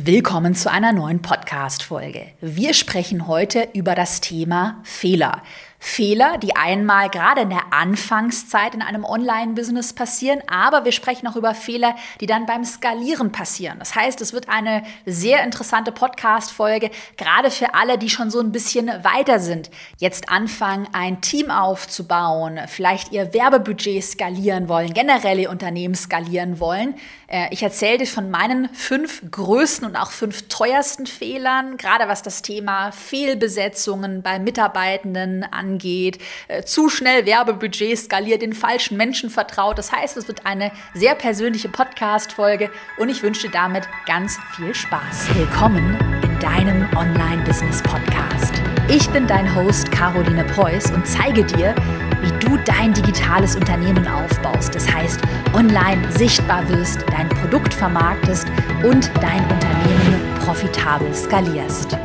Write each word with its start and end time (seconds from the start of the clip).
Willkommen 0.00 0.54
zu 0.54 0.70
einer 0.70 0.92
neuen 0.92 1.22
Podcast-Folge. 1.22 2.28
Wir 2.40 2.72
sprechen 2.72 3.26
heute 3.26 3.66
über 3.74 3.96
das 3.96 4.20
Thema 4.20 4.80
Fehler. 4.84 5.42
Fehler, 5.80 6.38
die 6.38 6.56
einmal 6.56 7.08
gerade 7.08 7.42
in 7.42 7.50
der 7.50 7.72
Anfangszeit 7.72 8.74
in 8.74 8.82
einem 8.82 9.04
Online-Business 9.04 9.92
passieren, 9.92 10.42
aber 10.48 10.84
wir 10.84 10.90
sprechen 10.90 11.28
auch 11.28 11.36
über 11.36 11.54
Fehler, 11.54 11.94
die 12.20 12.26
dann 12.26 12.46
beim 12.46 12.64
Skalieren 12.64 13.30
passieren. 13.30 13.78
Das 13.78 13.94
heißt, 13.94 14.20
es 14.20 14.32
wird 14.32 14.48
eine 14.48 14.82
sehr 15.06 15.44
interessante 15.44 15.92
Podcast-Folge, 15.92 16.90
gerade 17.16 17.52
für 17.52 17.74
alle, 17.74 17.96
die 17.96 18.10
schon 18.10 18.30
so 18.30 18.40
ein 18.40 18.50
bisschen 18.50 18.88
weiter 19.04 19.38
sind. 19.38 19.70
Jetzt 19.98 20.28
anfangen, 20.28 20.88
ein 20.92 21.20
Team 21.20 21.50
aufzubauen, 21.50 22.58
vielleicht 22.66 23.12
ihr 23.12 23.32
Werbebudget 23.32 24.02
skalieren 24.02 24.68
wollen, 24.68 24.92
generell 24.92 25.38
ihr 25.38 25.50
Unternehmen 25.50 25.94
skalieren 25.94 26.58
wollen. 26.58 26.96
Äh, 27.28 27.46
ich 27.50 27.62
erzähle 27.62 27.98
dir 27.98 28.06
von 28.06 28.30
meinen 28.30 28.68
fünf 28.74 29.22
größten 29.30 29.86
und 29.86 29.94
auch 29.94 30.10
fünf 30.10 30.48
teuersten 30.48 31.06
Fehlern, 31.06 31.76
gerade 31.76 32.08
was 32.08 32.22
das 32.22 32.42
Thema 32.42 32.90
Fehlbesetzungen 32.90 34.22
bei 34.22 34.40
Mitarbeitenden 34.40 35.44
angeht 35.44 35.67
angeht, 35.68 36.18
äh, 36.48 36.62
zu 36.62 36.88
schnell 36.88 37.26
Werbebudget 37.26 37.98
skaliert, 37.98 38.42
den 38.42 38.52
falschen 38.52 38.96
Menschen 38.96 39.30
vertraut. 39.30 39.78
Das 39.78 39.92
heißt, 39.92 40.16
es 40.16 40.28
wird 40.28 40.46
eine 40.46 40.70
sehr 40.94 41.14
persönliche 41.14 41.68
Podcast-Folge 41.68 42.70
und 42.98 43.08
ich 43.08 43.22
wünsche 43.22 43.48
dir 43.48 43.52
damit 43.52 43.88
ganz 44.06 44.38
viel 44.56 44.74
Spaß. 44.74 45.28
Willkommen 45.34 45.96
in 46.22 46.38
deinem 46.38 46.88
Online-Business-Podcast. 46.96 48.54
Ich 48.88 49.08
bin 49.10 49.26
dein 49.26 49.54
Host 49.54 49.92
Caroline 49.92 50.44
Preuß 50.44 50.92
und 50.92 51.06
zeige 51.06 51.44
dir, 51.44 51.74
wie 52.22 52.46
du 52.46 52.56
dein 52.64 52.94
digitales 52.94 53.54
Unternehmen 53.54 54.06
aufbaust. 54.08 54.74
Das 54.74 54.90
heißt, 54.90 55.20
online 55.54 56.10
sichtbar 56.12 56.66
wirst, 56.70 57.04
dein 57.10 57.28
Produkt 57.28 57.74
vermarktest 57.74 58.46
und 58.82 59.10
dein 59.20 59.42
Unternehmen 59.50 60.34
profitabel 60.44 61.14
skalierst 61.14 61.98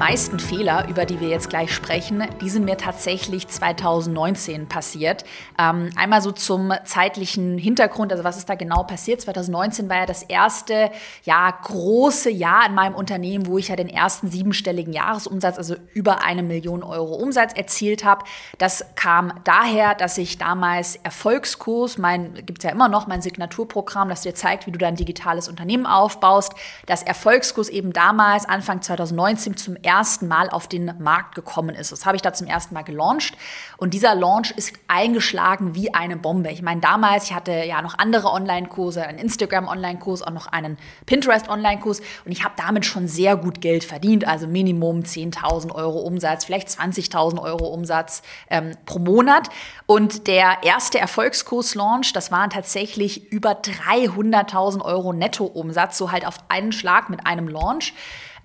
meisten 0.00 0.38
Fehler, 0.38 0.88
über 0.88 1.04
die 1.04 1.20
wir 1.20 1.28
jetzt 1.28 1.50
gleich 1.50 1.74
sprechen, 1.74 2.24
die 2.40 2.48
sind 2.48 2.64
mir 2.64 2.78
tatsächlich 2.78 3.48
2019 3.48 4.66
passiert. 4.66 5.26
Ähm, 5.58 5.90
einmal 5.94 6.22
so 6.22 6.32
zum 6.32 6.72
zeitlichen 6.86 7.58
Hintergrund, 7.58 8.10
also 8.10 8.24
was 8.24 8.38
ist 8.38 8.48
da 8.48 8.54
genau 8.54 8.82
passiert? 8.84 9.20
2019 9.20 9.90
war 9.90 9.98
ja 9.98 10.06
das 10.06 10.22
erste, 10.22 10.90
ja, 11.24 11.50
große 11.50 12.30
Jahr 12.30 12.66
in 12.66 12.74
meinem 12.74 12.94
Unternehmen, 12.94 13.46
wo 13.46 13.58
ich 13.58 13.68
ja 13.68 13.76
den 13.76 13.90
ersten 13.90 14.30
siebenstelligen 14.30 14.94
Jahresumsatz, 14.94 15.58
also 15.58 15.76
über 15.92 16.24
eine 16.24 16.42
Million 16.42 16.82
Euro 16.82 17.16
Umsatz 17.16 17.52
erzielt 17.52 18.02
habe. 18.02 18.24
Das 18.56 18.82
kam 18.94 19.34
daher, 19.44 19.94
dass 19.94 20.16
ich 20.16 20.38
damals 20.38 20.96
Erfolgskurs, 20.96 21.98
mein, 21.98 22.32
gibt 22.46 22.60
es 22.60 22.64
ja 22.64 22.70
immer 22.70 22.88
noch 22.88 23.06
mein 23.06 23.20
Signaturprogramm, 23.20 24.08
das 24.08 24.22
dir 24.22 24.34
zeigt, 24.34 24.66
wie 24.66 24.70
du 24.70 24.78
dein 24.78 24.96
digitales 24.96 25.46
Unternehmen 25.46 25.84
aufbaust, 25.84 26.54
das 26.86 27.02
Erfolgskurs 27.02 27.68
eben 27.68 27.92
damals, 27.92 28.48
Anfang 28.48 28.80
2019 28.80 29.58
zum 29.58 29.76
ersten 29.76 29.89
ersten 29.90 30.28
Mal 30.28 30.48
auf 30.50 30.68
den 30.68 30.94
Markt 31.00 31.34
gekommen 31.34 31.74
ist. 31.74 31.90
Das 31.90 32.06
habe 32.06 32.14
ich 32.14 32.22
da 32.22 32.32
zum 32.32 32.46
ersten 32.46 32.74
Mal 32.74 32.82
gelauncht 32.82 33.36
und 33.76 33.92
dieser 33.92 34.14
Launch 34.14 34.52
ist 34.52 34.72
eingeschlagen 34.86 35.74
wie 35.74 35.92
eine 35.92 36.16
Bombe. 36.16 36.52
Ich 36.52 36.62
meine, 36.62 36.80
damals, 36.80 37.24
ich 37.24 37.34
hatte 37.34 37.50
ja 37.52 37.82
noch 37.82 37.98
andere 37.98 38.30
Online-Kurse, 38.30 39.04
einen 39.04 39.18
Instagram-Online-Kurs, 39.18 40.22
auch 40.22 40.30
noch 40.30 40.46
einen 40.46 40.78
Pinterest-Online-Kurs 41.06 42.00
und 42.24 42.30
ich 42.30 42.44
habe 42.44 42.54
damit 42.56 42.86
schon 42.86 43.08
sehr 43.08 43.36
gut 43.36 43.60
Geld 43.60 43.82
verdient, 43.82 44.26
also 44.28 44.46
Minimum 44.46 45.00
10.000 45.00 45.74
Euro 45.74 45.98
Umsatz, 45.98 46.44
vielleicht 46.44 46.68
20.000 46.68 47.42
Euro 47.42 47.66
Umsatz 47.66 48.22
ähm, 48.48 48.76
pro 48.86 49.00
Monat. 49.00 49.48
Und 49.86 50.28
der 50.28 50.58
erste 50.62 51.00
Erfolgskurs-Launch, 51.00 52.12
das 52.12 52.30
waren 52.30 52.50
tatsächlich 52.50 53.32
über 53.32 53.52
300.000 53.52 54.82
Euro 54.82 55.12
Netto-Umsatz, 55.12 55.98
so 55.98 56.12
halt 56.12 56.26
auf 56.26 56.36
einen 56.48 56.70
Schlag 56.70 57.10
mit 57.10 57.26
einem 57.26 57.48
Launch. 57.48 57.92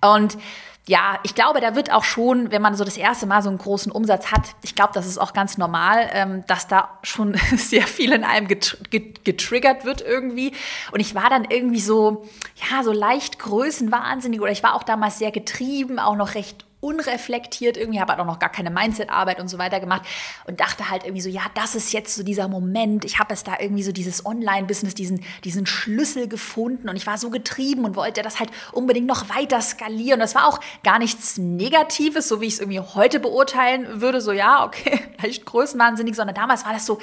Und 0.01 0.37
ja, 0.87 1.19
ich 1.23 1.33
glaube, 1.33 1.61
da 1.61 1.75
wird 1.75 1.91
auch 1.91 2.03
schon, 2.03 2.51
wenn 2.51 2.61
man 2.61 2.75
so 2.75 2.83
das 2.83 2.97
erste 2.97 3.25
Mal 3.25 3.41
so 3.41 3.49
einen 3.49 3.57
großen 3.57 3.91
Umsatz 3.91 4.31
hat, 4.31 4.41
ich 4.61 4.75
glaube, 4.75 4.91
das 4.93 5.07
ist 5.07 5.17
auch 5.17 5.33
ganz 5.33 5.57
normal, 5.57 6.09
ähm, 6.11 6.43
dass 6.47 6.67
da 6.67 6.99
schon 7.01 7.35
sehr 7.55 7.87
viel 7.87 8.13
in 8.13 8.23
einem 8.23 8.47
getriggert 8.47 9.83
wird 9.83 10.01
irgendwie. 10.01 10.51
Und 10.91 10.99
ich 10.99 11.15
war 11.15 11.29
dann 11.29 11.45
irgendwie 11.45 11.79
so, 11.79 12.25
ja, 12.69 12.83
so 12.83 12.91
leicht 12.91 13.39
größenwahnsinnig 13.39 14.41
oder 14.41 14.51
ich 14.51 14.61
war 14.61 14.75
auch 14.75 14.83
damals 14.83 15.17
sehr 15.17 15.31
getrieben, 15.31 15.97
auch 15.97 16.15
noch 16.15 16.35
recht 16.35 16.64
unreflektiert 16.85 17.77
irgendwie, 17.77 17.99
habe 17.99 18.11
halt 18.11 18.21
auch 18.21 18.25
noch 18.25 18.37
gar 18.37 18.51
keine 18.51 18.69
Mindset-Arbeit 18.69 19.39
und 19.39 19.47
so 19.47 19.57
weiter 19.57 19.79
gemacht 19.79 20.03
und 20.45 20.59
dachte 20.59 20.89
halt 20.89 21.03
irgendwie 21.03 21.21
so, 21.21 21.29
ja, 21.29 21.41
das 21.55 21.73
ist 21.73 21.91
jetzt 21.93 22.13
so 22.13 22.21
dieser 22.21 22.47
Moment. 22.47 23.05
Ich 23.05 23.17
habe 23.17 23.33
es 23.33 23.43
da 23.43 23.53
irgendwie 23.59 23.81
so 23.81 23.91
dieses 23.91 24.23
Online-Business, 24.23 24.93
diesen, 24.93 25.23
diesen 25.43 25.65
Schlüssel 25.65 26.27
gefunden 26.27 26.87
und 26.87 26.95
ich 26.95 27.07
war 27.07 27.17
so 27.17 27.31
getrieben 27.31 27.85
und 27.85 27.95
wollte 27.95 28.21
das 28.21 28.39
halt 28.39 28.51
unbedingt 28.71 29.07
noch 29.07 29.29
weiter 29.29 29.59
skalieren. 29.61 30.19
Das 30.19 30.35
war 30.35 30.47
auch 30.47 30.59
gar 30.83 30.99
nichts 30.99 31.39
Negatives, 31.39 32.27
so 32.27 32.39
wie 32.39 32.45
ich 32.45 32.53
es 32.53 32.59
irgendwie 32.59 32.79
heute 32.79 33.19
beurteilen 33.19 34.01
würde, 34.01 34.21
so 34.21 34.31
ja, 34.31 34.63
okay, 34.63 34.99
leicht 35.23 35.43
größenwahnsinnig, 35.45 36.15
sondern 36.15 36.35
damals 36.35 36.65
war 36.65 36.73
das 36.73 36.85
so 36.85 36.99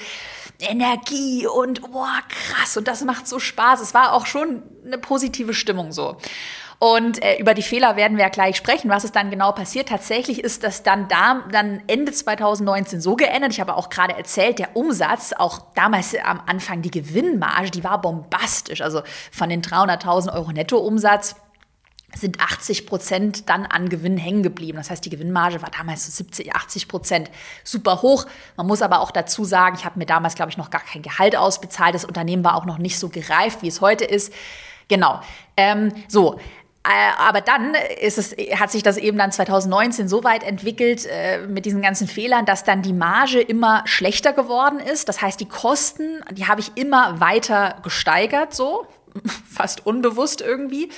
Energie 0.60 1.48
und 1.48 1.82
boah, 1.90 2.20
krass 2.28 2.76
und 2.76 2.86
das 2.86 3.02
macht 3.02 3.26
so 3.26 3.40
Spaß. 3.40 3.80
Es 3.80 3.94
war 3.94 4.12
auch 4.12 4.26
schon 4.26 4.62
eine 4.86 4.98
positive 4.98 5.54
Stimmung 5.54 5.90
so. 5.90 6.18
Und 6.82 7.22
äh, 7.22 7.36
über 7.38 7.54
die 7.54 7.62
Fehler 7.62 7.94
werden 7.94 8.16
wir 8.16 8.24
ja 8.24 8.28
gleich 8.28 8.56
sprechen, 8.56 8.90
was 8.90 9.04
ist 9.04 9.14
dann 9.14 9.30
genau 9.30 9.52
passiert. 9.52 9.90
Tatsächlich 9.90 10.42
ist 10.42 10.64
das 10.64 10.82
dann 10.82 11.06
da, 11.06 11.44
dann 11.52 11.80
Ende 11.86 12.10
2019 12.10 13.00
so 13.00 13.14
geändert. 13.14 13.52
Ich 13.52 13.60
habe 13.60 13.76
auch 13.76 13.88
gerade 13.88 14.16
erzählt, 14.16 14.58
der 14.58 14.74
Umsatz, 14.76 15.32
auch 15.32 15.60
damals 15.76 16.12
am 16.24 16.42
Anfang 16.44 16.82
die 16.82 16.90
Gewinnmarge, 16.90 17.70
die 17.70 17.84
war 17.84 18.00
bombastisch. 18.00 18.80
Also 18.80 19.02
von 19.30 19.48
den 19.48 19.62
300.000 19.62 20.34
Euro 20.34 20.50
Nettoumsatz 20.50 21.36
sind 22.16 22.40
80 22.40 22.88
Prozent 22.88 23.48
dann 23.48 23.64
an 23.64 23.88
Gewinn 23.88 24.16
hängen 24.16 24.42
geblieben. 24.42 24.78
Das 24.78 24.90
heißt, 24.90 25.04
die 25.04 25.10
Gewinnmarge 25.10 25.62
war 25.62 25.70
damals 25.70 26.06
so 26.06 26.10
70, 26.10 26.52
80 26.52 26.88
Prozent 26.88 27.30
super 27.62 28.02
hoch. 28.02 28.26
Man 28.56 28.66
muss 28.66 28.82
aber 28.82 29.02
auch 29.02 29.12
dazu 29.12 29.44
sagen, 29.44 29.76
ich 29.78 29.84
habe 29.84 30.00
mir 30.00 30.06
damals, 30.06 30.34
glaube 30.34 30.50
ich, 30.50 30.56
noch 30.56 30.70
gar 30.70 30.82
kein 30.82 31.02
Gehalt 31.02 31.36
ausbezahlt. 31.36 31.94
Das 31.94 32.04
Unternehmen 32.04 32.42
war 32.42 32.56
auch 32.56 32.64
noch 32.64 32.78
nicht 32.78 32.98
so 32.98 33.08
gereift, 33.08 33.62
wie 33.62 33.68
es 33.68 33.80
heute 33.80 34.04
ist. 34.04 34.32
Genau. 34.88 35.20
Ähm, 35.56 35.92
so, 36.08 36.40
aber 36.84 37.40
dann 37.40 37.74
ist 38.00 38.18
es, 38.18 38.32
hat 38.58 38.72
sich 38.72 38.82
das 38.82 38.96
eben 38.96 39.16
dann 39.16 39.30
2019 39.30 40.08
so 40.08 40.24
weit 40.24 40.42
entwickelt 40.42 41.06
äh, 41.06 41.38
mit 41.46 41.64
diesen 41.64 41.80
ganzen 41.80 42.08
Fehlern, 42.08 42.44
dass 42.44 42.64
dann 42.64 42.82
die 42.82 42.92
Marge 42.92 43.40
immer 43.40 43.82
schlechter 43.86 44.32
geworden 44.32 44.80
ist. 44.80 45.08
Das 45.08 45.22
heißt, 45.22 45.38
die 45.38 45.48
Kosten, 45.48 46.22
die 46.32 46.48
habe 46.48 46.60
ich 46.60 46.72
immer 46.74 47.20
weiter 47.20 47.76
gesteigert, 47.84 48.54
so 48.54 48.86
fast 49.48 49.86
unbewusst 49.86 50.40
irgendwie. 50.40 50.88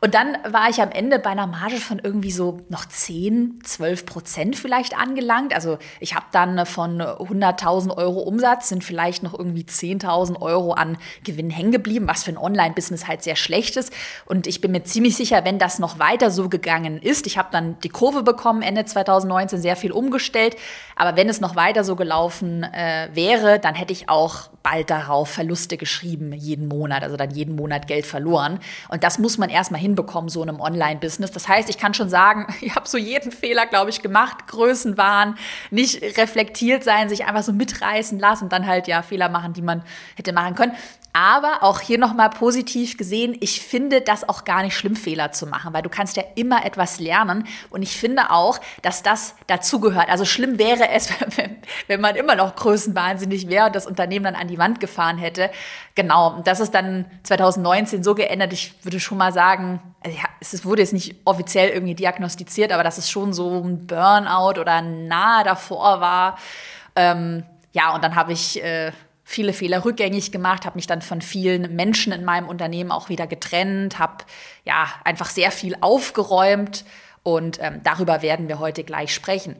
Und 0.00 0.14
dann 0.14 0.36
war 0.48 0.68
ich 0.68 0.80
am 0.80 0.90
Ende 0.90 1.18
bei 1.18 1.30
einer 1.30 1.46
Marge 1.46 1.76
von 1.76 1.98
irgendwie 1.98 2.30
so 2.30 2.60
noch 2.68 2.84
10, 2.84 3.60
12 3.64 4.06
Prozent 4.06 4.56
vielleicht 4.56 4.96
angelangt. 4.96 5.54
Also 5.54 5.78
ich 6.00 6.14
habe 6.14 6.26
dann 6.32 6.66
von 6.66 7.00
100.000 7.00 7.96
Euro 7.96 8.20
Umsatz 8.20 8.68
sind 8.68 8.84
vielleicht 8.84 9.22
noch 9.22 9.38
irgendwie 9.38 9.62
10.000 9.62 10.40
Euro 10.40 10.72
an 10.72 10.98
Gewinn 11.24 11.50
hängen 11.50 11.72
geblieben, 11.72 12.08
was 12.08 12.24
für 12.24 12.30
ein 12.30 12.38
Online-Business 12.38 13.06
halt 13.06 13.22
sehr 13.22 13.36
schlecht 13.36 13.76
ist. 13.76 13.92
Und 14.26 14.46
ich 14.46 14.60
bin 14.60 14.72
mir 14.72 14.84
ziemlich 14.84 15.16
sicher, 15.16 15.44
wenn 15.44 15.58
das 15.58 15.78
noch 15.78 15.98
weiter 15.98 16.30
so 16.30 16.48
gegangen 16.48 17.00
ist, 17.00 17.26
ich 17.26 17.38
habe 17.38 17.48
dann 17.52 17.78
die 17.80 17.88
Kurve 17.88 18.22
bekommen, 18.22 18.62
Ende 18.62 18.84
2019 18.84 19.60
sehr 19.60 19.76
viel 19.76 19.92
umgestellt. 19.92 20.56
Aber 20.96 21.16
wenn 21.16 21.28
es 21.28 21.40
noch 21.40 21.56
weiter 21.56 21.84
so 21.84 21.96
gelaufen 21.96 22.62
äh, 22.62 23.08
wäre, 23.12 23.58
dann 23.58 23.74
hätte 23.74 23.92
ich 23.92 24.08
auch 24.08 24.50
bald 24.62 24.90
darauf 24.90 25.28
Verluste 25.28 25.76
geschrieben 25.76 26.32
jeden 26.32 26.68
Monat, 26.68 27.02
also 27.02 27.16
dann 27.16 27.30
jeden 27.30 27.54
Monat 27.54 27.86
Geld 27.86 28.06
verloren. 28.06 28.60
Und 28.88 29.04
das 29.04 29.18
muss 29.18 29.38
man 29.38 29.50
erstmal 29.50 29.80
hin 29.80 29.93
hinbekommen, 29.94 30.28
so 30.28 30.42
in 30.42 30.48
einem 30.48 30.60
Online-Business. 30.60 31.30
Das 31.30 31.48
heißt, 31.48 31.70
ich 31.70 31.78
kann 31.78 31.94
schon 31.94 32.08
sagen, 32.08 32.46
ich 32.60 32.74
habe 32.74 32.88
so 32.88 32.98
jeden 32.98 33.32
Fehler, 33.32 33.66
glaube 33.66 33.90
ich, 33.90 34.02
gemacht, 34.02 34.46
Größenwahn, 34.48 35.36
nicht 35.70 36.02
reflektiert 36.18 36.84
sein, 36.84 37.08
sich 37.08 37.24
einfach 37.24 37.42
so 37.42 37.52
mitreißen 37.52 38.18
lassen 38.18 38.44
und 38.44 38.52
dann 38.52 38.66
halt 38.66 38.88
ja 38.88 39.02
Fehler 39.02 39.28
machen, 39.28 39.52
die 39.52 39.62
man 39.62 39.82
hätte 40.16 40.32
machen 40.32 40.54
können. 40.54 40.72
Aber 41.16 41.62
auch 41.62 41.78
hier 41.78 41.96
nochmal 41.96 42.28
positiv 42.28 42.96
gesehen, 42.96 43.36
ich 43.38 43.60
finde 43.60 44.00
das 44.00 44.28
auch 44.28 44.44
gar 44.44 44.64
nicht 44.64 44.76
schlimm, 44.76 44.96
Fehler 44.96 45.30
zu 45.30 45.46
machen, 45.46 45.72
weil 45.72 45.82
du 45.82 45.88
kannst 45.88 46.16
ja 46.16 46.24
immer 46.34 46.66
etwas 46.66 46.98
lernen. 46.98 47.46
Und 47.70 47.82
ich 47.82 47.96
finde 47.96 48.32
auch, 48.32 48.58
dass 48.82 49.04
das 49.04 49.36
dazugehört. 49.46 50.08
Also 50.08 50.24
schlimm 50.24 50.58
wäre 50.58 50.88
es, 50.88 51.10
wenn, 51.36 51.56
wenn 51.86 52.00
man 52.00 52.16
immer 52.16 52.34
noch 52.34 52.56
größenwahnsinnig 52.56 53.48
wäre 53.48 53.66
und 53.66 53.76
das 53.76 53.86
Unternehmen 53.86 54.24
dann 54.24 54.34
an 54.34 54.48
die 54.48 54.58
Wand 54.58 54.80
gefahren 54.80 55.16
hätte. 55.16 55.52
Genau, 55.94 56.42
das 56.44 56.58
ist 56.58 56.74
dann 56.74 57.06
2019 57.22 58.02
so 58.02 58.16
geändert. 58.16 58.52
Ich 58.52 58.74
würde 58.84 58.98
schon 58.98 59.18
mal 59.18 59.32
sagen, 59.32 59.80
also 60.04 60.18
ja, 60.18 60.24
es 60.40 60.64
wurde 60.64 60.82
jetzt 60.82 60.92
nicht 60.92 61.14
offiziell 61.24 61.68
irgendwie 61.68 61.94
diagnostiziert, 61.94 62.72
aber 62.72 62.82
dass 62.82 62.98
es 62.98 63.08
schon 63.08 63.32
so 63.32 63.62
ein 63.62 63.86
Burnout 63.86 64.60
oder 64.60 64.82
nahe 64.82 65.44
davor 65.44 66.00
war. 66.00 66.38
Ähm, 66.96 67.44
ja, 67.70 67.94
und 67.94 68.02
dann 68.02 68.16
habe 68.16 68.32
ich 68.32 68.60
äh, 68.64 68.90
viele 69.24 69.52
Fehler 69.52 69.84
rückgängig 69.84 70.30
gemacht, 70.32 70.66
habe 70.66 70.76
mich 70.76 70.86
dann 70.86 71.02
von 71.02 71.22
vielen 71.22 71.74
Menschen 71.74 72.12
in 72.12 72.24
meinem 72.24 72.48
Unternehmen 72.48 72.90
auch 72.90 73.08
wieder 73.08 73.26
getrennt, 73.26 73.98
habe 73.98 74.24
ja 74.64 74.86
einfach 75.02 75.30
sehr 75.30 75.50
viel 75.50 75.76
aufgeräumt 75.80 76.84
und 77.22 77.58
ähm, 77.60 77.80
darüber 77.82 78.22
werden 78.22 78.48
wir 78.48 78.58
heute 78.58 78.84
gleich 78.84 79.14
sprechen. 79.14 79.56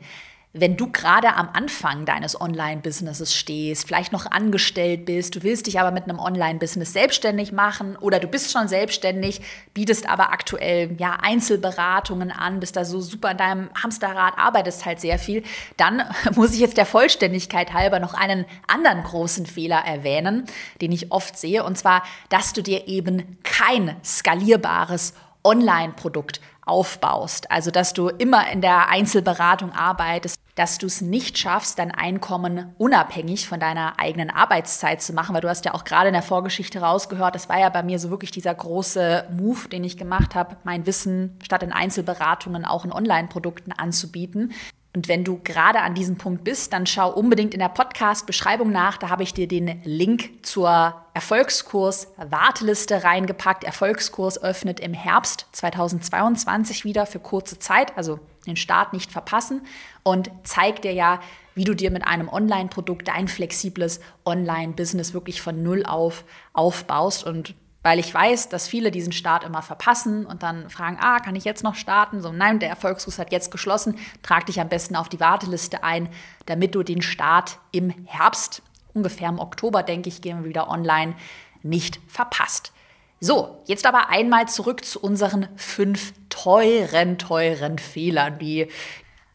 Wenn 0.57 0.77
du 0.77 0.89
gerade 0.89 1.35
am 1.35 1.49
Anfang 1.51 2.05
deines 2.05 2.39
Online-Businesses 2.39 3.35
stehst, 3.35 3.87
vielleicht 3.87 4.13
noch 4.13 4.25
angestellt 4.31 5.05
bist, 5.05 5.35
du 5.35 5.43
willst 5.43 5.67
dich 5.67 5.81
aber 5.81 5.91
mit 5.91 6.05
einem 6.05 6.17
Online-Business 6.17 6.93
selbstständig 6.93 7.51
machen 7.51 7.97
oder 7.97 8.19
du 8.19 8.27
bist 8.27 8.53
schon 8.53 8.69
selbstständig, 8.69 9.41
bietest 9.73 10.07
aber 10.07 10.31
aktuell 10.31 10.95
ja 10.97 11.17
Einzelberatungen 11.21 12.31
an, 12.31 12.61
bist 12.61 12.77
da 12.77 12.85
so 12.85 13.01
super 13.01 13.31
in 13.31 13.37
deinem 13.37 13.69
Hamsterrad, 13.83 14.37
arbeitest 14.37 14.85
halt 14.85 15.01
sehr 15.01 15.19
viel, 15.19 15.43
dann 15.75 16.03
muss 16.35 16.53
ich 16.53 16.61
jetzt 16.61 16.77
der 16.77 16.85
Vollständigkeit 16.85 17.73
halber 17.73 17.99
noch 17.99 18.13
einen 18.13 18.45
anderen 18.65 19.03
großen 19.03 19.45
Fehler 19.45 19.83
erwähnen, 19.85 20.45
den 20.79 20.93
ich 20.93 21.11
oft 21.11 21.37
sehe, 21.37 21.65
und 21.65 21.77
zwar, 21.77 22.01
dass 22.29 22.53
du 22.53 22.63
dir 22.63 22.87
eben 22.87 23.37
kein 23.43 23.97
skalierbares 24.05 25.15
Online-Produkt 25.43 26.39
aufbaust. 26.65 27.51
Also, 27.51 27.71
dass 27.71 27.93
du 27.93 28.09
immer 28.09 28.49
in 28.51 28.61
der 28.61 28.89
Einzelberatung 28.89 29.71
arbeitest, 29.71 30.39
dass 30.55 30.77
du 30.77 30.87
es 30.87 31.01
nicht 31.01 31.37
schaffst, 31.37 31.79
dein 31.79 31.91
Einkommen 31.91 32.73
unabhängig 32.77 33.47
von 33.47 33.59
deiner 33.59 33.99
eigenen 33.99 34.29
Arbeitszeit 34.29 35.01
zu 35.01 35.13
machen, 35.13 35.35
weil 35.35 35.41
du 35.41 35.49
hast 35.49 35.65
ja 35.65 35.73
auch 35.73 35.83
gerade 35.83 36.07
in 36.07 36.13
der 36.13 36.21
Vorgeschichte 36.21 36.79
rausgehört, 36.79 37.35
das 37.35 37.49
war 37.49 37.59
ja 37.59 37.69
bei 37.69 37.83
mir 37.83 37.99
so 37.99 38.09
wirklich 38.09 38.31
dieser 38.31 38.55
große 38.55 39.25
Move, 39.31 39.67
den 39.67 39.83
ich 39.83 39.97
gemacht 39.97 40.33
habe, 40.33 40.55
mein 40.63 40.85
Wissen 40.85 41.37
statt 41.43 41.61
in 41.61 41.73
Einzelberatungen 41.73 42.63
auch 42.63 42.85
in 42.85 42.93
Online-Produkten 42.93 43.73
anzubieten. 43.73 44.53
Und 44.95 45.09
wenn 45.09 45.25
du 45.25 45.41
gerade 45.43 45.81
an 45.81 45.93
diesem 45.93 46.17
Punkt 46.17 46.45
bist, 46.45 46.71
dann 46.71 46.85
schau 46.85 47.11
unbedingt 47.11 47.53
in 47.53 47.59
der 47.59 47.67
Podcast-Beschreibung 47.67 48.71
nach. 48.71 48.95
Da 48.95 49.09
habe 49.09 49.23
ich 49.23 49.33
dir 49.33 49.45
den 49.45 49.81
Link 49.83 50.45
zur 50.45 50.95
Erfolgskurs-Warteliste 51.13 53.03
reingepackt. 53.03 53.65
Erfolgskurs 53.65 54.41
öffnet 54.41 54.79
im 54.79 54.93
Herbst 54.93 55.47
2022 55.51 56.85
wieder 56.85 57.05
für 57.05 57.19
kurze 57.19 57.59
Zeit, 57.59 57.97
also 57.97 58.21
den 58.47 58.55
Start 58.55 58.93
nicht 58.93 59.11
verpassen 59.11 59.63
und 60.03 60.31
zeigt 60.43 60.85
dir 60.85 60.93
ja, 60.93 61.19
wie 61.55 61.65
du 61.65 61.73
dir 61.73 61.91
mit 61.91 62.07
einem 62.07 62.29
Online-Produkt 62.29 63.09
dein 63.09 63.27
flexibles 63.27 63.99
Online-Business 64.23 65.13
wirklich 65.13 65.41
von 65.41 65.61
Null 65.61 65.85
auf 65.85 66.23
aufbaust 66.53 67.25
und 67.25 67.53
weil 67.85 67.99
ich 67.99 68.11
weiß, 68.11 68.49
dass 68.49 68.67
viele 68.67 68.89
diesen 68.89 69.13
Start 69.13 69.43
immer 69.43 69.61
verpassen 69.61 70.25
und 70.25 70.41
dann 70.41 70.71
fragen, 70.71 70.97
ah, 70.99 71.19
kann 71.19 71.35
ich 71.35 71.43
jetzt 71.43 71.63
noch 71.63 71.75
starten? 71.75 72.19
So, 72.19 72.31
nein, 72.31 72.57
der 72.57 72.69
Erfolgskurs 72.69 73.19
hat 73.19 73.31
jetzt 73.31 73.51
geschlossen. 73.51 73.99
Trag 74.23 74.47
dich 74.47 74.59
am 74.59 74.69
besten 74.69 74.95
auf 74.95 75.07
die 75.07 75.19
Warteliste 75.19 75.83
ein, 75.83 76.09
damit 76.47 76.73
du 76.73 76.81
den 76.81 77.03
Start 77.03 77.59
im 77.71 77.91
Herbst, 78.05 78.63
ungefähr 78.95 79.29
im 79.29 79.37
Oktober, 79.37 79.83
denke 79.83 80.09
ich, 80.09 80.23
gehen 80.23 80.39
wir 80.39 80.49
wieder 80.49 80.67
online, 80.67 81.13
nicht 81.61 81.99
verpasst. 82.07 82.71
So, 83.19 83.61
jetzt 83.65 83.85
aber 83.85 84.09
einmal 84.09 84.47
zurück 84.47 84.83
zu 84.83 84.99
unseren 84.99 85.47
fünf 85.55 86.13
teuren, 86.29 87.19
teuren 87.19 87.77
Fehlern, 87.77 88.39
die 88.39 88.67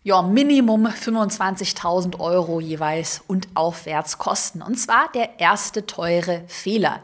ja, 0.02 0.22
Minimum 0.22 0.88
25.000 0.88 2.18
Euro 2.18 2.58
jeweils 2.58 3.22
und 3.28 3.46
aufwärts 3.54 4.18
kosten. 4.18 4.60
Und 4.60 4.74
zwar 4.74 5.08
der 5.12 5.38
erste 5.38 5.86
teure 5.86 6.42
Fehler. 6.48 7.00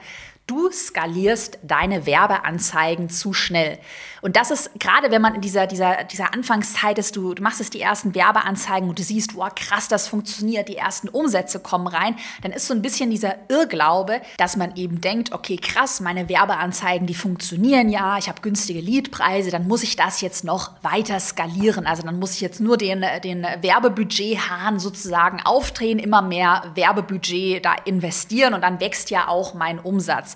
Du 0.47 0.71
skalierst 0.71 1.59
deine 1.65 2.07
Werbeanzeigen 2.07 3.11
zu 3.11 3.33
schnell. 3.33 3.81
Und 4.23 4.37
das 4.37 4.53
ist 4.53 4.71
gerade, 4.79 5.11
wenn 5.11 5.21
man 5.21 5.35
in 5.35 5.41
dieser, 5.41 5.67
dieser, 5.67 6.05
dieser 6.05 6.33
Anfangszeit 6.33 6.99
ist, 6.99 7.17
du, 7.17 7.35
du 7.35 7.43
machst 7.43 7.61
es 7.61 7.71
die 7.71 7.81
ersten 7.81 8.15
Werbeanzeigen 8.15 8.89
und 8.89 8.99
du 8.99 9.03
siehst, 9.03 9.35
wow, 9.35 9.53
krass, 9.55 9.89
das 9.89 10.07
funktioniert, 10.07 10.69
die 10.69 10.77
ersten 10.77 11.09
Umsätze 11.09 11.59
kommen 11.59 11.89
rein, 11.89 12.17
dann 12.43 12.53
ist 12.53 12.69
so 12.69 12.75
ein 12.75 12.83
bisschen 12.83 13.11
dieser 13.11 13.35
Irrglaube, 13.49 14.21
dass 14.37 14.57
man 14.57 14.77
eben 14.77 15.01
denkt, 15.01 15.33
okay, 15.33 15.57
krass, 15.57 16.01
meine 16.01 16.29
Werbeanzeigen, 16.29 17.09
die 17.09 17.15
funktionieren 17.15 17.89
ja, 17.89 18.17
ich 18.17 18.29
habe 18.29 18.41
günstige 18.41 18.81
Leadpreise, 18.81 19.51
dann 19.51 19.67
muss 19.67 19.83
ich 19.83 19.97
das 19.97 20.21
jetzt 20.21 20.45
noch 20.45 20.73
weiter 20.83 21.19
skalieren. 21.19 21.87
Also 21.87 22.03
dann 22.03 22.21
muss 22.21 22.35
ich 22.35 22.41
jetzt 22.41 22.61
nur 22.61 22.77
den, 22.77 23.05
den 23.25 23.43
Werbebudget-Hahn 23.43 24.79
sozusagen 24.79 25.41
aufdrehen, 25.45 25.99
immer 25.99 26.23
mehr 26.23 26.71
Werbebudget 26.75 27.65
da 27.65 27.75
investieren 27.85 28.55
und 28.55 28.63
dann 28.63 28.81
wächst 28.81 29.11
ja 29.11 29.27
auch 29.27 29.55
mein 29.55 29.81
Umsatz. 29.81 30.36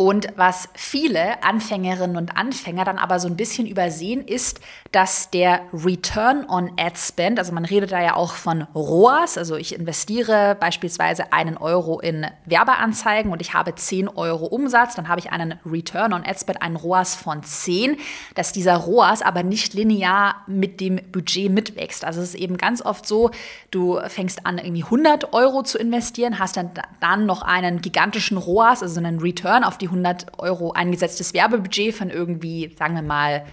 Und 0.00 0.28
was 0.36 0.70
viele 0.72 1.42
Anfängerinnen 1.42 2.16
und 2.16 2.34
Anfänger 2.34 2.86
dann 2.86 2.96
aber 2.96 3.20
so 3.20 3.28
ein 3.28 3.36
bisschen 3.36 3.66
übersehen, 3.66 4.26
ist, 4.26 4.58
dass 4.92 5.28
der 5.28 5.60
Return 5.74 6.46
on 6.48 6.72
Ad 6.78 6.96
Spend, 6.96 7.38
also 7.38 7.52
man 7.52 7.66
redet 7.66 7.92
da 7.92 8.00
ja 8.00 8.16
auch 8.16 8.32
von 8.32 8.62
ROAS, 8.74 9.36
also 9.36 9.56
ich 9.56 9.74
investiere 9.74 10.56
beispielsweise 10.58 11.34
einen 11.34 11.58
Euro 11.58 12.00
in 12.00 12.26
Werbeanzeigen 12.46 13.30
und 13.30 13.42
ich 13.42 13.52
habe 13.52 13.74
10 13.74 14.08
Euro 14.08 14.46
Umsatz, 14.46 14.94
dann 14.94 15.06
habe 15.06 15.20
ich 15.20 15.32
einen 15.32 15.60
Return 15.66 16.14
on 16.14 16.24
Ad 16.24 16.38
Spend, 16.40 16.62
einen 16.62 16.76
ROAS 16.76 17.14
von 17.14 17.42
10, 17.42 17.98
dass 18.34 18.52
dieser 18.52 18.78
ROAS 18.78 19.20
aber 19.20 19.42
nicht 19.42 19.74
linear 19.74 20.36
mit 20.46 20.80
dem 20.80 20.98
Budget 21.12 21.52
mitwächst. 21.52 22.06
Also 22.06 22.22
es 22.22 22.30
ist 22.30 22.40
eben 22.40 22.56
ganz 22.56 22.80
oft 22.80 23.06
so, 23.06 23.32
du 23.70 24.00
fängst 24.08 24.46
an, 24.46 24.56
irgendwie 24.56 24.84
100 24.84 25.34
Euro 25.34 25.62
zu 25.62 25.76
investieren, 25.76 26.38
hast 26.38 26.56
dann, 26.56 26.70
dann 27.00 27.26
noch 27.26 27.42
einen 27.42 27.82
gigantischen 27.82 28.38
ROAS, 28.38 28.82
also 28.82 28.98
einen 28.98 29.20
Return 29.20 29.62
auf 29.62 29.76
die 29.76 29.89
100 29.90 30.38
Euro 30.38 30.72
eingesetztes 30.72 31.34
Werbebudget 31.34 31.94
von 31.94 32.10
irgendwie, 32.10 32.74
sagen 32.78 32.94
wir 32.94 33.02
mal, 33.02 33.44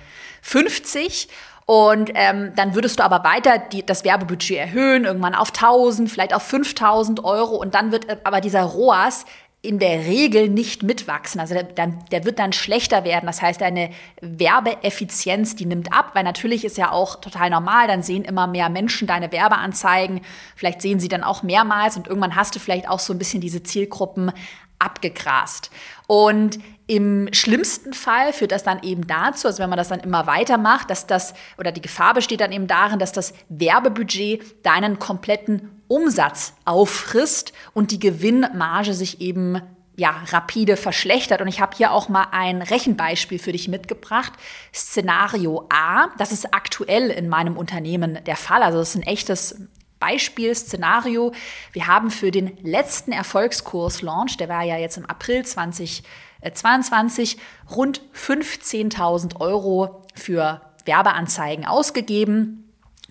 50. 0.41 1.27
Und 1.65 2.11
ähm, 2.15 2.53
dann 2.55 2.75
würdest 2.75 2.99
du 2.99 3.03
aber 3.03 3.25
weiter 3.25 3.57
die, 3.57 3.85
das 3.85 4.05
Werbebudget 4.05 4.57
erhöhen, 4.57 5.03
irgendwann 5.03 5.35
auf 5.35 5.49
1000, 5.49 6.09
vielleicht 6.09 6.33
auf 6.33 6.43
5000 6.43 7.23
Euro. 7.25 7.57
Und 7.57 7.75
dann 7.75 7.91
wird 7.91 8.25
aber 8.25 8.39
dieser 8.39 8.61
ROAS 8.61 9.25
in 9.61 9.79
der 9.79 10.05
Regel 10.05 10.47
nicht 10.47 10.83
mitwachsen. 10.83 11.41
Also 11.41 11.55
der, 11.55 11.87
der, 11.87 12.25
wird 12.25 12.39
dann 12.39 12.53
schlechter 12.53 13.03
werden. 13.03 13.25
Das 13.25 13.41
heißt, 13.41 13.59
deine 13.59 13.89
Werbeeffizienz, 14.21 15.57
die 15.57 15.65
nimmt 15.65 15.91
ab, 15.91 16.11
weil 16.13 16.23
natürlich 16.23 16.63
ist 16.63 16.77
ja 16.77 16.91
auch 16.91 17.19
total 17.19 17.49
normal, 17.49 17.87
dann 17.87 18.01
sehen 18.01 18.23
immer 18.23 18.47
mehr 18.47 18.69
Menschen 18.69 19.07
deine 19.07 19.31
Werbeanzeigen. 19.31 20.21
Vielleicht 20.55 20.81
sehen 20.81 21.01
sie 21.01 21.09
dann 21.09 21.23
auch 21.23 21.43
mehrmals 21.43 21.97
und 21.97 22.07
irgendwann 22.07 22.35
hast 22.35 22.55
du 22.55 22.59
vielleicht 22.59 22.87
auch 22.87 22.99
so 22.99 23.13
ein 23.13 23.19
bisschen 23.19 23.41
diese 23.41 23.61
Zielgruppen 23.61 24.31
abgegrast. 24.79 25.71
Und 26.07 26.59
im 26.87 27.27
schlimmsten 27.33 27.93
Fall 27.93 28.31
führt 28.31 28.53
das 28.53 28.63
dann 28.63 28.81
eben 28.81 29.05
dazu, 29.07 29.47
also 29.47 29.59
wenn 29.61 29.69
man 29.69 29.77
das 29.77 29.89
dann 29.89 29.99
immer 29.99 30.25
weitermacht, 30.25 30.89
dass 30.89 31.05
das, 31.05 31.33
oder 31.57 31.73
die 31.73 31.81
Gefahr 31.81 32.13
besteht 32.13 32.39
dann 32.39 32.53
eben 32.53 32.67
darin, 32.67 32.97
dass 32.97 33.11
das 33.11 33.33
Werbebudget 33.49 34.65
deinen 34.65 34.97
kompletten 34.97 35.69
Umsatz 35.89 36.53
auffrisst 36.63 37.51
und 37.73 37.91
die 37.91 37.99
Gewinnmarge 37.99 38.93
sich 38.93 39.19
eben 39.19 39.61
ja, 39.97 40.15
rapide 40.27 40.77
verschlechtert. 40.77 41.41
Und 41.41 41.47
ich 41.47 41.59
habe 41.59 41.75
hier 41.75 41.91
auch 41.91 42.07
mal 42.07 42.27
ein 42.31 42.61
Rechenbeispiel 42.61 43.39
für 43.39 43.51
dich 43.51 43.67
mitgebracht. 43.67 44.31
Szenario 44.73 45.67
A, 45.69 46.07
das 46.17 46.31
ist 46.31 46.53
aktuell 46.53 47.09
in 47.09 47.27
meinem 47.27 47.57
Unternehmen 47.57 48.19
der 48.25 48.35
Fall. 48.35 48.61
Also 48.61 48.77
das 48.77 48.89
ist 48.89 48.95
ein 48.95 49.07
echtes 49.07 49.59
Beispiel, 49.99 50.53
Szenario. 50.55 51.33
Wir 51.73 51.87
haben 51.87 52.11
für 52.11 52.31
den 52.31 52.57
letzten 52.61 53.11
Erfolgskurs-Launch, 53.11 54.37
der 54.37 54.49
war 54.49 54.63
ja 54.63 54.77
jetzt 54.77 54.97
im 54.97 55.05
April 55.05 55.45
2022, 55.45 57.37
rund 57.75 58.01
15.000 58.13 59.39
Euro 59.39 60.05
für 60.15 60.61
Werbeanzeigen 60.85 61.65
ausgegeben. 61.65 62.63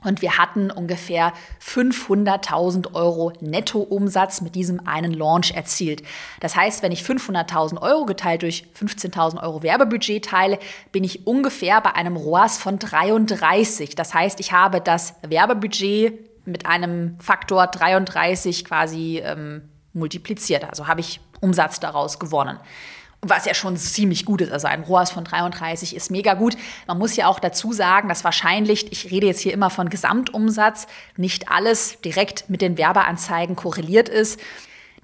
Und 0.04 0.22
wir 0.22 0.38
hatten 0.38 0.70
ungefähr 0.70 1.32
500.000 1.64 2.94
Euro 2.94 3.32
Nettoumsatz 3.40 4.40
mit 4.40 4.54
diesem 4.54 4.86
einen 4.86 5.12
Launch 5.12 5.52
erzielt. 5.52 6.02
Das 6.38 6.54
heißt, 6.54 6.82
wenn 6.82 6.92
ich 6.92 7.02
500.000 7.02 7.80
Euro 7.80 8.04
geteilt 8.04 8.42
durch 8.42 8.66
15.000 8.78 9.42
Euro 9.42 9.62
Werbebudget 9.62 10.26
teile, 10.26 10.60
bin 10.92 11.02
ich 11.02 11.26
ungefähr 11.26 11.80
bei 11.80 11.94
einem 11.94 12.16
ROAS 12.16 12.58
von 12.58 12.78
33. 12.78 13.96
Das 13.96 14.14
heißt, 14.14 14.38
ich 14.38 14.52
habe 14.52 14.80
das 14.80 15.14
Werbebudget 15.26 16.25
mit 16.46 16.66
einem 16.66 17.18
Faktor 17.20 17.66
33 17.66 18.64
quasi 18.64 19.20
ähm, 19.24 19.68
multipliziert. 19.92 20.64
Also 20.64 20.86
habe 20.86 21.00
ich 21.00 21.20
Umsatz 21.40 21.80
daraus 21.80 22.18
gewonnen. 22.18 22.58
Was 23.22 23.46
ja 23.46 23.54
schon 23.54 23.76
ziemlich 23.76 24.24
gut 24.24 24.40
ist. 24.40 24.52
Also 24.52 24.68
ein 24.68 24.82
ROAS 24.82 25.10
von 25.10 25.24
33 25.24 25.96
ist 25.96 26.10
mega 26.10 26.34
gut. 26.34 26.56
Man 26.86 26.98
muss 26.98 27.16
ja 27.16 27.26
auch 27.26 27.40
dazu 27.40 27.72
sagen, 27.72 28.08
dass 28.08 28.24
wahrscheinlich, 28.24 28.92
ich 28.92 29.10
rede 29.10 29.26
jetzt 29.26 29.40
hier 29.40 29.52
immer 29.52 29.70
von 29.70 29.88
Gesamtumsatz, 29.88 30.86
nicht 31.16 31.50
alles 31.50 32.00
direkt 32.02 32.48
mit 32.48 32.60
den 32.62 32.78
Werbeanzeigen 32.78 33.56
korreliert 33.56 34.08
ist. 34.08 34.38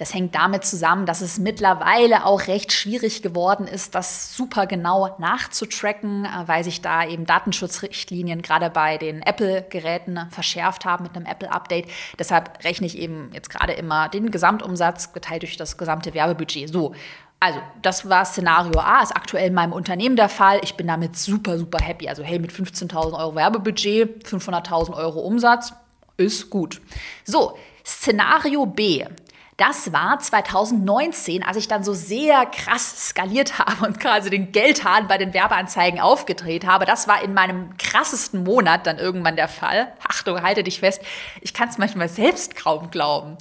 Das 0.02 0.14
hängt 0.14 0.34
damit 0.34 0.64
zusammen, 0.64 1.06
dass 1.06 1.20
es 1.20 1.38
mittlerweile 1.38 2.26
auch 2.26 2.48
recht 2.48 2.72
schwierig 2.72 3.22
geworden 3.22 3.68
ist, 3.68 3.94
das 3.94 4.34
super 4.34 4.66
genau 4.66 5.14
nachzutracken, 5.20 6.24
äh, 6.24 6.28
weil 6.48 6.64
sich 6.64 6.80
da 6.80 7.06
eben 7.06 7.24
Datenschutzrichtlinien 7.24 8.42
gerade 8.42 8.68
bei 8.68 8.98
den 8.98 9.22
Apple-Geräten 9.22 10.18
verschärft 10.30 10.84
haben 10.84 11.04
mit 11.04 11.14
einem 11.14 11.24
Apple-Update. 11.24 11.86
Deshalb 12.18 12.64
rechne 12.64 12.88
ich 12.88 12.98
eben 12.98 13.30
jetzt 13.32 13.48
gerade 13.48 13.74
immer 13.74 14.08
den 14.08 14.32
Gesamtumsatz 14.32 15.12
geteilt 15.12 15.42
durch 15.42 15.56
das 15.56 15.78
gesamte 15.78 16.14
Werbebudget. 16.14 16.68
So, 16.68 16.96
also, 17.38 17.60
das 17.82 18.08
war 18.08 18.24
Szenario 18.24 18.80
A, 18.80 19.04
ist 19.04 19.14
aktuell 19.14 19.46
in 19.46 19.54
meinem 19.54 19.72
Unternehmen 19.72 20.16
der 20.16 20.28
Fall. 20.28 20.58
Ich 20.64 20.74
bin 20.74 20.88
damit 20.88 21.16
super, 21.16 21.58
super 21.58 21.78
happy. 21.78 22.08
Also, 22.08 22.24
hey, 22.24 22.40
mit 22.40 22.50
15.000 22.50 23.16
Euro 23.16 23.36
Werbebudget, 23.36 24.26
500.000 24.26 24.96
Euro 24.96 25.20
Umsatz, 25.20 25.72
ist 26.16 26.50
gut. 26.50 26.80
So, 27.22 27.56
Szenario 27.84 28.66
B. 28.66 29.04
Das 29.64 29.92
war 29.92 30.18
2019, 30.18 31.44
als 31.44 31.56
ich 31.56 31.68
dann 31.68 31.84
so 31.84 31.94
sehr 31.94 32.46
krass 32.46 33.10
skaliert 33.10 33.58
habe 33.60 33.86
und 33.86 34.00
quasi 34.00 34.28
den 34.28 34.50
Geldhahn 34.50 35.06
bei 35.06 35.18
den 35.18 35.32
Werbeanzeigen 35.32 36.00
aufgedreht 36.00 36.66
habe. 36.66 36.84
Das 36.84 37.06
war 37.06 37.22
in 37.22 37.32
meinem 37.32 37.76
krassesten 37.76 38.42
Monat 38.42 38.88
dann 38.88 38.98
irgendwann 38.98 39.36
der 39.36 39.46
Fall. 39.46 39.92
Achtung, 40.02 40.42
halte 40.42 40.64
dich 40.64 40.80
fest. 40.80 41.00
Ich 41.42 41.54
kann 41.54 41.68
es 41.68 41.78
manchmal 41.78 42.08
selbst 42.08 42.56
kaum 42.56 42.90
glauben. 42.90 43.38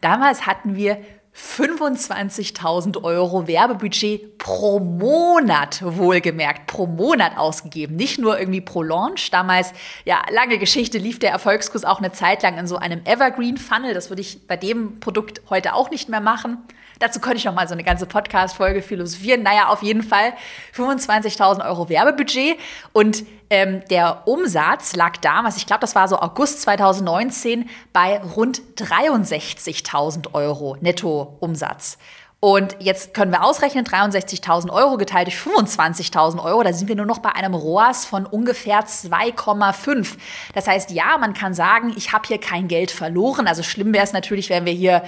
Damals 0.00 0.46
hatten 0.46 0.76
wir 0.76 1.04
25.000 1.36 3.02
Euro 3.02 3.48
Werbebudget 3.48 4.38
pro 4.38 4.78
Monat, 4.78 5.82
wohlgemerkt, 5.82 6.68
pro 6.68 6.86
Monat 6.86 7.36
ausgegeben. 7.36 7.96
Nicht 7.96 8.20
nur 8.20 8.38
irgendwie 8.38 8.60
pro 8.60 8.82
Launch. 8.82 9.30
Damals, 9.32 9.72
ja, 10.04 10.22
lange 10.30 10.58
Geschichte, 10.58 10.98
lief 10.98 11.18
der 11.18 11.32
Erfolgskurs 11.32 11.84
auch 11.84 11.98
eine 11.98 12.12
Zeit 12.12 12.44
lang 12.44 12.56
in 12.56 12.68
so 12.68 12.76
einem 12.76 13.00
Evergreen 13.04 13.56
Funnel. 13.56 13.94
Das 13.94 14.10
würde 14.10 14.22
ich 14.22 14.46
bei 14.46 14.56
dem 14.56 15.00
Produkt 15.00 15.42
heute 15.50 15.74
auch 15.74 15.90
nicht 15.90 16.08
mehr 16.08 16.20
machen. 16.20 16.58
Dazu 16.98 17.20
könnte 17.20 17.38
ich 17.38 17.44
noch 17.44 17.54
mal 17.54 17.66
so 17.66 17.74
eine 17.74 17.84
ganze 17.84 18.06
Podcast-Folge 18.06 18.82
philosophieren. 18.82 19.42
Naja, 19.42 19.68
auf 19.68 19.82
jeden 19.82 20.02
Fall 20.02 20.32
25.000 20.76 21.66
Euro 21.66 21.88
Werbebudget 21.88 22.56
und 22.92 23.24
ähm, 23.50 23.82
der 23.90 24.26
Umsatz 24.26 24.96
lag 24.96 25.16
damals, 25.18 25.56
ich 25.56 25.66
glaube, 25.66 25.80
das 25.80 25.94
war 25.94 26.08
so 26.08 26.18
August 26.18 26.62
2019, 26.62 27.68
bei 27.92 28.18
rund 28.18 28.62
63.000 28.76 30.34
Euro 30.34 30.76
Nettoumsatz. 30.80 31.98
Und 32.40 32.76
jetzt 32.78 33.14
können 33.14 33.32
wir 33.32 33.42
ausrechnen, 33.42 33.86
63.000 33.86 34.70
Euro 34.70 34.98
geteilt 34.98 35.28
durch 35.28 35.38
25.000 35.38 36.44
Euro, 36.44 36.62
da 36.62 36.74
sind 36.74 36.88
wir 36.88 36.94
nur 36.94 37.06
noch 37.06 37.20
bei 37.20 37.30
einem 37.30 37.54
ROAS 37.54 38.04
von 38.04 38.26
ungefähr 38.26 38.84
2,5. 38.84 40.16
Das 40.52 40.66
heißt, 40.66 40.90
ja, 40.90 41.16
man 41.16 41.32
kann 41.32 41.54
sagen, 41.54 41.94
ich 41.96 42.12
habe 42.12 42.28
hier 42.28 42.38
kein 42.38 42.68
Geld 42.68 42.90
verloren. 42.90 43.46
Also 43.46 43.62
schlimm 43.62 43.94
wäre 43.94 44.04
es 44.04 44.12
natürlich, 44.12 44.50
wenn 44.50 44.66
wir 44.66 44.74
hier 44.74 45.04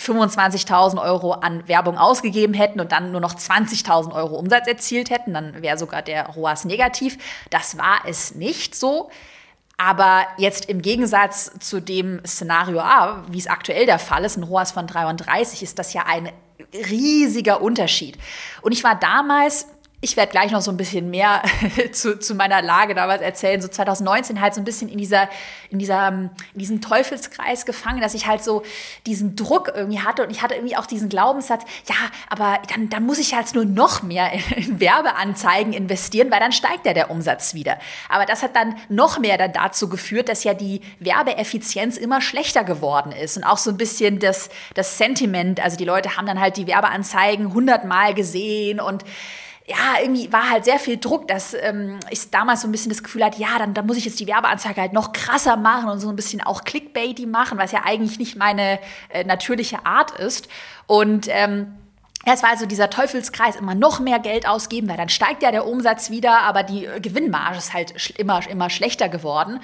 25.000 0.00 1.00
Euro 1.00 1.32
an 1.32 1.66
Werbung 1.68 1.96
ausgegeben 1.96 2.52
hätten 2.52 2.80
und 2.80 2.90
dann 2.92 3.12
nur 3.12 3.20
noch 3.20 3.34
20.000 3.34 4.12
Euro 4.12 4.36
Umsatz 4.36 4.66
erzielt 4.66 5.10
hätten, 5.10 5.34
dann 5.34 5.62
wäre 5.62 5.78
sogar 5.78 6.02
der 6.02 6.26
ROAS 6.30 6.64
negativ. 6.64 7.16
Das 7.50 7.78
war 7.78 8.00
es 8.06 8.34
nicht 8.34 8.74
so. 8.74 9.10
Aber 9.76 10.26
jetzt 10.36 10.66
im 10.66 10.82
Gegensatz 10.82 11.52
zu 11.58 11.80
dem 11.80 12.24
Szenario 12.24 12.80
A, 12.80 13.24
wie 13.28 13.38
es 13.38 13.48
aktuell 13.48 13.86
der 13.86 13.98
Fall 13.98 14.24
ist, 14.24 14.36
ein 14.36 14.44
ROAS 14.44 14.72
von 14.72 14.86
33, 14.86 15.62
ist 15.62 15.78
das 15.78 15.92
ja 15.92 16.04
ein 16.06 16.30
riesiger 16.72 17.60
Unterschied. 17.60 18.18
Und 18.62 18.72
ich 18.72 18.84
war 18.84 18.94
damals 18.94 19.66
ich 20.04 20.18
werde 20.18 20.30
gleich 20.30 20.52
noch 20.52 20.60
so 20.60 20.70
ein 20.70 20.76
bisschen 20.76 21.08
mehr 21.10 21.42
zu, 21.92 22.18
zu 22.18 22.34
meiner 22.34 22.60
Lage 22.60 22.94
damals 22.94 23.22
erzählen. 23.22 23.60
So 23.62 23.68
2019 23.68 24.40
halt 24.40 24.54
so 24.54 24.60
ein 24.60 24.64
bisschen 24.64 24.90
in 24.90 24.98
dieser, 24.98 25.30
in 25.70 25.78
dieser, 25.78 26.08
in 26.08 26.30
diesem 26.54 26.82
Teufelskreis 26.82 27.64
gefangen, 27.64 28.02
dass 28.02 28.12
ich 28.12 28.26
halt 28.26 28.44
so 28.44 28.62
diesen 29.06 29.34
Druck 29.34 29.72
irgendwie 29.74 30.00
hatte 30.00 30.22
und 30.22 30.30
ich 30.30 30.42
hatte 30.42 30.54
irgendwie 30.54 30.76
auch 30.76 30.84
diesen 30.84 31.08
Glaubenssatz, 31.08 31.62
ja, 31.88 31.94
aber 32.28 32.58
dann, 32.72 32.90
dann 32.90 33.06
muss 33.06 33.18
ich 33.18 33.34
halt 33.34 33.54
nur 33.54 33.64
noch 33.64 34.02
mehr 34.02 34.30
in 34.56 34.78
Werbeanzeigen 34.78 35.72
investieren, 35.72 36.30
weil 36.30 36.40
dann 36.40 36.52
steigt 36.52 36.84
ja 36.84 36.92
der 36.92 37.10
Umsatz 37.10 37.54
wieder. 37.54 37.78
Aber 38.10 38.26
das 38.26 38.42
hat 38.42 38.54
dann 38.54 38.76
noch 38.90 39.18
mehr 39.18 39.38
dann 39.38 39.54
dazu 39.54 39.88
geführt, 39.88 40.28
dass 40.28 40.44
ja 40.44 40.52
die 40.52 40.82
Werbeeffizienz 41.00 41.96
immer 41.96 42.20
schlechter 42.20 42.62
geworden 42.62 43.10
ist 43.10 43.38
und 43.38 43.44
auch 43.44 43.58
so 43.58 43.70
ein 43.70 43.78
bisschen 43.78 44.18
das, 44.18 44.50
das 44.74 44.98
Sentiment, 44.98 45.60
also 45.60 45.78
die 45.78 45.86
Leute 45.86 46.18
haben 46.18 46.26
dann 46.26 46.40
halt 46.40 46.58
die 46.58 46.66
Werbeanzeigen 46.66 47.54
hundertmal 47.54 48.12
gesehen 48.12 48.80
und 48.80 49.02
ja, 49.66 50.00
irgendwie 50.02 50.30
war 50.30 50.50
halt 50.50 50.66
sehr 50.66 50.78
viel 50.78 50.98
Druck, 50.98 51.26
dass 51.26 51.54
ähm, 51.54 51.98
ich 52.10 52.30
damals 52.30 52.60
so 52.60 52.68
ein 52.68 52.72
bisschen 52.72 52.90
das 52.90 53.02
Gefühl 53.02 53.24
hatte, 53.24 53.40
ja, 53.40 53.58
dann, 53.58 53.72
dann 53.72 53.86
muss 53.86 53.96
ich 53.96 54.04
jetzt 54.04 54.20
die 54.20 54.26
Werbeanzeige 54.26 54.80
halt 54.80 54.92
noch 54.92 55.12
krasser 55.12 55.56
machen 55.56 55.88
und 55.88 56.00
so 56.00 56.10
ein 56.10 56.16
bisschen 56.16 56.42
auch 56.42 56.64
Clickbaity 56.64 57.24
machen, 57.24 57.56
was 57.56 57.72
ja 57.72 57.80
eigentlich 57.84 58.18
nicht 58.18 58.36
meine 58.36 58.78
äh, 59.08 59.24
natürliche 59.24 59.86
Art 59.86 60.10
ist. 60.18 60.48
Und 60.86 61.28
ähm, 61.30 61.74
es 62.26 62.42
war 62.42 62.50
also 62.50 62.66
dieser 62.66 62.90
Teufelskreis, 62.90 63.56
immer 63.56 63.74
noch 63.74 64.00
mehr 64.00 64.18
Geld 64.18 64.46
ausgeben, 64.46 64.88
weil 64.88 64.96
dann 64.96 65.08
steigt 65.08 65.42
ja 65.42 65.50
der 65.50 65.66
Umsatz 65.66 66.10
wieder, 66.10 66.40
aber 66.40 66.62
die 66.62 66.88
Gewinnmarge 67.00 67.56
ist 67.56 67.72
halt 67.72 68.18
immer, 68.18 68.46
immer 68.48 68.68
schlechter 68.68 69.08
geworden. 69.08 69.60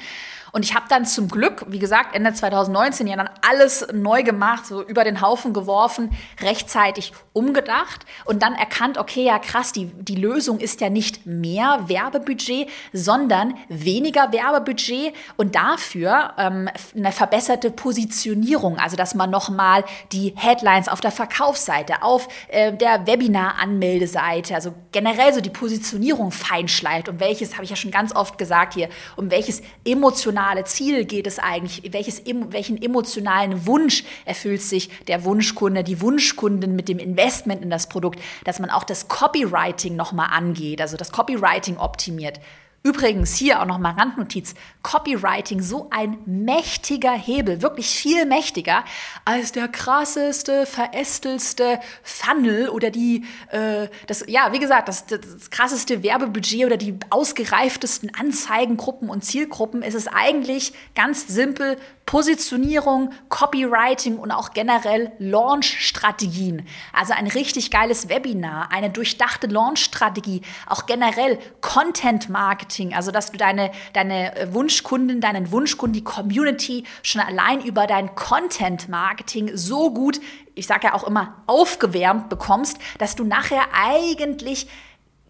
Und 0.53 0.65
ich 0.65 0.75
habe 0.75 0.87
dann 0.89 1.07
zum 1.07 1.29
Glück, 1.29 1.65
wie 1.69 1.79
gesagt, 1.79 2.15
Ende 2.15 2.33
2019 2.33 3.07
ja 3.07 3.17
dann 3.17 3.31
alles 3.49 3.87
neu 3.93 4.23
gemacht, 4.23 4.67
so 4.67 4.83
über 4.83 5.05
den 5.05 5.21
Haufen 5.21 5.53
geworfen, 5.53 6.11
rechtzeitig 6.41 7.13
umgedacht 7.33 8.05
und 8.25 8.43
dann 8.43 8.55
erkannt, 8.55 8.99
okay, 8.99 9.25
ja 9.25 9.39
krass, 9.39 9.73
die, 9.73 9.87
die 9.87 10.17
Lösung 10.17 10.59
ist 10.59 10.81
ja 10.81 10.91
nicht 10.91 11.27
mehr 11.27 11.85
Werbebudget, 11.87 12.69
sondern 12.93 13.55
weniger 13.69 14.33
Werbebudget 14.33 15.15
und 15.37 15.55
dafür 15.55 16.33
ähm, 16.39 16.69
eine 16.97 17.13
verbesserte 17.13 17.71
Positionierung, 17.71 18.79
also 18.79 18.97
dass 18.97 19.15
man 19.15 19.31
nochmal 19.31 19.85
die 20.13 20.35
Headlines 20.37 20.89
auf 20.89 21.01
der 21.01 21.13
Verkaufsseite, 21.13 22.03
auf 22.03 22.29
äh, 22.49 22.73
der 22.73 23.07
Webinar-Anmeldeseite, 23.07 24.55
also 24.55 24.75
generell 24.93 25.33
so 25.33 25.41
die 25.41 25.51
Positionierung 25.51 26.33
feinschleift. 26.33 27.09
Und 27.09 27.21
welches, 27.21 27.55
habe 27.55 27.65
ich 27.65 27.71
ja 27.71 27.77
schon 27.77 27.91
ganz 27.91 28.15
oft 28.15 28.39
gesagt 28.39 28.75
hier, 28.75 28.89
um 29.17 29.31
welches 29.31 29.63
emotionale 29.85 30.40
emotionale 30.41 30.65
Ziel 30.65 31.05
geht 31.05 31.27
es 31.27 31.39
eigentlich? 31.39 31.93
Welches, 31.93 32.23
welchen 32.25 32.81
emotionalen 32.81 33.67
Wunsch 33.67 34.05
erfüllt 34.25 34.63
sich 34.63 34.89
der 35.05 35.25
Wunschkunde, 35.25 35.85
die 35.85 36.01
Wunschkundin 36.01 36.75
mit 36.75 36.89
dem 36.89 36.99
Investment 36.99 37.63
in 37.63 37.69
das 37.69 37.89
Produkt, 37.89 38.21
dass 38.45 38.59
man 38.59 38.71
auch 38.71 38.85
das 38.85 39.09
Copywriting 39.09 39.97
nochmal 39.97 40.29
angeht, 40.33 40.81
also 40.81 40.97
das 40.97 41.13
Copywriting 41.13 41.77
optimiert. 41.77 42.41
Übrigens 42.83 43.37
hier 43.37 43.61
auch 43.61 43.67
nochmal 43.67 43.93
Randnotiz. 43.93 44.55
Copywriting, 44.83 45.61
so 45.61 45.89
ein 45.91 46.17
mächtiger 46.25 47.13
Hebel, 47.13 47.61
wirklich 47.61 47.91
viel 47.91 48.25
mächtiger 48.25 48.85
als 49.27 49.53
der 49.53 49.69
krasseste, 49.69 50.65
verästelste 50.65 51.79
Funnel 52.03 52.71
oder 52.71 52.91
die, 52.91 53.27
äh, 53.51 53.89
das, 54.07 54.25
ja, 54.27 54.53
wie 54.53 54.59
gesagt, 54.59 54.89
das, 54.89 55.05
das 55.05 55.51
krasseste 55.51 56.03
Werbebudget 56.03 56.65
oder 56.65 56.79
die 56.79 56.99
ausgereiftesten 57.11 58.15
Anzeigengruppen 58.15 59.11
und 59.11 59.27
Zielgruppen. 59.27 59.83
Es 59.83 59.93
ist 59.93 60.09
eigentlich 60.09 60.73
ganz 60.95 61.29
simpel 61.29 61.77
Positionierung, 62.07 63.13
Copywriting 63.29 64.19
und 64.19 64.33
auch 64.33 64.53
generell 64.53 65.13
Launch-Strategien. 65.19 66.67
Also 66.93 67.13
ein 67.13 67.29
richtig 67.29 67.71
geiles 67.71 68.09
Webinar, 68.09 68.73
eine 68.73 68.91
durchdachte 68.91 69.47
Launch-Strategie, 69.47 70.41
auch 70.67 70.87
generell 70.87 71.39
Content-Marketing, 71.61 72.70
also 72.95 73.11
dass 73.11 73.31
du 73.33 73.39
deine, 73.39 73.71
deine 73.93 74.49
Wunschkunden, 74.53 75.21
deinen 75.21 75.51
Wunschkunden, 75.51 75.95
die 75.95 76.05
Community 76.05 76.85
schon 77.03 77.21
allein 77.21 77.61
über 77.63 77.87
dein 77.87 78.15
Content-Marketing 78.15 79.51
so 79.55 79.93
gut, 79.93 80.21
ich 80.55 80.67
sage 80.67 80.89
ja 80.89 80.95
auch 80.95 81.05
immer, 81.05 81.43
aufgewärmt 81.47 82.29
bekommst, 82.29 82.79
dass 82.99 83.17
du 83.17 83.25
nachher 83.25 83.63
eigentlich 83.73 84.69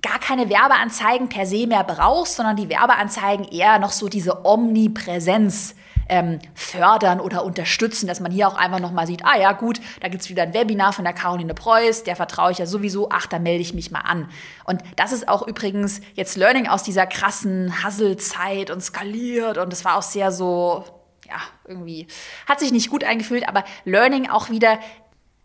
gar 0.02 0.18
keine 0.18 0.48
Werbeanzeigen 0.48 1.28
per 1.28 1.46
se 1.46 1.66
mehr 1.66 1.84
brauchst, 1.84 2.36
sondern 2.36 2.56
die 2.56 2.68
Werbeanzeigen 2.68 3.46
eher 3.46 3.78
noch 3.78 3.92
so 3.92 4.08
diese 4.08 4.44
Omnipräsenz 4.44 5.74
ähm, 6.10 6.40
fördern 6.54 7.20
oder 7.20 7.44
unterstützen, 7.44 8.06
dass 8.06 8.20
man 8.20 8.32
hier 8.32 8.48
auch 8.48 8.56
einfach 8.56 8.80
nochmal 8.80 9.06
sieht, 9.06 9.24
ah 9.24 9.38
ja 9.38 9.52
gut, 9.52 9.80
da 10.00 10.08
gibt 10.08 10.22
es 10.22 10.28
wieder 10.28 10.42
ein 10.42 10.52
Webinar 10.52 10.92
von 10.92 11.04
der 11.04 11.14
Caroline 11.14 11.54
Preuß, 11.54 12.02
der 12.02 12.16
vertraue 12.16 12.50
ich 12.52 12.58
ja 12.58 12.66
sowieso, 12.66 13.08
ach, 13.10 13.26
da 13.26 13.38
melde 13.38 13.62
ich 13.62 13.72
mich 13.72 13.90
mal 13.90 14.00
an. 14.00 14.28
Und 14.64 14.82
das 14.96 15.12
ist 15.12 15.28
auch 15.28 15.46
übrigens 15.46 16.00
jetzt 16.14 16.36
Learning 16.36 16.66
aus 16.66 16.82
dieser 16.82 17.06
krassen 17.06 17.82
Hasselzeit 17.82 18.70
und 18.70 18.82
skaliert 18.82 19.56
und 19.56 19.72
es 19.72 19.84
war 19.84 19.96
auch 19.96 20.02
sehr 20.02 20.32
so, 20.32 20.84
ja, 21.28 21.38
irgendwie 21.66 22.08
hat 22.48 22.58
sich 22.58 22.72
nicht 22.72 22.90
gut 22.90 23.04
eingefühlt, 23.04 23.48
aber 23.48 23.64
Learning 23.84 24.28
auch 24.28 24.50
wieder, 24.50 24.80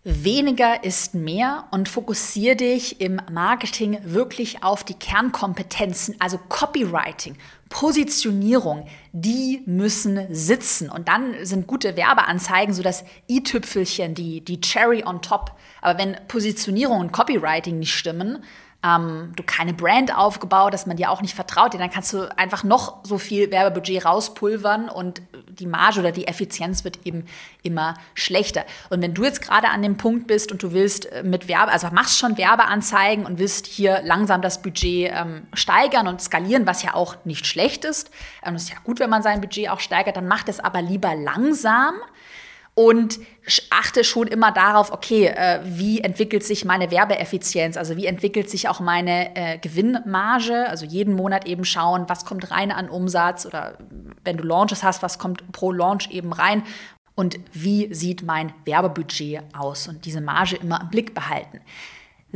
Weniger 0.08 0.84
ist 0.84 1.16
mehr 1.16 1.66
und 1.72 1.90
fokussiere 1.90 2.56
dich 2.56 3.02
im 3.02 3.20
Marketing 3.32 3.98
wirklich 4.04 4.64
auf 4.64 4.84
die 4.84 4.94
Kernkompetenzen, 4.94 6.16
also 6.20 6.38
Copywriting, 6.48 7.36
Positionierung, 7.70 8.86
die 9.14 9.64
müssen 9.66 10.28
sitzen. 10.30 10.92
Und 10.92 11.08
dann 11.08 11.34
sind 11.44 11.66
gute 11.66 11.98
Werbeanzeigen 11.98 12.76
so 12.76 12.84
das 12.84 13.04
i-Tüpfelchen, 13.28 14.14
die, 14.14 14.42
die 14.42 14.62
Cherry 14.62 15.04
on 15.04 15.24
top. 15.24 15.54
Aber 15.82 15.98
wenn 15.98 16.16
Positionierung 16.28 17.00
und 17.00 17.12
Copywriting 17.12 17.80
nicht 17.80 17.96
stimmen, 17.96 18.44
ähm, 18.86 19.32
du 19.36 19.44
keine 19.44 19.74
Brand 19.74 20.16
aufgebaut, 20.16 20.74
dass 20.74 20.86
man 20.86 20.98
dir 20.98 21.10
auch 21.10 21.22
nicht 21.22 21.34
vertraut, 21.34 21.74
dann 21.74 21.92
kannst 21.92 22.14
du 22.14 22.30
einfach 22.38 22.64
noch 22.64 22.98
so 23.04 23.18
viel 23.18 23.52
Werbebudget 23.52 24.06
rauspulvern 24.06 24.90
und 24.90 25.22
die 25.48 25.66
Marge 25.66 26.00
oder 26.00 26.12
die 26.12 26.28
Effizienz 26.28 26.84
wird 26.84 27.06
eben 27.06 27.26
immer 27.64 27.96
schlechter. 28.14 28.66
Und 28.90 29.02
wenn 29.02 29.14
du 29.14 29.24
jetzt 29.24 29.42
gerade 29.42 29.70
an 29.70 29.82
dem 29.82 29.98
Punkt 29.98 30.28
bist 30.28 30.52
und 30.52 30.62
du 30.62 30.74
willst 30.74 31.12
äh, 31.12 31.24
mit 31.24 31.48
Werbe, 31.48 31.72
also 31.72 31.88
machst 31.92 32.18
schon 32.18 32.38
Werbeanzeigen 32.38 33.26
und 33.26 33.40
willst 33.40 33.66
hier 33.66 34.02
langsam 34.04 34.42
das 34.42 34.62
Budget 34.62 35.12
ähm, 35.14 35.48
steigern 35.54 36.08
und 36.08 36.22
skalieren, 36.22 36.68
was 36.68 36.84
ja 36.84 36.94
auch 36.94 37.16
nicht 37.26 37.48
schlecht 37.48 37.86
ist, 37.86 38.10
und 38.42 38.50
ähm, 38.50 38.56
es 38.56 38.64
ist 38.64 38.70
ja 38.70 38.78
gut, 38.84 39.00
wenn 39.00 39.10
man 39.10 39.24
sein 39.24 39.42
Budget 39.42 39.70
auch 39.70 39.80
steigert, 39.80 40.18
dann 40.18 40.28
macht 40.28 40.50
es 40.50 40.60
aber 40.60 40.82
lieber 40.82 41.16
langsam 41.16 41.96
und 42.76 43.20
achte 43.70 44.04
schon 44.04 44.28
immer 44.28 44.52
darauf, 44.52 44.92
okay, 44.92 45.28
äh, 45.28 45.62
wie 45.64 46.02
entwickelt 46.02 46.44
sich 46.44 46.66
meine 46.66 46.92
Werbeeffizienz, 46.92 47.78
also 47.78 47.96
wie 47.96 48.06
entwickelt 48.06 48.50
sich 48.50 48.68
auch 48.68 48.82
meine 48.82 49.34
äh, 49.36 49.58
Gewinnmarge, 49.60 50.68
also 50.70 50.86
jeden 50.86 51.16
Monat 51.16 51.48
eben 51.48 51.64
schauen, 51.64 52.04
was 52.08 52.26
kommt 52.26 52.52
rein 52.52 52.72
an 52.72 52.90
Umsatz 52.90 53.46
oder 53.46 53.78
wenn 54.26 54.36
du 54.36 54.44
Launches 54.44 54.84
hast, 54.84 55.02
was 55.02 55.18
kommt 55.18 55.52
pro 55.54 55.72
Launch 55.72 56.10
eben 56.12 56.34
rein? 56.34 56.64
Und 57.16 57.40
wie 57.54 57.94
sieht 57.94 58.24
mein 58.24 58.54
Werbebudget 58.66 59.42
aus 59.58 59.88
und 59.88 60.04
diese 60.04 60.20
Marge 60.20 60.58
immer 60.58 60.82
im 60.82 60.90
Blick 60.90 61.14
behalten. 61.16 61.62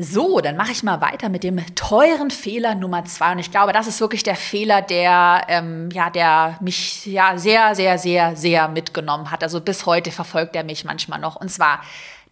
So, 0.02 0.40
dann 0.40 0.56
mache 0.56 0.72
ich 0.72 0.82
mal 0.82 1.02
weiter 1.02 1.28
mit 1.28 1.44
dem 1.44 1.60
teuren 1.76 2.32
Fehler 2.32 2.74
Nummer 2.74 3.04
zwei. 3.04 3.34
Und 3.34 3.40
ich 3.40 3.52
glaube, 3.52 3.74
das 3.74 3.86
ist 3.86 4.00
wirklich 4.00 4.24
der 4.24 4.38
Fehler, 4.38 4.82
der, 4.82 5.42
ähm, 5.50 5.90
ja, 5.92 6.10
der 6.10 6.58
mich 6.62 7.06
ja 7.06 7.38
sehr, 7.38 7.76
sehr, 7.76 7.98
sehr, 7.98 8.38
sehr 8.38 8.70
mitgenommen 8.70 9.30
hat. 9.30 9.44
Also 9.44 9.60
bis 9.60 9.86
heute 9.86 10.12
verfolgt 10.12 10.56
er 10.56 10.64
mich 10.64 10.86
manchmal 10.86 11.20
noch. 11.20 11.36
Und 11.36 11.52
zwar 11.52 11.82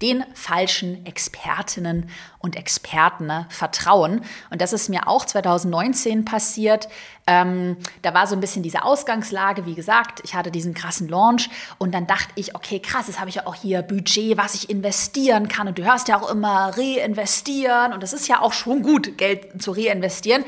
den 0.02 0.24
falschen 0.34 1.06
Expertinnen 1.06 2.10
und 2.40 2.56
Experten 2.56 3.26
ne, 3.26 3.46
vertrauen. 3.50 4.22
Und 4.50 4.62
das 4.62 4.74
ist 4.74 4.90
mir 4.90 5.08
auch 5.08 5.26
2019 5.26 6.24
passiert. 6.26 6.88
Ähm, 7.26 7.78
da 8.04 8.14
war 8.14 8.28
so 8.28 8.36
ein 8.36 8.40
bisschen 8.40 8.64
diese 8.64 8.84
Ausgangslage, 8.84 9.66
wie 9.66 9.76
gesagt, 9.76 10.22
ich 10.24 10.34
hatte 10.34 10.52
diesen 10.52 10.74
krassen 10.74 11.10
Launch 11.10 11.50
und 11.78 11.94
dann 11.94 12.08
dachte 12.08 12.30
ich, 12.36 12.56
okay, 12.56 12.80
krass, 12.80 13.08
jetzt 13.08 13.20
habe 13.20 13.30
ich 13.30 13.36
ja 13.36 13.48
auch 13.48 13.56
hier 13.56 13.82
Budget, 13.82 14.38
was 14.38 14.54
ich 14.54 14.70
investieren 14.70 15.48
kann. 15.48 15.68
Und 15.68 15.78
du 15.78 15.84
hörst 15.84 16.08
ja 16.08 16.22
auch 16.22 16.30
immer 16.30 16.72
reinvestieren 16.78 17.92
und 17.92 18.02
das 18.02 18.14
ist 18.14 18.28
ja 18.28 18.42
auch 18.42 18.54
schon 18.54 18.82
gut, 18.82 19.18
Geld 19.18 19.62
zu 19.62 19.72
reinvestieren. 19.72 20.46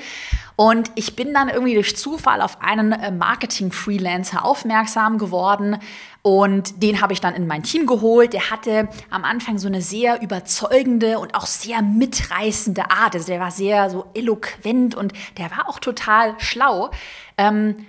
Und 0.56 0.92
ich 0.96 1.16
bin 1.16 1.34
dann 1.34 1.48
irgendwie 1.48 1.74
durch 1.74 1.96
Zufall 1.96 2.42
auf 2.42 2.62
einen 2.62 2.92
äh, 2.92 3.12
Marketing-Freelancer 3.12 4.44
aufmerksam 4.44 5.18
geworden, 5.18 5.78
und 6.22 6.84
den 6.84 7.02
habe 7.02 7.14
ich 7.14 7.22
dann 7.22 7.34
in 7.34 7.48
mein 7.48 7.64
Team 7.64 7.86
geholt. 7.86 8.34
Der 8.34 8.50
hatte 8.50 8.90
am 9.10 9.24
Anfang 9.24 9.58
so 9.58 9.68
eine 9.68 9.82
sehr 9.82 10.22
überzeugende 10.22 11.18
und 11.18 11.34
auch 11.34 11.46
sehr 11.46 11.79
mitreißende 11.82 12.92
Art. 12.92 13.16
Also 13.16 13.28
der 13.28 13.40
war 13.40 13.52
sehr 13.52 13.90
so 13.90 14.06
eloquent 14.14 14.96
und 14.96 15.14
der 15.38 15.52
war 15.52 15.70
auch 15.70 15.80
total 15.80 16.40
schlau. 16.40 16.92
Ähm, 17.38 17.86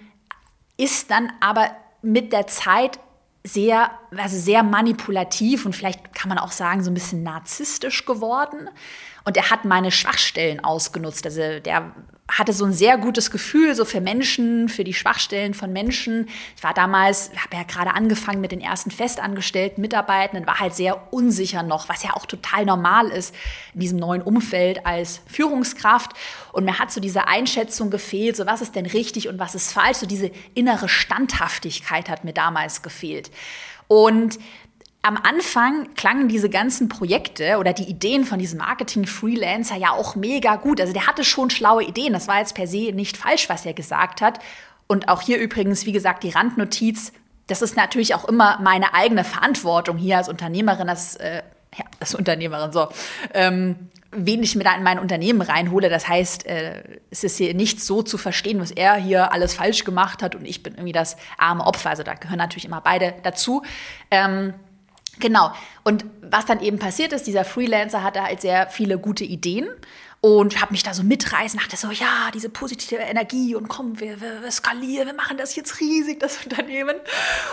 ist 0.77 1.11
dann 1.11 1.33
aber 1.41 1.71
mit 2.03 2.33
der 2.33 2.47
Zeit 2.47 2.99
sehr, 3.45 3.91
also 4.17 4.37
sehr 4.37 4.63
manipulativ 4.63 5.65
und 5.65 5.75
vielleicht 5.75 6.15
kann 6.15 6.29
man 6.29 6.39
auch 6.39 6.53
sagen, 6.53 6.83
so 6.83 6.91
ein 6.91 6.95
bisschen 6.95 7.23
narzisstisch 7.23 8.05
geworden. 8.05 8.69
Und 9.31 9.37
er 9.37 9.49
hat 9.49 9.65
meine 9.65 9.93
Schwachstellen 9.93 10.59
ausgenutzt. 10.59 11.25
Also 11.25 11.61
der 11.61 11.95
hatte 12.29 12.53
so 12.53 12.65
ein 12.65 12.73
sehr 12.73 12.99
gutes 12.99 13.31
Gefühl 13.31 13.77
so 13.77 13.85
für 13.85 14.01
Menschen, 14.01 14.69
für 14.69 14.83
die 14.83 14.93
Schwachstellen 14.93 15.55
von 15.55 15.73
Menschen. 15.73 16.29
Ich 16.57 16.65
war 16.65 16.75
damals, 16.75 17.31
habe 17.37 17.55
ja 17.55 17.63
gerade 17.63 17.95
angefangen 17.95 18.41
mit 18.41 18.51
den 18.51 18.61
ersten 18.61 18.91
festangestellten 18.91 19.83
Mitarbeitenden, 19.83 20.49
war 20.49 20.59
halt 20.59 20.75
sehr 20.75 21.13
unsicher 21.13 21.63
noch, 21.63 21.89
was 21.89 22.03
ja 22.03 22.15
auch 22.15 22.27
total 22.27 22.65
normal 22.65 23.07
ist 23.07 23.37
in 23.73 23.79
diesem 23.79 24.01
neuen 24.01 24.23
Umfeld 24.23 24.85
als 24.85 25.21
Führungskraft. 25.27 26.11
Und 26.51 26.65
mir 26.65 26.81
hat 26.81 26.91
so 26.91 27.01
diese 27.01 27.29
Einschätzung 27.29 27.89
gefehlt, 27.89 28.35
so 28.35 28.47
was 28.47 28.63
ist 28.63 28.75
denn 28.75 28.87
richtig 28.87 29.29
und 29.29 29.39
was 29.39 29.55
ist 29.55 29.73
falsch. 29.73 29.99
So 29.99 30.07
diese 30.07 30.33
innere 30.55 30.89
Standhaftigkeit 30.89 32.09
hat 32.09 32.25
mir 32.25 32.33
damals 32.33 32.83
gefehlt. 32.83 33.31
Und 33.87 34.41
am 35.03 35.17
Anfang 35.17 35.95
klangen 35.95 36.29
diese 36.29 36.51
ganzen 36.51 36.89
Projekte 36.89 37.57
oder 37.59 37.73
die 37.73 37.85
Ideen 37.85 38.25
von 38.25 38.39
diesem 38.39 38.59
Marketing-Freelancer 38.59 39.77
ja 39.77 39.93
auch 39.93 40.15
mega 40.15 40.57
gut. 40.57 40.81
Also 40.81 40.93
der 40.93 41.07
hatte 41.07 41.25
schon 41.25 41.49
schlaue 41.49 41.83
Ideen. 41.85 42.13
Das 42.13 42.29
war 42.29 42.39
jetzt 42.39 42.55
per 42.55 42.67
se 42.67 42.93
nicht 42.93 43.17
falsch, 43.17 43.49
was 43.49 43.65
er 43.65 43.73
gesagt 43.73 44.21
hat. 44.21 44.41
Und 44.87 45.09
auch 45.09 45.23
hier 45.23 45.39
übrigens, 45.39 45.87
wie 45.87 45.93
gesagt, 45.93 46.23
die 46.23 46.31
Randnotiz. 46.31 47.13
Das 47.47 47.63
ist 47.63 47.77
natürlich 47.77 48.15
auch 48.15 48.27
immer 48.27 48.59
meine 48.61 48.93
eigene 48.93 49.25
Verantwortung 49.25 49.97
hier 49.97 50.19
als 50.19 50.29
Unternehmerin, 50.29 50.89
als, 50.89 51.17
äh, 51.17 51.43
ja, 51.77 51.85
als 51.99 52.15
Unternehmerin, 52.15 52.71
so, 52.73 52.89
ähm, 53.33 53.77
wen 54.13 54.43
ich 54.43 54.55
mir 54.55 54.65
da 54.65 54.75
in 54.75 54.83
mein 54.83 54.99
Unternehmen 54.99 55.41
reinhole. 55.41 55.89
Das 55.89 56.09
heißt, 56.09 56.47
äh, 56.47 56.83
es 57.11 57.25
ist 57.25 57.39
hier 57.39 57.55
nicht 57.55 57.81
so 57.81 58.03
zu 58.03 58.19
verstehen, 58.19 58.61
was 58.61 58.71
er 58.71 58.97
hier 58.97 59.33
alles 59.33 59.55
falsch 59.55 59.85
gemacht 59.85 60.23
hat 60.23 60.35
und 60.35 60.45
ich 60.45 60.63
bin 60.63 60.75
irgendwie 60.75 60.93
das 60.93 61.17
arme 61.39 61.65
Opfer. 61.65 61.91
Also 61.91 62.03
da 62.03 62.15
gehören 62.15 62.39
natürlich 62.39 62.67
immer 62.67 62.81
beide 62.81 63.15
dazu. 63.23 63.63
Ähm, 64.11 64.55
Genau. 65.21 65.53
Und 65.85 66.05
was 66.23 66.47
dann 66.47 66.61
eben 66.61 66.79
passiert 66.79 67.13
ist, 67.13 67.27
dieser 67.27 67.45
Freelancer 67.45 68.03
hatte 68.03 68.23
halt 68.23 68.41
sehr 68.41 68.69
viele 68.69 68.99
gute 68.99 69.25
Ideen 69.25 69.69
und 70.23 70.61
habe 70.61 70.73
mich 70.73 70.83
da 70.83 70.93
so 70.93 71.03
mitreißen, 71.03 71.59
dachte 71.59 71.77
so, 71.77 71.91
ja, 71.91 72.31
diese 72.35 72.51
positive 72.51 73.01
Energie 73.01 73.55
und 73.55 73.69
komm, 73.69 74.01
wir, 74.01 74.21
wir, 74.21 74.43
wir 74.43 74.51
skalieren, 74.51 75.07
wir 75.07 75.15
machen 75.15 75.39
das 75.39 75.57
jetzt 75.57 75.81
riesig, 75.81 76.21
das 76.21 76.45
Unternehmen. 76.45 76.97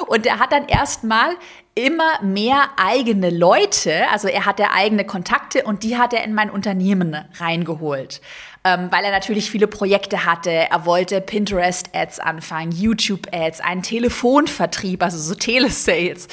Und 0.07 0.25
er 0.25 0.39
hat 0.39 0.51
dann 0.51 0.67
erstmal 0.67 1.35
immer 1.75 2.21
mehr 2.21 2.69
eigene 2.75 3.29
Leute, 3.29 4.09
also 4.09 4.27
er 4.27 4.45
hatte 4.45 4.71
eigene 4.71 5.05
Kontakte 5.05 5.63
und 5.63 5.83
die 5.83 5.97
hat 5.97 6.13
er 6.13 6.25
in 6.25 6.33
mein 6.33 6.49
Unternehmen 6.49 7.15
reingeholt 7.39 8.21
ähm, 8.67 8.91
weil 8.91 9.03
er 9.05 9.11
natürlich 9.11 9.49
viele 9.49 9.67
Projekte 9.67 10.25
hatte. 10.25 10.51
Er 10.51 10.85
wollte 10.85 11.21
Pinterest-Ads 11.21 12.19
anfangen, 12.19 12.71
YouTube-Ads, 12.71 13.61
einen 13.61 13.81
Telefonvertrieb, 13.81 15.01
also 15.01 15.17
so 15.17 15.33
Telesales. 15.35 16.27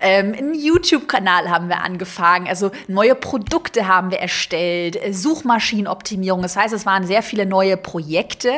Ähm, 0.00 0.32
einen 0.36 0.54
YouTube-Kanal 0.54 1.50
haben 1.50 1.68
wir 1.68 1.82
angefangen, 1.82 2.46
also 2.46 2.70
neue 2.86 3.16
Produkte 3.16 3.88
haben 3.88 4.12
wir 4.12 4.20
erstellt, 4.20 5.00
Suchmaschinenoptimierung. 5.10 6.42
Das 6.42 6.56
heißt, 6.56 6.72
es 6.72 6.86
waren 6.86 7.04
sehr 7.06 7.22
viele 7.22 7.46
neue 7.46 7.76
Projekte 7.76 8.52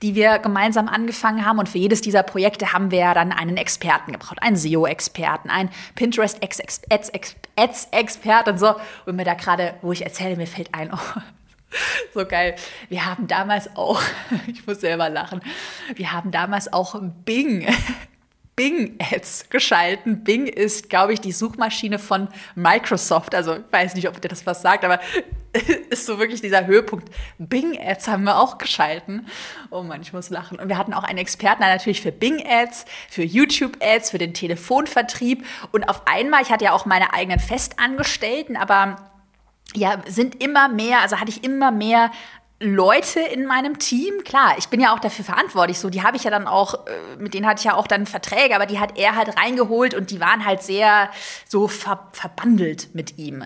die 0.00 0.14
wir 0.14 0.38
gemeinsam 0.38 0.86
angefangen 0.86 1.44
haben. 1.44 1.58
Und 1.58 1.68
für 1.68 1.78
jedes 1.78 2.00
dieser 2.00 2.22
Projekte 2.22 2.72
haben 2.72 2.92
wir 2.92 3.14
dann 3.14 3.32
einen 3.32 3.56
Experten 3.56 4.12
gebraucht, 4.12 4.40
einen 4.40 4.54
SEO-Experten, 4.54 5.50
einen 5.50 5.70
Pinterest-Ads-Experten. 5.96 8.58
So, 8.58 8.76
und 9.06 9.16
mir 9.16 9.24
da 9.24 9.34
gerade, 9.34 9.74
wo 9.82 9.90
ich 9.90 10.04
erzähle, 10.04 10.36
mir 10.36 10.46
fällt 10.46 10.72
ein, 10.72 10.92
oh, 10.92 11.20
So 12.14 12.24
geil. 12.24 12.56
Wir 12.88 13.06
haben 13.06 13.26
damals 13.26 13.76
auch, 13.76 14.00
ich 14.46 14.66
muss 14.66 14.80
selber 14.80 15.08
lachen, 15.08 15.40
wir 15.94 16.12
haben 16.12 16.30
damals 16.30 16.72
auch 16.72 16.98
Bing, 17.24 17.66
Bing-Ads 18.56 19.50
geschalten. 19.50 20.24
Bing 20.24 20.46
ist, 20.46 20.90
glaube 20.90 21.12
ich, 21.12 21.20
die 21.20 21.30
Suchmaschine 21.30 22.00
von 22.00 22.26
Microsoft. 22.56 23.36
Also 23.36 23.54
ich 23.54 23.62
weiß 23.70 23.94
nicht, 23.94 24.08
ob 24.08 24.20
dir 24.20 24.28
das 24.28 24.46
was 24.46 24.62
sagt, 24.62 24.84
aber 24.84 24.98
ist 25.90 26.06
so 26.06 26.18
wirklich 26.18 26.40
dieser 26.40 26.66
Höhepunkt. 26.66 27.08
Bing-Ads 27.38 28.08
haben 28.08 28.24
wir 28.24 28.36
auch 28.36 28.58
geschalten. 28.58 29.28
Oh 29.70 29.82
Mann, 29.82 30.02
ich 30.02 30.12
muss 30.12 30.30
lachen. 30.30 30.58
Und 30.58 30.68
wir 30.68 30.76
hatten 30.76 30.92
auch 30.92 31.04
einen 31.04 31.18
Experten 31.18 31.60
natürlich 31.60 32.00
für 32.00 32.10
Bing-Ads, 32.10 32.84
für 33.08 33.22
YouTube-Ads, 33.22 34.10
für 34.10 34.18
den 34.18 34.34
Telefonvertrieb. 34.34 35.46
Und 35.70 35.88
auf 35.88 36.08
einmal, 36.08 36.42
ich 36.42 36.50
hatte 36.50 36.64
ja 36.64 36.72
auch 36.72 36.84
meine 36.84 37.12
eigenen 37.12 37.38
Festangestellten, 37.38 38.56
aber 38.56 38.96
ja, 39.74 40.02
sind 40.06 40.42
immer 40.42 40.68
mehr, 40.68 41.00
also 41.00 41.18
hatte 41.20 41.30
ich 41.30 41.44
immer 41.44 41.70
mehr 41.70 42.10
Leute 42.60 43.20
in 43.20 43.46
meinem 43.46 43.78
Team, 43.78 44.24
klar, 44.24 44.56
ich 44.58 44.68
bin 44.68 44.80
ja 44.80 44.92
auch 44.92 44.98
dafür 44.98 45.24
verantwortlich, 45.24 45.78
so 45.78 45.90
die 45.90 46.02
habe 46.02 46.16
ich 46.16 46.24
ja 46.24 46.30
dann 46.32 46.48
auch, 46.48 46.86
äh, 46.86 47.16
mit 47.16 47.32
denen 47.32 47.46
hatte 47.46 47.60
ich 47.60 47.66
ja 47.66 47.74
auch 47.74 47.86
dann 47.86 48.04
Verträge, 48.04 48.56
aber 48.56 48.66
die 48.66 48.80
hat 48.80 48.98
er 48.98 49.14
halt 49.14 49.36
reingeholt 49.38 49.94
und 49.94 50.10
die 50.10 50.18
waren 50.18 50.44
halt 50.44 50.64
sehr 50.64 51.08
so 51.46 51.68
ver 51.68 52.08
verbandelt 52.10 52.96
mit 52.96 53.16
ihm. 53.16 53.44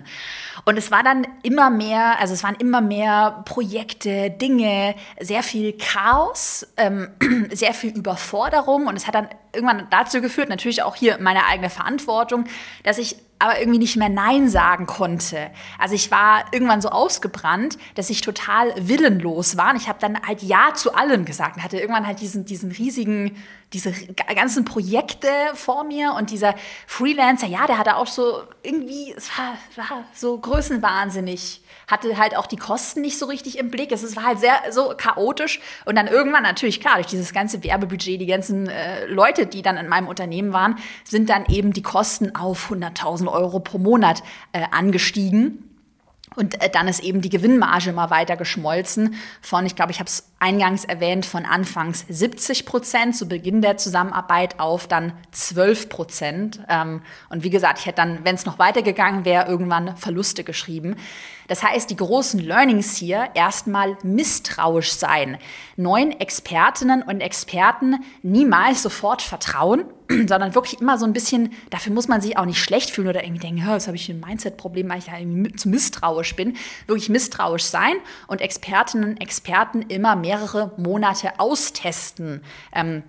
Und 0.65 0.77
es 0.77 0.89
war 0.89 1.03
dann 1.03 1.27
immer 1.43 1.69
mehr, 1.69 2.19
also 2.19 2.33
es 2.33 2.43
waren 2.43 2.55
immer 2.55 2.81
mehr 2.81 3.43
Projekte, 3.45 4.31
Dinge, 4.31 4.95
sehr 5.19 5.43
viel 5.43 5.77
Chaos, 5.77 6.65
ähm, 6.77 7.09
sehr 7.51 7.75
viel 7.75 7.95
Überforderung 7.95 8.87
und 8.87 8.95
es 8.95 9.05
hat 9.05 9.13
dann 9.13 9.27
irgendwann 9.53 9.87
dazu 9.89 10.21
geführt, 10.21 10.49
natürlich 10.49 10.83
auch 10.83 10.95
hier 10.95 11.17
meine 11.19 11.45
eigene 11.45 11.69
Verantwortung, 11.69 12.45
dass 12.83 12.97
ich 12.97 13.17
aber 13.43 13.59
irgendwie 13.59 13.79
nicht 13.79 13.97
mehr 13.97 14.07
Nein 14.07 14.47
sagen 14.47 14.85
konnte. 14.85 15.51
Also 15.77 15.95
ich 15.95 16.11
war 16.11 16.45
irgendwann 16.53 16.81
so 16.81 16.89
ausgebrannt, 16.89 17.77
dass 17.95 18.09
ich 18.09 18.21
total 18.21 18.73
willenlos 18.77 19.57
war. 19.57 19.71
Und 19.71 19.75
ich 19.75 19.89
habe 19.89 19.99
dann 19.99 20.17
halt 20.25 20.41
Ja 20.43 20.73
zu 20.73 20.95
allem 20.95 21.25
gesagt 21.25 21.57
und 21.57 21.63
hatte 21.63 21.77
irgendwann 21.77 22.07
halt 22.07 22.21
diesen, 22.21 22.45
diesen 22.45 22.71
riesigen, 22.71 23.35
diese 23.73 23.91
ganzen 24.33 24.63
Projekte 24.63 25.27
vor 25.55 25.83
mir 25.83 26.13
und 26.13 26.29
dieser 26.29 26.55
Freelancer, 26.87 27.47
ja, 27.47 27.67
der 27.67 27.77
hatte 27.77 27.97
auch 27.97 28.07
so 28.07 28.43
irgendwie, 28.61 29.13
es 29.15 29.29
war, 29.37 29.57
war 29.75 30.05
so 30.13 30.37
größenwahnsinnig 30.37 31.62
hatte 31.87 32.17
halt 32.17 32.35
auch 32.37 32.47
die 32.47 32.57
Kosten 32.57 33.01
nicht 33.01 33.17
so 33.17 33.25
richtig 33.25 33.57
im 33.57 33.69
Blick. 33.69 33.91
Es 33.91 34.15
war 34.15 34.23
halt 34.23 34.39
sehr 34.39 34.55
so 34.71 34.93
chaotisch. 34.95 35.59
Und 35.85 35.95
dann 35.95 36.07
irgendwann 36.07 36.43
natürlich, 36.43 36.79
klar, 36.79 36.95
durch 36.95 37.07
dieses 37.07 37.33
ganze 37.33 37.63
Werbebudget, 37.63 38.19
die 38.19 38.25
ganzen 38.25 38.67
äh, 38.67 39.05
Leute, 39.05 39.45
die 39.45 39.61
dann 39.61 39.77
in 39.77 39.87
meinem 39.87 40.07
Unternehmen 40.07 40.53
waren, 40.53 40.77
sind 41.03 41.29
dann 41.29 41.45
eben 41.47 41.73
die 41.73 41.83
Kosten 41.83 42.35
auf 42.35 42.71
100.000 42.71 43.31
Euro 43.31 43.59
pro 43.59 43.77
Monat 43.77 44.23
äh, 44.51 44.63
angestiegen. 44.71 45.69
Und 46.35 46.61
äh, 46.61 46.69
dann 46.69 46.87
ist 46.87 47.03
eben 47.03 47.21
die 47.21 47.29
Gewinnmarge 47.29 47.89
immer 47.89 48.09
weiter 48.09 48.37
geschmolzen 48.37 49.15
von, 49.41 49.65
ich 49.65 49.75
glaube, 49.75 49.91
ich 49.91 49.99
habe 49.99 50.07
es 50.07 50.32
eingangs 50.43 50.83
erwähnt, 50.83 51.25
von 51.25 51.45
anfangs 51.45 52.05
70 52.09 52.65
Prozent 52.65 53.15
zu 53.15 53.29
Beginn 53.29 53.61
der 53.61 53.77
Zusammenarbeit 53.77 54.59
auf 54.59 54.87
dann 54.87 55.13
12 55.31 55.87
Prozent. 55.87 56.59
Ähm, 56.67 57.01
und 57.29 57.43
wie 57.43 57.49
gesagt, 57.49 57.79
ich 57.79 57.85
hätte 57.85 57.97
dann, 57.97 58.25
wenn 58.25 58.35
es 58.35 58.45
noch 58.45 58.59
weitergegangen 58.59 59.23
wäre, 59.23 59.47
irgendwann 59.47 59.95
Verluste 59.95 60.43
geschrieben. 60.43 60.97
Das 61.47 61.63
heißt, 61.63 61.89
die 61.89 61.95
großen 61.95 62.39
Learnings 62.39 62.95
hier 62.95 63.29
erstmal 63.33 63.97
misstrauisch 64.03 64.93
sein, 64.93 65.37
neuen 65.75 66.11
Expertinnen 66.19 67.01
und 67.01 67.21
Experten 67.21 67.97
niemals 68.21 68.83
sofort 68.83 69.21
vertrauen, 69.21 69.85
sondern 70.09 70.55
wirklich 70.55 70.79
immer 70.79 70.97
so 70.97 71.05
ein 71.05 71.13
bisschen, 71.13 71.51
dafür 71.69 71.93
muss 71.93 72.07
man 72.07 72.21
sich 72.21 72.37
auch 72.37 72.45
nicht 72.45 72.61
schlecht 72.63 72.91
fühlen 72.91 73.09
oder 73.09 73.23
irgendwie 73.23 73.41
denken, 73.41 73.65
das 73.65 73.87
habe 73.87 73.97
ich 73.97 74.09
ein 74.09 74.19
Mindset-Problem, 74.19 74.89
weil 74.89 74.99
ich 74.99 75.05
da 75.05 75.17
irgendwie 75.17 75.53
zu 75.53 75.69
misstrauisch 75.69 76.35
bin. 76.35 76.55
Wirklich 76.87 77.09
misstrauisch 77.09 77.63
sein 77.63 77.95
und 78.27 78.41
Expertinnen 78.41 79.11
und 79.11 79.21
Experten 79.21 79.81
immer 79.83 80.15
mehrere 80.33 80.71
Monate 80.77 81.39
austesten. 81.39 82.43
Ähm, 82.73 83.03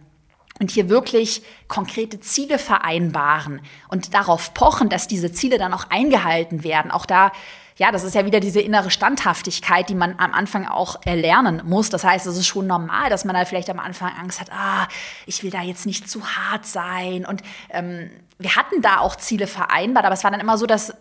und 0.61 0.71
hier 0.71 0.89
wirklich 0.89 1.43
konkrete 1.67 2.21
Ziele 2.21 2.61
vereinbaren 2.61 3.61
und 3.89 4.15
darauf 4.15 4.55
pochen, 4.55 4.89
dass 4.89 5.09
diese 5.09 5.33
Ziele 5.33 5.59
dann 5.59 5.75
auch 5.75 5.91
eingehalten 5.91 6.63
werden. 6.63 6.93
Auch 6.93 7.07
da, 7.07 7.33
ja, 7.77 7.91
das 7.91 8.05
ist 8.05 8.15
ja 8.15 8.25
wieder 8.25 8.39
diese 8.39 8.61
innere 8.61 8.93
Standhaftigkeit, 8.93 9.89
die 9.89 9.97
man 9.97 10.17
am 10.21 10.33
Anfang 10.33 10.69
auch 10.69 11.05
erlernen 11.05 11.63
muss. 11.65 11.91
Das 11.91 12.05
heißt, 12.05 12.29
es 12.29 12.37
ist 12.37 12.47
schon 12.47 12.69
normal, 12.69 13.11
dass 13.11 13.25
man 13.25 13.35
da 13.35 13.45
vielleicht 13.45 13.69
am 13.69 13.81
Anfang 13.81 14.13
Angst 14.17 14.41
hat, 14.41 14.53
ah, 14.53 14.87
ich 15.27 15.43
will 15.43 15.51
da 15.51 15.61
jetzt 15.61 15.87
nicht 15.87 16.09
zu 16.09 16.25
hart 16.25 16.67
sein. 16.67 17.27
Und 17.27 17.43
ähm, 17.71 18.11
wir 18.39 18.57
hatten 18.57 18.83
da 18.83 18.99
auch 18.99 19.17
Ziele 19.17 19.47
vereinbart, 19.47 20.05
aber 20.05 20.15
es 20.15 20.25
war 20.25 20.31
dann 20.31 20.41
immer 20.41 20.59
so, 20.59 20.67
dass 20.67 20.95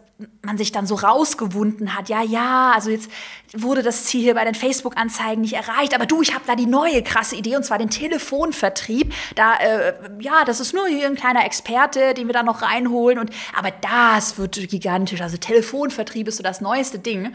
man 0.44 0.58
sich 0.58 0.72
dann 0.72 0.86
so 0.86 0.96
rausgewunden 0.96 1.96
hat, 1.96 2.08
ja, 2.08 2.22
ja, 2.22 2.72
also 2.74 2.92
jetzt 2.92 3.10
wurde 3.54 3.82
das 3.82 4.06
Ziel 4.06 4.22
hier 4.22 4.36
bei 4.36 4.46
den 4.46 4.54
Facebook-Anzeigen 4.54 5.42
nicht 5.42 5.54
erreicht, 5.54 5.96
aber 5.96 6.06
du, 6.06 6.22
ich 6.22 6.34
habe 6.34 6.44
da 6.46 6.56
die 6.56 6.68
neue 6.68 7.02
krasse 7.02 7.36
Idee 7.36 7.56
und 7.56 7.66
zwar 7.66 7.80
den 7.80 7.90
Telefonvertrieb. 7.90 9.14
Da, 9.36 9.56
äh, 9.56 9.94
ja, 10.20 10.46
das 10.46 10.60
ist 10.60 10.74
nur 10.74 10.88
hier 10.88 11.08
ein 11.08 11.16
kleiner 11.16 11.46
Experte, 11.46 12.14
den 12.14 12.28
wir 12.28 12.34
da 12.34 12.44
noch 12.44 12.62
reinholen 12.62 13.18
und 13.18 13.32
aber 13.58 13.72
das 13.72 14.38
wird 14.38 14.56
gigantisch. 14.70 15.22
Also 15.22 15.38
Telefonvertrieb 15.38 16.28
ist 16.28 16.38
so 16.38 16.44
das 16.44 16.62
neueste 16.62 17.00
Ding 17.00 17.34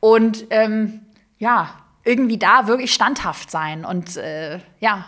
und 0.00 0.46
ähm, 0.50 1.00
ja, 1.38 1.81
irgendwie 2.04 2.38
da 2.38 2.66
wirklich 2.66 2.92
standhaft 2.92 3.50
sein 3.50 3.84
und 3.84 4.16
äh, 4.16 4.58
ja, 4.80 5.04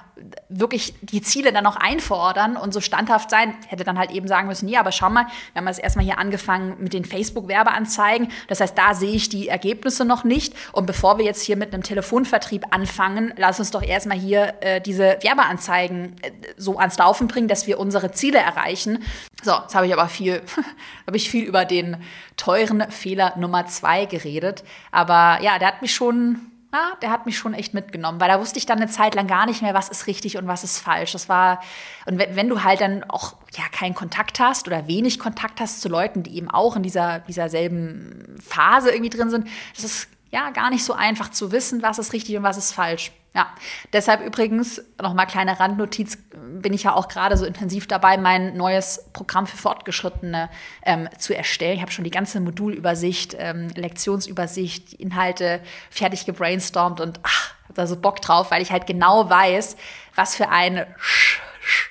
wirklich 0.49 0.95
die 1.01 1.23
Ziele 1.23 1.53
dann 1.53 1.67
auch 1.67 1.75
einfordern 1.75 2.57
und 2.57 2.73
so 2.73 2.81
standhaft 2.81 3.31
sein. 3.31 3.57
Hätte 3.67 3.83
dann 3.83 3.99
halt 3.99 4.13
eben 4.13 4.29
sagen 4.29 4.47
müssen, 4.47 4.69
ja, 4.69 4.79
aber 4.79 4.93
schau 4.93 5.11
mal, 5.11 5.27
wir 5.53 5.61
haben 5.61 5.67
jetzt 5.67 5.81
erstmal 5.81 6.05
hier 6.05 6.19
angefangen 6.19 6.77
mit 6.79 6.93
den 6.93 7.05
Facebook-Werbeanzeigen. 7.05 8.29
Das 8.47 8.61
heißt, 8.61 8.79
da 8.79 8.95
sehe 8.95 9.13
ich 9.13 9.29
die 9.29 9.49
Ergebnisse 9.49 10.05
noch 10.05 10.23
nicht. 10.23 10.55
Und 10.71 10.87
bevor 10.87 11.19
wir 11.19 11.25
jetzt 11.25 11.43
hier 11.43 11.57
mit 11.57 11.75
einem 11.75 11.83
Telefonvertrieb 11.83 12.67
anfangen, 12.71 13.35
lass 13.37 13.59
uns 13.59 13.73
doch 13.73 13.83
erstmal 13.83 14.19
hier 14.19 14.55
äh, 14.61 14.81
diese 14.81 15.19
Werbeanzeigen 15.21 16.15
äh, 16.23 16.31
so 16.57 16.79
ans 16.79 16.97
Laufen 16.97 17.27
bringen, 17.27 17.49
dass 17.49 17.67
wir 17.67 17.81
unsere 17.81 18.13
Ziele 18.13 18.39
erreichen. 18.39 19.03
So, 19.43 19.53
jetzt 19.63 19.75
habe 19.75 19.89
ich 19.89 19.93
aber 19.93 20.07
viel, 20.07 20.43
habe 21.09 21.17
ich 21.17 21.29
viel 21.29 21.45
über 21.45 21.65
den 21.65 21.97
teuren 22.37 22.89
Fehler 22.93 23.35
Nummer 23.37 23.67
zwei 23.67 24.05
geredet. 24.05 24.63
Aber 24.93 25.43
ja, 25.43 25.59
der 25.59 25.67
hat 25.67 25.83
mich 25.83 25.93
schon 25.93 26.53
ja, 26.75 26.93
der 27.03 27.11
hat 27.11 27.25
mich 27.25 27.39
schon 27.39 27.55
echt 27.55 27.73
mitgenommen, 27.73 28.21
weil 28.21 28.29
da 28.29 28.41
wusste 28.41 28.59
ich 28.59 28.67
dann 28.67 28.79
eine 28.79 28.89
Zeit 28.89 29.15
lang 29.15 29.29
gar 29.29 29.47
nicht 29.47 29.63
mehr, 29.63 29.75
was 29.75 29.89
ist 29.89 30.09
richtig 30.09 30.37
und 30.37 30.49
was 30.49 30.65
ist 30.65 30.79
falsch. 30.79 31.13
Das 31.13 31.29
war, 31.29 31.61
und 32.05 32.19
wenn, 32.19 32.35
wenn 32.35 32.49
du 32.49 32.65
halt 32.65 32.81
dann 32.81 33.05
auch 33.05 33.35
ja 33.57 33.63
keinen 33.71 33.95
Kontakt 33.95 34.41
hast 34.41 34.67
oder 34.67 34.89
wenig 34.89 35.21
Kontakt 35.21 35.61
hast 35.61 35.81
zu 35.81 35.89
Leuten, 35.89 36.25
die 36.25 36.37
eben 36.37 36.51
auch 36.51 36.75
in 36.75 36.83
dieser, 36.83 37.21
dieser 37.21 37.49
selben 37.49 38.37
Phase 38.45 38.91
irgendwie 38.91 39.17
drin 39.17 39.31
sind, 39.31 39.47
das 39.77 39.85
ist 39.85 40.09
ja 40.35 40.51
gar 40.51 40.69
nicht 40.69 40.85
so 40.85 40.93
einfach 40.93 41.31
zu 41.31 41.53
wissen, 41.53 41.81
was 41.81 41.99
ist 41.99 42.13
richtig 42.13 42.37
und 42.37 42.43
was 42.43 42.59
ist 42.59 42.73
falsch. 42.73 43.13
Ja, 43.37 43.49
deshalb 43.93 44.25
übrigens 44.25 44.81
nochmal 45.01 45.27
kleine 45.27 45.59
Randnotiz, 45.59 46.19
bin 46.61 46.73
ich 46.73 46.85
ja 46.85 46.93
auch 46.95 47.09
gerade 47.09 47.37
so 47.37 47.45
intensiv 47.45 47.89
dabei, 47.89 48.17
mein 48.17 48.57
neues 48.57 49.07
Programm 49.13 49.47
für 49.47 49.57
Fortgeschrittene 49.57 50.51
ähm, 50.85 51.09
zu 51.19 51.37
erstellen. 51.37 51.77
Ich 51.77 51.83
habe 51.83 51.91
schon 51.91 52.05
die 52.05 52.13
ganze 52.13 52.41
Modulübersicht, 52.41 53.35
ähm, 53.39 53.69
Lektionsübersicht, 53.75 54.93
Inhalte 54.95 55.61
fertig 55.91 56.27
gebrainstormt 56.27 57.01
und 57.01 57.19
ach, 57.25 57.55
habe 57.65 57.75
da 57.75 57.87
so 57.89 57.97
Bock 57.97 58.21
drauf, 58.21 58.53
weil 58.53 58.63
ich 58.63 58.71
halt 58.71 58.87
genau 58.87 59.29
weiß, 59.29 59.77
was 60.15 60.37
für 60.37 60.49
ein 60.49 60.87
Sch 60.99 61.41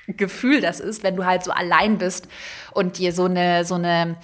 Gefühl 0.07 0.61
das 0.61 0.79
ist, 0.79 1.03
wenn 1.03 1.15
du 1.15 1.25
halt 1.25 1.43
so 1.43 1.51
allein 1.51 1.97
bist 1.97 2.27
und 2.73 2.97
dir 2.97 3.13
so 3.13 3.25
eine, 3.25 3.65
so 3.65 3.75
eine, 3.75 4.17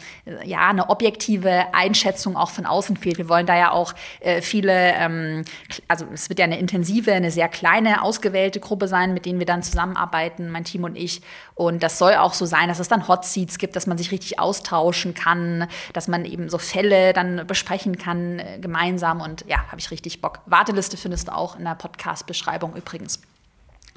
ja, 0.44 0.70
eine 0.70 0.90
objektive 0.90 1.74
Einschätzung 1.74 2.36
auch 2.36 2.50
von 2.50 2.66
außen 2.66 2.98
fehlt. 2.98 3.18
Wir 3.18 3.30
wollen 3.30 3.46
da 3.46 3.58
ja 3.58 3.72
auch 3.72 3.94
äh, 4.20 4.42
viele, 4.42 4.74
ähm, 4.74 5.46
also 5.88 6.06
es 6.14 6.30
wird 6.30 6.40
ja 6.40 6.46
eine 6.46 6.60
intensive, 6.60 7.14
eine 7.14 7.32
sehr 7.32 7.48
kleine, 7.48 8.02
ausgewählte 8.02 8.60
Gruppe 8.60 8.88
sein, 8.88 9.14
mit 9.14 9.26
denen 9.26 9.40
wir 9.40 9.46
dann 9.46 9.64
zusammenarbeiten, 9.64 10.50
mein 10.50 10.64
Team 10.64 10.84
und 10.84 10.96
ich. 10.96 11.22
Und 11.56 11.84
das 11.84 11.98
soll 11.98 12.16
auch 12.16 12.34
so 12.34 12.46
sein, 12.46 12.70
dass 12.70 12.80
es 12.80 12.88
dann 12.88 13.08
Hot 13.08 13.26
Seats 13.26 13.58
gibt, 13.58 13.76
dass 13.76 13.88
man 13.88 13.98
sich 13.98 14.12
richtig 14.12 14.40
austauschen 14.40 15.14
kann, 15.14 15.68
dass 15.94 16.08
man 16.08 16.26
eben 16.26 16.50
so 16.50 16.58
Fälle 16.58 17.14
dann 17.14 17.46
besprechen 17.48 17.98
kann 17.98 18.40
äh, 18.40 18.60
gemeinsam. 18.60 19.22
Und 19.22 19.46
ja, 19.48 19.58
habe 19.68 19.80
ich 19.80 19.92
richtig 19.92 20.22
Bock. 20.22 20.40
Warteliste 20.46 20.98
findest 20.98 21.28
du 21.28 21.36
auch 21.36 21.58
in 21.58 21.66
der 21.66 21.76
Podcast-Beschreibung 21.76 22.76
übrigens. 22.76 23.22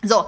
So, 0.02 0.26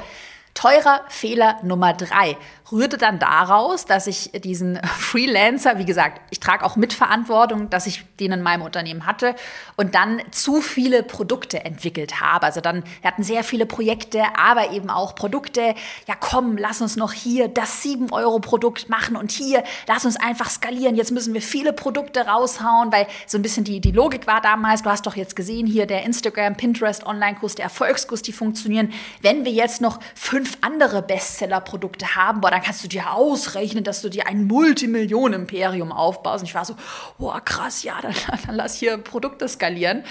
Teurer 0.54 1.02
Fehler 1.08 1.58
Nummer 1.62 1.92
drei 1.92 2.36
rührte 2.70 2.96
dann 2.96 3.18
daraus, 3.18 3.84
dass 3.86 4.06
ich 4.06 4.30
diesen 4.32 4.78
Freelancer, 4.98 5.78
wie 5.78 5.84
gesagt, 5.84 6.20
ich 6.30 6.40
trage 6.40 6.64
auch 6.64 6.76
Mitverantwortung, 6.76 7.70
dass 7.70 7.86
ich 7.86 8.04
den 8.20 8.32
in 8.32 8.42
meinem 8.42 8.62
Unternehmen 8.62 9.04
hatte 9.04 9.34
und 9.76 9.94
dann 9.94 10.22
zu 10.30 10.60
viele 10.60 11.02
Produkte 11.02 11.64
entwickelt 11.64 12.20
habe. 12.20 12.46
Also 12.46 12.60
dann, 12.60 12.84
wir 13.02 13.10
hatten 13.10 13.22
sehr 13.22 13.44
viele 13.44 13.66
Projekte, 13.66 14.22
aber 14.36 14.70
eben 14.70 14.90
auch 14.90 15.14
Produkte. 15.14 15.74
Ja, 16.06 16.14
komm, 16.18 16.56
lass 16.56 16.80
uns 16.80 16.96
noch 16.96 17.12
hier 17.12 17.48
das 17.48 17.82
7-Euro-Produkt 17.82 18.88
machen 18.88 19.16
und 19.16 19.32
hier, 19.32 19.64
lass 19.86 20.04
uns 20.04 20.16
einfach 20.16 20.48
skalieren. 20.48 20.94
Jetzt 20.94 21.10
müssen 21.10 21.34
wir 21.34 21.42
viele 21.42 21.72
Produkte 21.72 22.26
raushauen, 22.26 22.92
weil 22.92 23.06
so 23.26 23.38
ein 23.38 23.42
bisschen 23.42 23.64
die, 23.64 23.80
die 23.80 23.92
Logik 23.92 24.26
war 24.26 24.40
damals, 24.40 24.82
du 24.82 24.90
hast 24.90 25.06
doch 25.06 25.16
jetzt 25.16 25.36
gesehen, 25.36 25.66
hier 25.66 25.86
der 25.86 26.04
Instagram, 26.04 26.56
Pinterest, 26.56 27.04
Online-Kurs, 27.04 27.56
der 27.56 27.64
Erfolgskurs, 27.64 28.22
die 28.22 28.32
funktionieren. 28.32 28.92
Wenn 29.20 29.44
wir 29.44 29.52
jetzt 29.52 29.80
noch 29.80 29.98
fünf 30.14 30.43
andere 30.60 31.02
Bestseller-Produkte 31.02 32.16
haben, 32.16 32.40
boah, 32.40 32.50
dann 32.50 32.62
kannst 32.62 32.82
du 32.84 32.88
dir 32.88 33.12
ausrechnen, 33.12 33.84
dass 33.84 34.02
du 34.02 34.08
dir 34.08 34.26
ein 34.26 34.46
Multimillionen-Imperium 34.46 35.92
aufbaust. 35.92 36.42
Und 36.42 36.48
ich 36.48 36.54
war 36.54 36.64
so, 36.64 36.74
boah, 37.18 37.40
krass, 37.40 37.82
ja, 37.82 38.00
dann, 38.00 38.14
dann 38.46 38.54
lass 38.56 38.76
hier 38.76 38.98
Produkte 38.98 39.48
skalieren. 39.48 40.04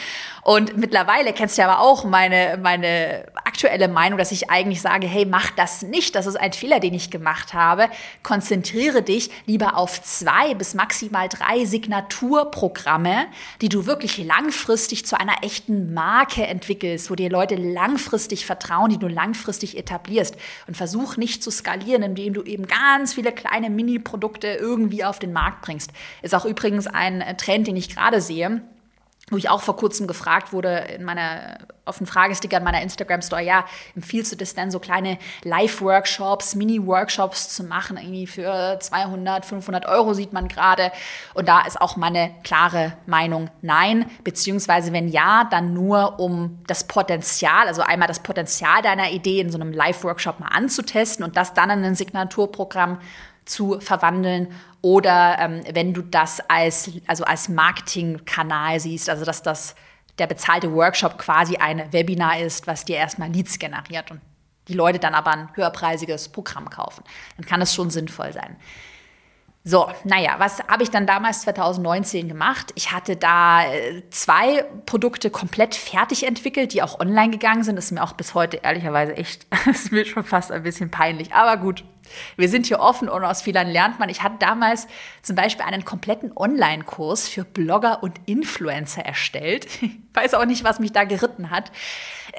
Und 0.43 0.77
mittlerweile 0.77 1.33
kennst 1.33 1.57
du 1.57 1.61
ja 1.61 1.69
aber 1.69 1.81
auch 1.81 2.03
meine, 2.03 2.59
meine 2.61 3.25
aktuelle 3.45 3.87
Meinung, 3.87 4.17
dass 4.17 4.31
ich 4.31 4.49
eigentlich 4.49 4.81
sage, 4.81 5.07
hey, 5.07 5.25
mach 5.25 5.51
das 5.51 5.81
nicht. 5.83 6.15
Das 6.15 6.25
ist 6.25 6.35
ein 6.35 6.53
Fehler, 6.53 6.79
den 6.79 6.93
ich 6.93 7.09
gemacht 7.09 7.53
habe. 7.53 7.89
Konzentriere 8.23 9.01
dich 9.01 9.29
lieber 9.45 9.77
auf 9.77 10.01
zwei 10.03 10.53
bis 10.53 10.73
maximal 10.73 11.29
drei 11.29 11.65
Signaturprogramme, 11.65 13.27
die 13.61 13.69
du 13.69 13.85
wirklich 13.85 14.17
langfristig 14.17 15.05
zu 15.05 15.19
einer 15.19 15.43
echten 15.43 15.93
Marke 15.93 16.45
entwickelst, 16.45 17.09
wo 17.09 17.15
dir 17.15 17.29
Leute 17.29 17.55
langfristig 17.55 18.45
vertrauen, 18.45 18.89
die 18.89 18.97
du 18.97 19.07
langfristig 19.07 19.77
etablierst. 19.77 20.22
Und 20.67 20.77
versuch 20.77 21.17
nicht 21.17 21.43
zu 21.43 21.51
skalieren, 21.51 22.03
indem 22.03 22.33
du 22.33 22.43
eben 22.43 22.67
ganz 22.67 23.13
viele 23.13 23.31
kleine 23.31 23.69
Mini-Produkte 23.69 24.47
irgendwie 24.47 25.03
auf 25.03 25.19
den 25.19 25.33
Markt 25.33 25.61
bringst. 25.61 25.91
Ist 26.21 26.35
auch 26.35 26.45
übrigens 26.45 26.87
ein 26.87 27.23
Trend, 27.37 27.67
den 27.67 27.75
ich 27.75 27.89
gerade 27.89 28.21
sehe 28.21 28.61
wo 29.33 29.37
ich 29.37 29.49
auch 29.49 29.61
vor 29.61 29.75
kurzem 29.75 30.07
gefragt 30.07 30.53
wurde 30.53 30.77
in 30.95 31.03
meiner, 31.03 31.57
auf 31.85 31.97
den 31.97 32.07
Fragesticker 32.07 32.57
in 32.57 32.63
meiner 32.63 32.81
Instagram-Story, 32.81 33.45
ja, 33.45 33.65
empfiehlst 33.95 34.31
du 34.31 34.35
das 34.37 34.53
denn, 34.53 34.71
so 34.71 34.79
kleine 34.79 35.17
Live-Workshops, 35.43 36.55
Mini-Workshops 36.55 37.49
zu 37.49 37.63
machen, 37.63 37.97
irgendwie 37.97 38.27
für 38.27 38.77
200, 38.79 39.45
500 39.45 39.85
Euro 39.87 40.13
sieht 40.13 40.31
man 40.31 40.47
gerade. 40.47 40.91
Und 41.33 41.47
da 41.47 41.61
ist 41.61 41.81
auch 41.81 41.97
meine 41.97 42.31
klare 42.43 42.93
Meinung 43.05 43.49
nein, 43.61 44.09
beziehungsweise 44.23 44.93
wenn 44.93 45.07
ja, 45.07 45.45
dann 45.49 45.73
nur 45.73 46.19
um 46.19 46.59
das 46.67 46.85
Potenzial, 46.85 47.67
also 47.67 47.81
einmal 47.81 48.07
das 48.07 48.21
Potenzial 48.21 48.81
deiner 48.81 49.11
Idee 49.11 49.41
in 49.41 49.51
so 49.51 49.59
einem 49.59 49.73
Live-Workshop 49.73 50.39
mal 50.39 50.49
anzutesten 50.49 51.25
und 51.25 51.35
das 51.35 51.53
dann 51.53 51.71
in 51.71 51.83
ein 51.83 51.95
Signaturprogramm 51.95 52.99
zu 53.45 53.79
verwandeln 53.79 54.49
oder 54.81 55.37
ähm, 55.39 55.61
wenn 55.73 55.93
du 55.93 56.01
das 56.01 56.41
als, 56.49 56.91
also 57.07 57.23
als 57.23 57.49
Marketingkanal 57.49 58.79
siehst, 58.79 59.09
also 59.09 59.25
dass 59.25 59.41
das 59.41 59.75
der 60.19 60.27
bezahlte 60.27 60.71
Workshop 60.73 61.17
quasi 61.17 61.57
ein 61.57 61.91
Webinar 61.91 62.39
ist, 62.39 62.67
was 62.67 62.85
dir 62.85 62.97
erstmal 62.97 63.31
Leads 63.31 63.57
generiert 63.59 64.11
und 64.11 64.21
die 64.67 64.73
Leute 64.73 64.99
dann 64.99 65.15
aber 65.15 65.31
ein 65.31 65.49
höherpreisiges 65.55 66.29
Programm 66.29 66.69
kaufen, 66.69 67.03
dann 67.37 67.45
kann 67.45 67.61
es 67.61 67.73
schon 67.73 67.89
sinnvoll 67.89 68.31
sein. 68.31 68.57
So, 69.65 69.89
naja, 70.03 70.35
was 70.39 70.59
habe 70.67 70.83
ich 70.83 70.91
dann 70.91 71.07
damals 71.07 71.43
2019 71.43 72.27
gemacht? 72.27 72.73
Ich 72.75 72.91
hatte 72.91 73.15
da 73.15 73.65
äh, 73.65 74.03
zwei 74.09 74.63
Produkte 74.85 75.29
komplett 75.29 75.73
fertig 75.73 76.27
entwickelt, 76.27 76.73
die 76.73 76.83
auch 76.83 76.99
online 76.99 77.31
gegangen 77.31 77.63
sind. 77.63 77.77
Das 77.77 77.85
ist 77.85 77.91
mir 77.91 78.03
auch 78.03 78.11
bis 78.11 78.33
heute 78.33 78.57
ehrlicherweise 78.57 79.15
echt, 79.15 79.47
ist 79.65 79.93
mir 79.93 80.03
schon 80.03 80.25
fast 80.25 80.51
ein 80.51 80.63
bisschen 80.63 80.91
peinlich. 80.91 81.33
Aber 81.33 81.55
gut, 81.55 81.85
wir 82.37 82.49
sind 82.49 82.65
hier 82.65 82.79
offen 82.79 83.09
und 83.09 83.23
aus 83.23 83.41
Fehlern 83.41 83.67
lernt 83.67 83.99
man. 83.99 84.09
Ich 84.09 84.23
hatte 84.23 84.35
damals 84.39 84.87
zum 85.21 85.35
Beispiel 85.35 85.65
einen 85.65 85.85
kompletten 85.85 86.31
Online-Kurs 86.35 87.27
für 87.27 87.43
Blogger 87.43 88.03
und 88.03 88.19
Influencer 88.25 89.03
erstellt. 89.03 89.67
Ich 89.81 90.21
weiß 90.21 90.35
auch 90.35 90.45
nicht, 90.45 90.63
was 90.63 90.79
mich 90.79 90.91
da 90.91 91.05
geritten 91.05 91.49
hat. 91.49 91.71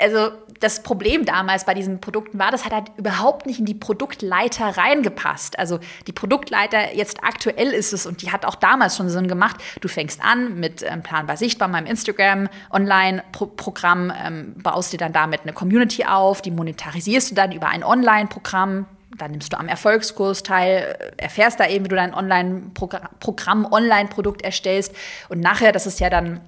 Also 0.00 0.31
das 0.61 0.85
Problem 0.85 1.24
damals 1.24 1.64
bei 1.64 1.74
diesen 1.74 2.00
Produkten 2.00 2.38
war, 2.38 2.53
das 2.53 2.64
hat 2.64 2.72
halt 2.72 2.92
überhaupt 2.96 3.46
nicht 3.46 3.59
in 3.59 3.64
die 3.64 3.74
Produktleiter 3.74 4.77
reingepasst. 4.77 5.59
Also 5.59 5.81
die 6.07 6.12
Produktleiter 6.12 6.94
jetzt 6.94 7.24
aktuell 7.24 7.72
ist 7.72 7.92
es 7.92 8.07
und 8.07 8.22
die 8.22 8.31
hat 8.31 8.46
auch 8.46 8.55
damals 8.55 8.96
schon 8.96 9.09
Sinn 9.09 9.27
gemacht. 9.27 9.57
Du 9.81 9.88
fängst 9.88 10.22
an 10.22 10.61
mit 10.61 10.83
ähm, 10.83 11.03
Planbar 11.03 11.37
Sichtbar, 11.37 11.66
meinem 11.66 11.87
Instagram 11.87 12.48
Online-Programm, 12.70 14.12
ähm, 14.24 14.55
baust 14.62 14.92
dir 14.92 14.98
dann 14.98 15.12
damit 15.12 15.42
eine 15.42 15.53
Community 15.53 16.05
auf, 16.05 16.42
die 16.42 16.53
monetarisierst 16.53 17.33
du 17.33 17.35
dann 17.35 17.50
über 17.50 17.68
ein 17.68 17.83
Online-Programm, 17.83 18.87
dann 19.18 19.31
nimmst 19.31 19.53
du 19.53 19.59
am 19.59 19.68
Erfolgskurs 19.68 20.42
teil, 20.42 21.14
erfährst 21.16 21.61
da 21.61 21.68
eben, 21.68 21.85
wie 21.85 21.88
du 21.88 21.96
dein 21.96 22.14
Online-Programm, 22.14 23.66
Online-Produkt 23.70 24.42
erstellst. 24.42 24.94
Und 25.29 25.40
nachher, 25.40 25.72
das 25.72 25.87
ist 25.87 26.00
ja 26.00 26.11
dann 26.11 26.40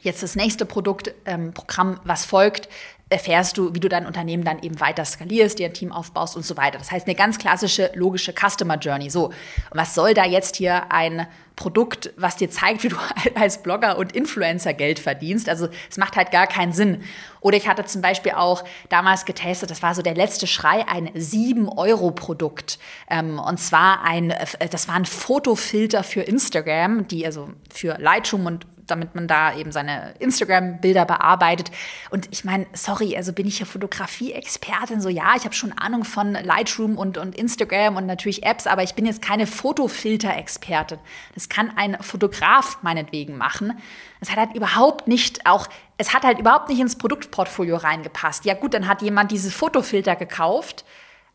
jetzt 0.00 0.22
das 0.22 0.36
nächste 0.36 0.66
Produkt, 0.66 1.12
ähm, 1.24 1.52
Programm, 1.52 2.00
was 2.04 2.24
folgt, 2.24 2.68
erfährst 3.08 3.56
du, 3.56 3.72
wie 3.72 3.80
du 3.80 3.88
dein 3.88 4.04
Unternehmen 4.04 4.44
dann 4.44 4.60
eben 4.62 4.80
weiter 4.80 5.04
skalierst, 5.04 5.60
dir 5.60 5.66
ein 5.66 5.74
Team 5.74 5.92
aufbaust 5.92 6.34
und 6.34 6.44
so 6.44 6.56
weiter. 6.56 6.78
Das 6.78 6.90
heißt, 6.90 7.06
eine 7.06 7.14
ganz 7.14 7.38
klassische, 7.38 7.92
logische 7.94 8.32
Customer 8.32 8.76
Journey. 8.76 9.10
So, 9.10 9.26
und 9.26 9.34
was 9.72 9.94
soll 9.94 10.12
da 10.12 10.24
jetzt 10.24 10.56
hier 10.56 10.90
ein 10.90 11.26
Produkt, 11.54 12.12
was 12.16 12.36
dir 12.36 12.50
zeigt, 12.50 12.82
wie 12.82 12.88
du 12.88 12.96
als 13.36 13.62
Blogger 13.62 13.96
und 13.96 14.12
Influencer 14.12 14.74
Geld 14.74 14.98
verdienst. 14.98 15.48
Also 15.48 15.68
es 15.88 15.96
macht 15.96 16.16
halt 16.16 16.32
gar 16.32 16.48
keinen 16.48 16.72
Sinn. 16.72 17.02
Oder 17.40 17.56
ich 17.56 17.68
hatte 17.68 17.84
zum 17.84 18.02
Beispiel 18.02 18.32
auch 18.32 18.64
damals 18.88 19.24
getestet, 19.24 19.70
das 19.70 19.82
war 19.82 19.94
so 19.94 20.02
der 20.02 20.14
letzte 20.14 20.48
Schrei, 20.48 20.86
ein 20.88 21.08
7-Euro-Produkt. 21.10 22.80
Ähm, 23.08 23.38
und 23.38 23.58
zwar 23.58 24.02
ein, 24.02 24.32
äh, 24.32 24.68
das 24.68 24.88
war 24.88 24.96
ein 24.96 25.06
Fotofilter 25.06 26.02
für 26.02 26.22
Instagram, 26.22 27.06
die 27.06 27.24
also 27.24 27.50
für 27.72 27.96
Lightroom 27.98 28.46
und 28.46 28.66
damit 28.86 29.14
man 29.14 29.28
da 29.28 29.54
eben 29.54 29.72
seine 29.72 30.14
Instagram-Bilder 30.18 31.04
bearbeitet. 31.04 31.70
Und 32.10 32.28
ich 32.30 32.44
meine, 32.44 32.66
sorry, 32.72 33.16
also 33.16 33.32
bin 33.32 33.46
ich 33.46 33.58
ja 33.58 33.66
Fotografie-Expertin, 33.66 35.00
so 35.00 35.08
ja, 35.08 35.34
ich 35.36 35.44
habe 35.44 35.54
schon 35.54 35.72
Ahnung 35.72 36.04
von 36.04 36.32
Lightroom 36.32 36.96
und, 36.96 37.18
und 37.18 37.34
Instagram 37.34 37.96
und 37.96 38.06
natürlich 38.06 38.44
Apps, 38.44 38.66
aber 38.66 38.82
ich 38.82 38.94
bin 38.94 39.06
jetzt 39.06 39.22
keine 39.22 39.46
Fotofilter-Expertin. 39.46 40.98
Das 41.34 41.48
kann 41.48 41.72
ein 41.76 41.96
Fotograf 42.00 42.78
meinetwegen 42.82 43.36
machen. 43.36 43.78
Es 44.20 44.30
hat 44.30 44.38
halt 44.38 44.54
überhaupt 44.54 45.08
nicht 45.08 45.46
auch, 45.46 45.68
es 45.98 46.14
hat 46.14 46.24
halt 46.24 46.38
überhaupt 46.38 46.68
nicht 46.68 46.80
ins 46.80 46.96
Produktportfolio 46.96 47.76
reingepasst. 47.76 48.44
Ja 48.44 48.54
gut, 48.54 48.74
dann 48.74 48.88
hat 48.88 49.02
jemand 49.02 49.30
diese 49.30 49.50
Fotofilter 49.50 50.16
gekauft 50.16 50.84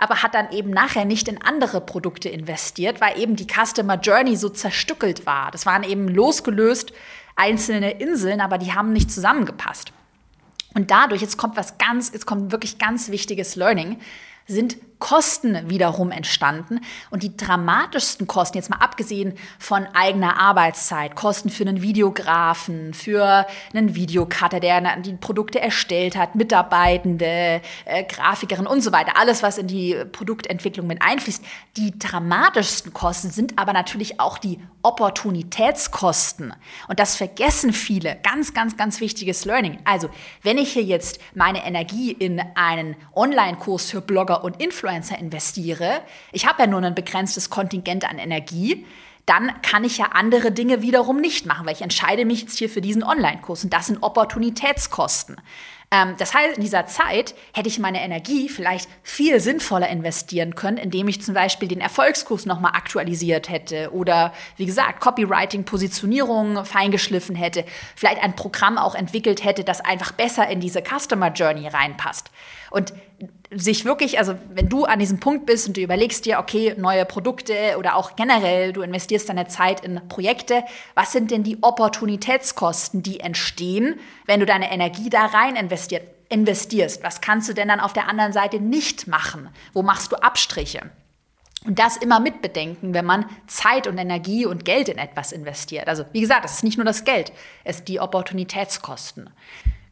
aber 0.02 0.24
hat 0.24 0.34
dann 0.34 0.52
eben 0.52 0.72
nachher 0.72 1.06
nicht 1.06 1.28
in 1.28 1.44
andere 1.44 1.80
Produkte 1.80 2.28
investiert, 2.28 3.00
weil 3.02 3.20
eben 3.20 3.36
die 3.36 3.46
Customer 3.46 3.98
Journey 3.98 4.36
so 4.36 4.50
zerstückelt 4.50 5.28
war. 5.28 5.52
Das 5.52 5.68
waren 5.68 5.84
eben 5.84 6.08
losgelöst 6.08 6.92
einzelne 7.36 7.92
Inseln, 8.00 8.42
aber 8.42 8.58
die 8.58 8.74
haben 8.74 8.94
nicht 8.94 9.12
zusammengepasst. 9.12 9.92
Und 10.74 10.92
dadurch, 10.92 11.22
jetzt 11.22 11.38
kommt 11.38 11.58
was 11.58 11.78
ganz, 11.78 12.12
jetzt 12.14 12.26
kommt 12.26 12.52
wirklich 12.52 12.78
ganz 12.78 13.10
wichtiges 13.10 13.56
Learning, 13.56 14.00
sind 14.48 14.78
Kosten 15.02 15.70
wiederum 15.70 16.12
entstanden. 16.12 16.80
Und 17.10 17.24
die 17.24 17.36
dramatischsten 17.36 18.28
Kosten, 18.28 18.58
jetzt 18.58 18.70
mal 18.70 18.78
abgesehen 18.78 19.34
von 19.60 19.86
eigener 19.94 20.40
Arbeitszeit, 20.40 21.16
Kosten 21.16 21.50
für 21.50 21.66
einen 21.66 21.82
Videografen, 21.82 22.94
für 22.94 23.46
einen 23.74 23.96
Videocutter, 23.96 24.62
der 24.62 24.98
die 24.98 25.14
Produkte 25.14 25.60
erstellt 25.60 26.16
hat, 26.16 26.36
Mitarbeitende, 26.36 27.62
äh, 27.84 28.04
Grafikerin 28.06 28.68
und 28.68 28.82
so 28.82 28.94
weiter, 28.94 29.18
alles, 29.18 29.44
was 29.44 29.58
in 29.58 29.68
die 29.68 29.98
Produktentwicklung 30.12 30.88
mit 30.88 31.02
einfließt. 31.02 31.44
Die 31.76 31.98
dramatischsten 31.98 32.94
Kosten 32.94 33.32
sind 33.32 33.58
aber 33.60 33.74
natürlich 33.74 34.20
auch 34.20 34.38
die 34.38 34.60
Opportunitätskosten. 34.84 36.54
Und 36.88 37.00
das 37.00 37.16
vergessen 37.16 37.74
viele. 37.74 38.18
Ganz, 38.24 38.54
ganz, 38.54 38.78
ganz 38.78 39.02
wichtiges 39.02 39.46
Learning. 39.46 39.80
Also, 39.84 40.10
wenn 40.44 40.58
ich 40.58 40.74
hier 40.74 40.84
jetzt 40.84 41.20
meine 41.34 41.66
Energie 41.66 42.12
in 42.12 42.42
einen 42.56 42.96
Online-Kurs 43.16 43.90
für 43.90 44.02
Blogger 44.02 44.44
und 44.44 44.62
Influencer 44.62 44.91
Influencer 44.92 45.18
investiere, 45.18 46.02
ich 46.32 46.46
habe 46.46 46.64
ja 46.64 46.68
nur 46.68 46.82
ein 46.82 46.96
begrenztes 46.96 47.50
Kontingent 47.50 48.10
an 48.10 48.20
Energie, 48.20 48.86
dann 49.26 49.62
kann 49.62 49.84
ich 49.84 49.98
ja 49.98 50.08
andere 50.14 50.52
Dinge 50.52 50.82
wiederum 50.82 51.22
nicht 51.22 51.46
machen, 51.46 51.66
weil 51.66 51.74
ich 51.74 51.82
entscheide 51.82 52.26
mich 52.26 52.42
jetzt 52.42 52.58
hier 52.58 52.70
für 52.70 52.82
diesen 52.82 53.04
Online-Kurs 53.04 53.64
und 53.64 53.72
das 53.72 53.88
sind 53.88 54.02
Opportunitätskosten. 54.02 55.38
Ähm, 55.92 56.16
das 56.18 56.34
heißt, 56.34 56.58
in 56.58 56.64
dieser 56.64 56.88
Zeit 56.88 57.36
hätte 57.54 57.70
ich 57.70 57.78
meine 57.78 58.02
Energie 58.02 58.50
vielleicht 58.50 58.90
viel 59.04 59.40
sinnvoller 59.40 59.90
investieren 59.90 60.56
können, 60.56 60.78
indem 60.78 61.08
ich 61.08 61.22
zum 61.22 61.36
Beispiel 61.36 61.68
den 61.68 61.82
Erfolgskurs 61.82 62.46
nochmal 62.46 62.72
aktualisiert 62.74 63.50
hätte 63.50 63.92
oder, 63.94 64.34
wie 64.58 64.66
gesagt, 64.66 65.02
Copywriting, 65.02 65.66
Positionierung 65.66 66.66
feingeschliffen 66.66 67.36
hätte, 67.36 67.64
vielleicht 67.96 68.24
ein 68.24 68.36
Programm 68.36 68.78
auch 68.78 68.96
entwickelt 68.96 69.44
hätte, 69.44 69.64
das 69.64 69.82
einfach 69.82 70.14
besser 70.14 70.50
in 70.50 70.60
diese 70.60 70.82
Customer 70.82 71.32
Journey 71.32 71.68
reinpasst. 71.68 72.32
Und 72.72 72.94
sich 73.52 73.84
wirklich, 73.84 74.18
also 74.18 74.36
wenn 74.50 74.70
du 74.70 74.86
an 74.86 74.98
diesem 74.98 75.20
Punkt 75.20 75.46
bist 75.46 75.68
und 75.68 75.78
du 75.78 75.82
überlegst 75.82 76.26
dir, 76.26 76.40
okay, 76.40 76.74
neue 76.78 77.06
Produkte 77.06 77.76
oder 77.78 77.98
auch 77.98 78.16
generell, 78.16 78.72
du 78.72 78.82
investierst 78.82 79.28
deine 79.28 79.48
Zeit 79.48 79.82
in 79.82 80.02
Projekte, 80.08 80.64
was 80.96 81.12
sind 81.12 81.32
denn 81.32 81.44
die 81.44 81.62
Opportunitätskosten, 81.62 83.04
die 83.04 83.20
entstehen, 83.20 84.00
wenn 84.26 84.40
du 84.40 84.46
deine 84.46 84.72
Energie 84.72 85.10
da 85.10 85.26
rein 85.26 85.58
investiert, 85.58 86.04
investierst? 86.30 87.04
Was 87.04 87.20
kannst 87.20 87.50
du 87.50 87.54
denn 87.54 87.68
dann 87.68 87.82
auf 87.82 87.92
der 87.94 88.08
anderen 88.08 88.32
Seite 88.32 88.60
nicht 88.60 89.06
machen? 89.06 89.50
Wo 89.74 89.84
machst 89.84 90.14
du 90.14 90.16
Abstriche? 90.16 90.90
Und 91.66 91.78
das 91.78 91.98
immer 91.98 92.20
mitbedenken, 92.20 92.94
wenn 92.94 93.06
man 93.06 93.26
Zeit 93.46 93.86
und 93.86 93.98
Energie 93.98 94.46
und 94.46 94.66
Geld 94.66 94.90
in 94.90 94.98
etwas 94.98 95.32
investiert. 95.32 95.90
Also 95.90 96.06
wie 96.12 96.22
gesagt, 96.22 96.46
es 96.46 96.54
ist 96.54 96.64
nicht 96.64 96.78
nur 96.78 96.86
das 96.86 97.04
Geld, 97.04 97.34
es 97.66 97.78
sind 97.78 97.90
die 97.90 98.00
Opportunitätskosten. 98.00 99.30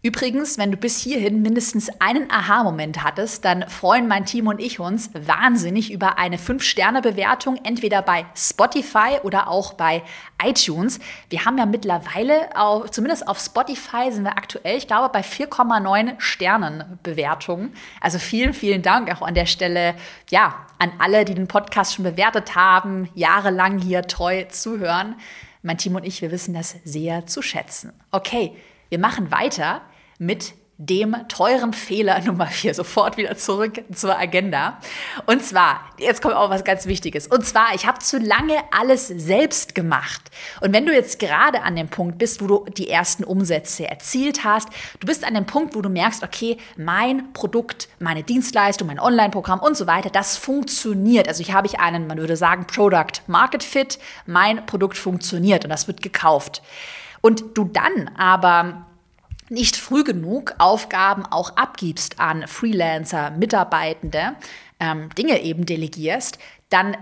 Übrigens, 0.01 0.57
wenn 0.57 0.71
du 0.71 0.77
bis 0.77 0.97
hierhin 0.97 1.41
mindestens 1.41 1.89
einen 1.99 2.31
Aha-Moment 2.31 3.03
hattest, 3.03 3.43
dann 3.43 3.67
freuen 3.67 4.07
mein 4.07 4.25
Team 4.25 4.47
und 4.47 4.62
ich 4.62 4.79
uns 4.79 5.09
wahnsinnig 5.13 5.91
über 5.91 6.17
eine 6.17 6.38
5-Sterne-Bewertung, 6.38 7.59
entweder 7.65 8.01
bei 8.01 8.25
Spotify 8.33 9.17
oder 9.23 9.49
auch 9.49 9.73
bei 9.73 10.01
iTunes. 10.41 11.01
Wir 11.29 11.43
haben 11.43 11.57
ja 11.57 11.65
mittlerweile, 11.65 12.55
auch, 12.55 12.88
zumindest 12.88 13.27
auf 13.27 13.39
Spotify 13.39 14.09
sind 14.09 14.23
wir 14.23 14.38
aktuell, 14.38 14.77
ich 14.77 14.88
glaube, 14.88 15.09
bei 15.12 15.19
4,9 15.19 16.15
Sternen 16.17 16.97
Bewertungen. 17.03 17.73
Also 17.99 18.19
vielen, 18.19 18.53
vielen 18.53 18.81
Dank 18.81 19.13
auch 19.13 19.21
an 19.21 19.33
der 19.33 19.47
Stelle, 19.47 19.95
ja, 20.29 20.65
an 20.77 20.93
alle, 20.99 21.25
die 21.25 21.35
den 21.35 21.49
Podcast 21.49 21.95
schon 21.95 22.05
bewertet 22.05 22.55
haben, 22.55 23.09
jahrelang 23.15 23.79
hier 23.79 24.03
treu 24.03 24.45
zuhören. 24.45 25.15
Mein 25.62 25.77
Team 25.77 25.95
und 25.95 26.05
ich, 26.05 26.21
wir 26.21 26.31
wissen 26.31 26.53
das 26.53 26.77
sehr 26.85 27.25
zu 27.25 27.41
schätzen. 27.41 27.91
Okay, 28.12 28.55
wir 28.88 28.97
machen 28.97 29.29
weiter 29.29 29.81
mit 30.19 30.53
dem 30.82 31.13
teuren 31.27 31.73
Fehler 31.73 32.21
Nummer 32.25 32.47
vier. 32.47 32.73
Sofort 32.73 33.17
wieder 33.17 33.36
zurück 33.38 33.84
zur 33.93 34.17
Agenda. 34.17 34.79
Und 35.25 35.43
zwar, 35.43 35.82
jetzt 35.99 36.21
kommt 36.21 36.36
auch 36.36 36.49
was 36.49 36.63
ganz 36.63 36.86
Wichtiges. 36.86 37.27
Und 37.27 37.45
zwar, 37.45 37.75
ich 37.75 37.86
habe 37.86 37.99
zu 37.99 38.17
lange 38.17 38.55
alles 38.71 39.08
selbst 39.08 39.75
gemacht. 39.75 40.21
Und 40.62 40.73
wenn 40.73 40.86
du 40.86 40.93
jetzt 40.93 41.19
gerade 41.19 41.63
an 41.63 41.75
dem 41.75 41.89
Punkt 41.89 42.17
bist, 42.17 42.41
wo 42.41 42.47
du 42.47 42.65
die 42.71 42.89
ersten 42.89 43.25
Umsätze 43.25 43.89
erzielt 43.89 44.45
hast, 44.45 44.69
du 45.01 45.05
bist 45.05 45.25
an 45.25 45.34
dem 45.34 45.45
Punkt, 45.45 45.75
wo 45.75 45.82
du 45.82 45.89
merkst, 45.89 46.23
okay, 46.23 46.55
mein 46.77 47.34
Produkt, 47.34 47.89
meine 47.99 48.23
Dienstleistung, 48.23 48.88
mein 48.88 49.01
Online-Programm 49.01 49.60
und 49.60 49.75
so 49.75 49.86
weiter, 49.86 50.10
das 50.10 50.38
funktioniert. 50.38 51.27
Also 51.27 51.41
ich 51.41 51.51
habe 51.51 51.67
ich 51.67 51.82
einen, 51.82 52.08
man 52.08 52.17
würde 52.17 52.38
sagen, 52.38 52.65
Product 52.65 53.21
Market 53.27 53.63
Fit. 53.63 53.99
Mein 54.25 54.65
Produkt 54.65 54.97
funktioniert 54.97 55.65
und 55.65 55.71
das 55.71 55.88
wird 55.88 56.01
gekauft. 56.01 56.62
Und 57.19 57.58
du 57.58 57.65
dann 57.65 58.12
aber 58.17 58.86
nicht 59.49 59.77
früh 59.77 60.03
genug 60.03 60.55
Aufgaben 60.57 61.25
auch 61.25 61.55
abgibst 61.55 62.19
an 62.19 62.47
Freelancer, 62.47 63.31
Mitarbeitende, 63.31 64.35
ähm, 64.79 65.09
Dinge 65.15 65.41
eben 65.41 65.65
delegierst, 65.65 66.39
dann 66.69 66.97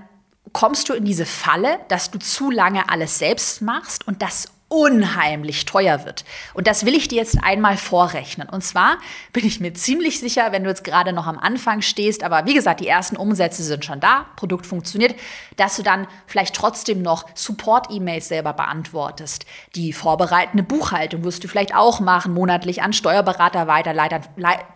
kommst 0.54 0.90
du 0.90 0.94
in 0.94 1.06
diese 1.06 1.26
Falle, 1.26 1.80
dass 1.90 2.12
du 2.12 2.20
zu 2.20 2.50
lange 2.52 2.90
alles 2.90 3.20
selbst 3.20 3.62
machst 3.62 4.08
und 4.08 4.22
das 4.22 4.50
unheimlich 4.70 5.66
teuer 5.66 6.06
wird. 6.06 6.26
Und 6.54 6.68
das 6.68 6.86
will 6.86 6.94
ich 6.94 7.08
dir 7.08 7.16
jetzt 7.16 7.42
einmal 7.42 7.78
vorrechnen. 7.78 8.50
Und 8.50 8.64
zwar 8.64 8.98
bin 9.32 9.46
ich 9.46 9.60
mir 9.60 9.74
ziemlich 9.74 10.20
sicher, 10.20 10.52
wenn 10.52 10.64
du 10.64 10.70
jetzt 10.70 10.84
gerade 10.84 11.14
noch 11.14 11.26
am 11.26 11.38
Anfang 11.38 11.82
stehst, 11.82 12.24
aber 12.24 12.46
wie 12.46 12.54
gesagt, 12.54 12.82
die 12.82 12.88
ersten 12.88 13.16
Umsätze 13.16 13.64
sind 13.64 13.86
schon 13.86 14.02
da, 14.02 14.26
Produkt 14.36 14.66
funktioniert, 14.66 15.16
dass 15.56 15.78
du 15.78 15.84
dann 15.84 16.08
vielleicht 16.26 16.56
trotzdem 16.56 17.02
noch 17.02 17.26
Support-E-Mails 17.34 18.28
selber 18.28 18.54
beantwortest. 18.54 19.46
Die 19.76 19.94
vorbereitende 19.94 20.64
Buchhaltung 20.64 21.24
wirst 21.24 21.44
du 21.44 21.48
vielleicht 21.48 21.74
auch 21.74 22.02
machen, 22.02 22.34
monatlich 22.34 22.82
an 22.82 22.92
Steuerberater 22.92 23.68
weiterleiten. 23.68 24.22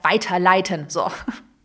weiterleiten. 0.04 0.86
So, 0.88 1.12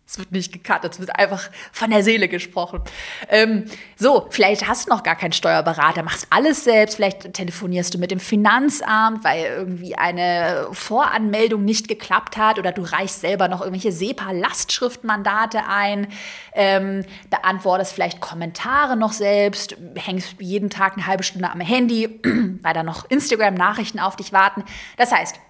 es 0.08 0.18
wird 0.18 0.30
nicht 0.30 0.52
gecuttet, 0.52 0.92
es 0.92 1.00
wird 1.00 1.18
einfach 1.18 1.50
von 1.72 1.90
der 1.90 2.04
Seele 2.04 2.28
gesprochen. 2.28 2.80
Ähm, 3.28 3.64
so, 3.96 4.28
vielleicht 4.30 4.68
hast 4.68 4.86
du 4.86 4.90
noch 4.90 5.02
gar 5.02 5.16
keinen 5.16 5.32
Steuerberater, 5.32 6.04
machst 6.04 6.28
alles 6.30 6.62
selbst, 6.62 6.96
vielleicht 6.96 7.34
telefonierst 7.34 7.92
du 7.92 7.98
mit 7.98 8.12
dem 8.12 8.20
Finanzamt, 8.20 9.24
weil 9.24 9.44
irgendwie 9.46 9.96
eine 9.96 10.68
Voranmeldung 10.70 11.64
nicht 11.64 11.88
geklappt 11.88 12.36
hat 12.36 12.60
oder 12.60 12.70
du 12.70 12.82
reichst 12.82 13.20
selber 13.20 13.48
noch 13.48 13.60
irgendwelche 13.62 13.90
SEPA-Lastschriftmandate 13.90 15.62
ein, 15.68 16.06
ähm, 16.54 17.04
beantwortest 17.28 17.92
vielleicht 17.92 18.20
Kommentare 18.20 18.96
noch 18.96 19.12
selbst, 19.12 19.76
hängst 19.96 20.36
jeden 20.38 20.70
Tag 20.70 20.92
eine 20.92 21.06
halbe 21.08 21.24
Stunde 21.24 21.50
am 21.50 21.60
Handy, 21.60 22.20
weil 22.62 22.74
da 22.74 22.84
noch 22.84 23.10
Instagram-Nachrichten 23.10 23.98
auf 23.98 24.14
dich 24.14 24.32
warten. 24.32 24.62
Das 24.96 25.10
heißt, 25.10 25.40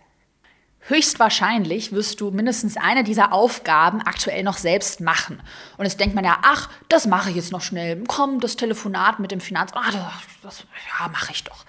Höchstwahrscheinlich 0.88 1.90
wirst 1.90 2.20
du 2.20 2.30
mindestens 2.30 2.76
eine 2.76 3.02
dieser 3.02 3.32
Aufgaben 3.32 4.02
aktuell 4.02 4.44
noch 4.44 4.56
selbst 4.56 5.00
machen. 5.00 5.42
Und 5.78 5.84
jetzt 5.84 5.98
denkt 5.98 6.14
man 6.14 6.24
ja, 6.24 6.38
ach, 6.42 6.68
das 6.88 7.08
mache 7.08 7.30
ich 7.30 7.36
jetzt 7.36 7.50
noch 7.50 7.60
schnell. 7.60 8.04
Komm, 8.06 8.38
das 8.38 8.54
Telefonat 8.54 9.18
mit 9.18 9.32
dem 9.32 9.40
Finanzamt, 9.40 9.84
ah, 9.84 9.90
das, 9.90 10.02
das, 10.42 10.66
ja, 11.00 11.08
mache 11.08 11.32
ich 11.32 11.42
doch. 11.42 11.64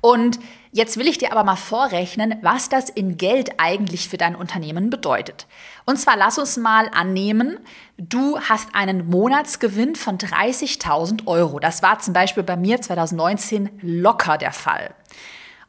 Und 0.00 0.38
jetzt 0.70 0.96
will 0.96 1.08
ich 1.08 1.18
dir 1.18 1.32
aber 1.32 1.42
mal 1.42 1.56
vorrechnen, 1.56 2.36
was 2.42 2.68
das 2.68 2.88
in 2.88 3.16
Geld 3.16 3.58
eigentlich 3.58 4.08
für 4.08 4.16
dein 4.16 4.36
Unternehmen 4.36 4.88
bedeutet. 4.88 5.46
Und 5.84 5.98
zwar 5.98 6.16
lass 6.16 6.38
uns 6.38 6.56
mal 6.56 6.88
annehmen, 6.94 7.58
du 7.98 8.38
hast 8.40 8.68
einen 8.72 9.10
Monatsgewinn 9.10 9.96
von 9.96 10.16
30.000 10.16 11.26
Euro. 11.26 11.58
Das 11.58 11.82
war 11.82 11.98
zum 11.98 12.14
Beispiel 12.14 12.44
bei 12.44 12.56
mir 12.56 12.80
2019 12.80 13.68
locker 13.82 14.38
der 14.38 14.52
Fall. 14.52 14.94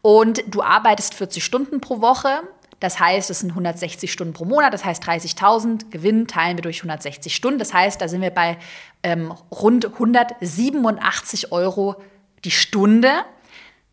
Und 0.03 0.43
du 0.47 0.61
arbeitest 0.61 1.15
40 1.15 1.43
Stunden 1.43 1.81
pro 1.81 1.99
Woche 1.99 2.41
Das 2.81 2.99
heißt, 2.99 3.29
es 3.29 3.39
sind 3.39 3.51
160 3.51 4.11
Stunden 4.11 4.33
pro 4.33 4.43
Monat, 4.43 4.73
das 4.73 4.83
heißt 4.83 5.03
30.000 5.03 5.91
Gewinn 5.91 6.27
teilen 6.27 6.57
wir 6.57 6.63
durch 6.63 6.79
160 6.79 7.33
Stunden. 7.33 7.59
Das 7.59 7.73
heißt, 7.73 8.01
da 8.01 8.07
sind 8.07 8.21
wir 8.21 8.31
bei 8.31 8.57
ähm, 9.03 9.31
rund 9.51 9.85
187 9.85 11.51
Euro 11.51 12.01
die 12.43 12.51
Stunde. 12.51 13.11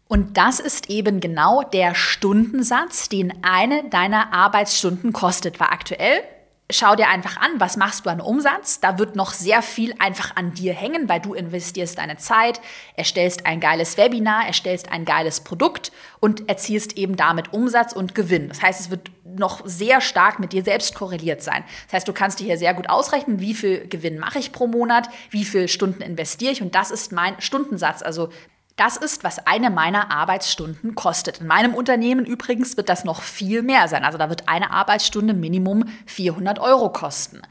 Und 0.09 0.39
das 0.39 0.59
ist 0.59 0.89
eben 0.89 1.21
genau 1.21 1.63
der 1.63 1.95
Stundensatz, 1.95 3.11
den 3.11 3.45
eine 3.45 3.85
deiner 3.91 4.33
Arbeitsstunden 4.33 5.13
kostet. 5.13 5.61
Weil 5.61 5.69
aktuell 5.69 6.23
schau 6.71 6.95
dir 6.97 7.09
einfach 7.09 7.39
an, 7.39 7.53
was 7.59 7.77
machst 7.77 8.05
du 8.05 8.11
an 8.11 8.21
Umsatz. 8.21 8.81
Da 8.81 8.99
wird 8.99 9.17
noch 9.17 9.33
sehr 9.33 9.63
viel 9.63 9.95
einfach 9.99 10.37
an 10.37 10.53
dir 10.53 10.75
hängen, 10.75 11.09
weil 11.09 11.21
du 11.21 11.33
investierst 11.33 11.99
deine 11.99 12.19
Zeit, 12.19 12.61
erstellst 12.95 13.47
ein 13.47 13.61
geiles 13.61 13.97
Webinar, 13.97 14.47
erstellst 14.47 14.93
ein 14.93 15.05
geiles 15.05 15.41
Produkt 15.41 15.93
und 16.21 16.49
erzielst 16.49 16.99
eben 16.99 17.17
damit 17.17 17.53
Umsatz 17.55 17.93
und 17.93 18.15
Gewinn. 18.15 18.49
Das 18.49 18.61
heißt, 18.61 18.81
es 18.81 18.91
wird 18.91 19.11
noch 19.25 19.63
sehr 19.65 20.01
stark 20.01 20.39
mit 20.41 20.53
dir 20.53 20.63
selbst 20.63 20.95
korreliert 20.95 21.43
sein. 21.43 21.65
Das 21.87 21.95
heißt, 21.95 22.09
du 22.09 22.13
kannst 22.13 22.41
dir 22.41 22.45
hier 22.45 22.59
sehr 22.59 22.75
gut 22.75 22.91
ausrechnen, 22.91 23.41
wie 23.41 23.55
viel 23.55 23.87
Gewinn 23.89 24.19
mache 24.19 24.39
ich 24.39 24.53
pro 24.53 24.67
Monat, 24.67 25.09
wie 25.31 25.45
viele 25.45 25.69
Stunden 25.69 26.03
investiere 26.03 26.53
ich 26.53 26.61
und 26.61 26.75
das 26.75 26.91
ist 26.91 27.13
mein 27.13 27.41
Stundensatz. 27.41 28.03
Also 28.03 28.31
das 28.79 28.97
ist, 28.97 29.25
was 29.25 29.47
eine 29.47 29.71
meiner 29.71 30.11
Arbeitsstunden 30.11 30.95
kostet. 30.95 31.41
In 31.41 31.49
meinem 31.49 31.75
Unternehmen 31.75 32.25
übrigens 32.25 32.77
wird 32.77 32.89
das 32.89 33.05
noch 33.05 33.23
viel 33.23 33.63
mehr 33.63 33.89
sein. 33.89 34.05
Also 34.05 34.19
da 34.19 34.29
wird 34.29 34.49
eine 34.49 34.71
Arbeitsstunde 34.71 35.35
Minimum 35.35 35.85
400 36.07 36.61
Euro 36.61 36.91
kosten. 36.91 37.43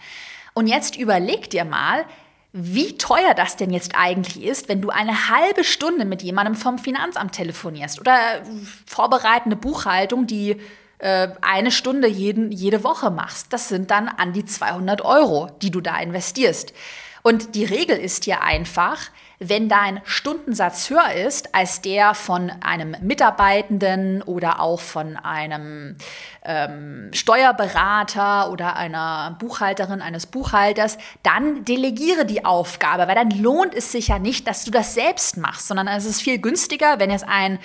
Und 0.53 0.67
jetzt 0.67 0.95
überleg 0.95 1.49
dir 1.49 1.65
mal, 1.65 2.05
wie 2.53 2.97
teuer 2.97 3.33
das 3.35 3.57
denn 3.57 3.71
jetzt 3.71 3.93
eigentlich 3.95 4.43
ist, 4.43 4.69
wenn 4.69 4.81
du 4.81 4.89
eine 4.89 5.29
halbe 5.29 5.63
Stunde 5.63 6.05
mit 6.05 6.23
jemandem 6.23 6.55
vom 6.55 6.79
Finanzamt 6.79 7.33
telefonierst 7.33 7.99
oder 7.99 8.17
vorbereitende 8.85 9.57
Buchhaltung, 9.57 10.27
die 10.27 10.55
äh, 10.99 11.27
eine 11.41 11.71
Stunde 11.71 12.07
jeden, 12.07 12.51
jede 12.51 12.83
Woche 12.83 13.11
machst. 13.11 13.51
Das 13.51 13.67
sind 13.67 13.91
dann 13.91 14.07
an 14.07 14.33
die 14.33 14.45
200 14.45 15.01
Euro, 15.01 15.51
die 15.61 15.71
du 15.71 15.81
da 15.81 15.99
investierst. 15.99 16.73
Und 17.21 17.53
die 17.53 17.65
Regel 17.65 17.97
ist 17.97 18.25
ja 18.25 18.39
einfach, 18.39 18.97
wenn 19.39 19.69
dein 19.69 20.01
Stundensatz 20.03 20.89
höher 20.89 21.13
ist 21.13 21.53
als 21.53 21.81
der 21.81 22.15
von 22.15 22.51
einem 22.61 22.95
Mitarbeitenden 23.01 24.23
oder 24.23 24.59
auch 24.59 24.79
von 24.79 25.15
einem 25.15 25.95
ähm, 26.43 27.09
Steuerberater 27.13 28.51
oder 28.51 28.75
einer 28.75 29.37
Buchhalterin, 29.39 30.01
eines 30.01 30.25
Buchhalters, 30.25 30.97
dann 31.21 31.65
delegiere 31.65 32.25
die 32.25 32.45
Aufgabe, 32.45 33.07
weil 33.07 33.15
dann 33.15 33.29
lohnt 33.29 33.75
es 33.75 33.91
sich 33.91 34.07
ja 34.07 34.17
nicht, 34.17 34.47
dass 34.47 34.65
du 34.65 34.71
das 34.71 34.95
selbst 34.95 35.37
machst, 35.37 35.67
sondern 35.67 35.87
es 35.87 36.05
ist 36.05 36.21
viel 36.21 36.39
günstiger, 36.39 36.99
wenn 36.99 37.11
es 37.11 37.23
ein 37.23 37.59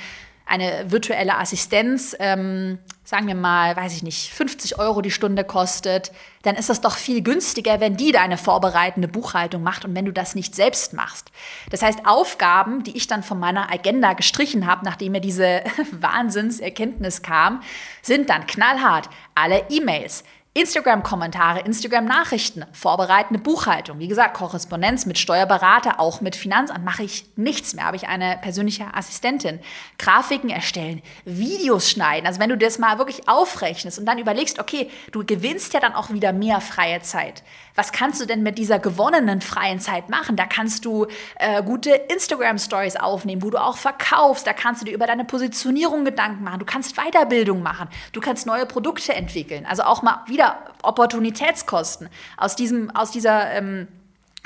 eine 0.46 0.90
virtuelle 0.90 1.38
Assistenz, 1.38 2.16
ähm, 2.18 2.78
sagen 3.04 3.26
wir 3.26 3.34
mal, 3.34 3.76
weiß 3.76 3.94
ich 3.94 4.02
nicht, 4.02 4.30
50 4.32 4.78
Euro 4.78 5.02
die 5.02 5.10
Stunde 5.10 5.44
kostet, 5.44 6.12
dann 6.42 6.56
ist 6.56 6.68
das 6.68 6.80
doch 6.80 6.96
viel 6.96 7.22
günstiger, 7.22 7.80
wenn 7.80 7.96
die 7.96 8.12
deine 8.12 8.38
vorbereitende 8.38 9.08
Buchhaltung 9.08 9.62
macht 9.62 9.84
und 9.84 9.94
wenn 9.94 10.04
du 10.04 10.12
das 10.12 10.34
nicht 10.34 10.54
selbst 10.54 10.92
machst. 10.92 11.30
Das 11.70 11.82
heißt, 11.82 12.06
Aufgaben, 12.06 12.82
die 12.84 12.96
ich 12.96 13.06
dann 13.06 13.22
von 13.22 13.38
meiner 13.38 13.72
Agenda 13.72 14.12
gestrichen 14.14 14.66
habe, 14.66 14.84
nachdem 14.84 15.12
mir 15.12 15.20
diese 15.20 15.62
Wahnsinnserkenntnis 15.92 17.22
kam, 17.22 17.62
sind 18.02 18.30
dann 18.30 18.46
knallhart 18.46 19.08
alle 19.34 19.64
E-Mails, 19.68 20.24
Instagram-Kommentare, 20.54 21.60
Instagram-Nachrichten, 21.60 22.66
vorbereitende 22.72 23.42
Buchhaltung. 23.42 23.98
Wie 23.98 24.08
gesagt, 24.08 24.36
Korrespondenz 24.36 25.06
mit 25.06 25.18
Steuerberater, 25.18 25.98
auch 25.98 26.20
mit 26.20 26.36
Finanzamt 26.36 26.84
mache 26.84 27.04
ich 27.04 27.24
nichts 27.36 27.72
mehr. 27.72 27.86
Habe 27.86 27.96
ich 27.96 28.06
eine 28.06 28.36
persönliche 28.42 28.92
Assistentin. 28.92 29.60
Grafiken 29.98 30.50
erstellen, 30.50 31.00
Videos 31.24 31.88
schneiden. 31.88 32.26
Also 32.26 32.38
wenn 32.38 32.50
du 32.50 32.58
das 32.58 32.78
mal 32.78 32.98
wirklich 32.98 33.30
aufrechnest 33.30 33.98
und 33.98 34.04
dann 34.04 34.18
überlegst, 34.18 34.58
okay, 34.58 34.90
du 35.10 35.24
gewinnst 35.24 35.72
ja 35.72 35.80
dann 35.80 35.94
auch 35.94 36.10
wieder 36.10 36.34
mehr 36.34 36.60
freie 36.60 37.00
Zeit. 37.00 37.42
Was 37.74 37.92
kannst 37.92 38.20
du 38.20 38.26
denn 38.26 38.42
mit 38.42 38.58
dieser 38.58 38.78
gewonnenen 38.78 39.40
freien 39.40 39.80
Zeit 39.80 40.08
machen? 40.08 40.36
Da 40.36 40.46
kannst 40.46 40.84
du 40.84 41.06
äh, 41.36 41.62
gute 41.62 41.90
Instagram-Stories 41.90 42.96
aufnehmen, 42.96 43.42
wo 43.42 43.50
du 43.50 43.58
auch 43.58 43.76
verkaufst. 43.76 44.46
Da 44.46 44.52
kannst 44.52 44.82
du 44.82 44.86
dir 44.86 44.94
über 44.94 45.06
deine 45.06 45.24
Positionierung 45.24 46.04
Gedanken 46.04 46.44
machen. 46.44 46.58
Du 46.58 46.66
kannst 46.66 46.96
Weiterbildung 46.96 47.62
machen. 47.62 47.88
Du 48.12 48.20
kannst 48.20 48.46
neue 48.46 48.66
Produkte 48.66 49.14
entwickeln. 49.14 49.66
Also 49.66 49.82
auch 49.84 50.02
mal 50.02 50.22
wieder 50.26 50.58
Opportunitätskosten 50.82 52.08
aus 52.36 52.56
diesem, 52.56 52.90
aus 52.90 53.10
dieser 53.10 53.50
ähm, 53.52 53.88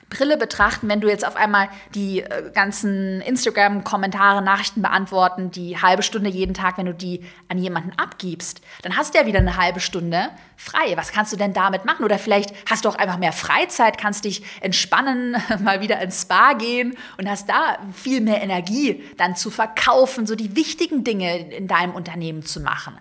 Brille 0.08 0.36
betrachten, 0.36 0.88
wenn 0.88 1.00
du 1.00 1.08
jetzt 1.08 1.26
auf 1.26 1.34
einmal 1.34 1.68
die 1.94 2.20
äh, 2.20 2.50
ganzen 2.54 3.20
Instagram-Kommentare, 3.22 4.40
Nachrichten 4.40 4.80
beantworten, 4.80 5.50
die 5.50 5.82
halbe 5.82 6.04
Stunde 6.04 6.30
jeden 6.30 6.54
Tag, 6.54 6.78
wenn 6.78 6.86
du 6.86 6.94
die 6.94 7.24
an 7.48 7.58
jemanden 7.58 7.90
abgibst, 7.98 8.60
dann 8.82 8.96
hast 8.96 9.14
du 9.14 9.18
ja 9.18 9.26
wieder 9.26 9.40
eine 9.40 9.56
halbe 9.56 9.80
Stunde 9.80 10.28
frei. 10.56 10.96
Was 10.96 11.10
kannst 11.10 11.32
du 11.32 11.36
denn 11.36 11.52
damit 11.52 11.84
machen? 11.84 12.04
Oder 12.04 12.20
vielleicht 12.20 12.54
hast 12.70 12.84
du 12.84 12.88
auch 12.88 12.94
einfach 12.94 13.18
mehr 13.18 13.32
Freizeit, 13.32 13.98
kannst 13.98 14.24
dich 14.24 14.44
entspannen, 14.60 15.36
mal 15.60 15.80
wieder 15.80 16.00
ins 16.00 16.22
Spa 16.22 16.52
gehen 16.52 16.96
und 17.18 17.28
hast 17.28 17.48
da 17.48 17.78
viel 17.92 18.20
mehr 18.20 18.40
Energie 18.40 19.02
dann 19.16 19.34
zu 19.34 19.50
verkaufen, 19.50 20.26
so 20.26 20.36
die 20.36 20.54
wichtigen 20.54 21.02
Dinge 21.02 21.50
in 21.52 21.66
deinem 21.66 21.94
Unternehmen 21.94 22.44
zu 22.44 22.60
machen. 22.60 22.96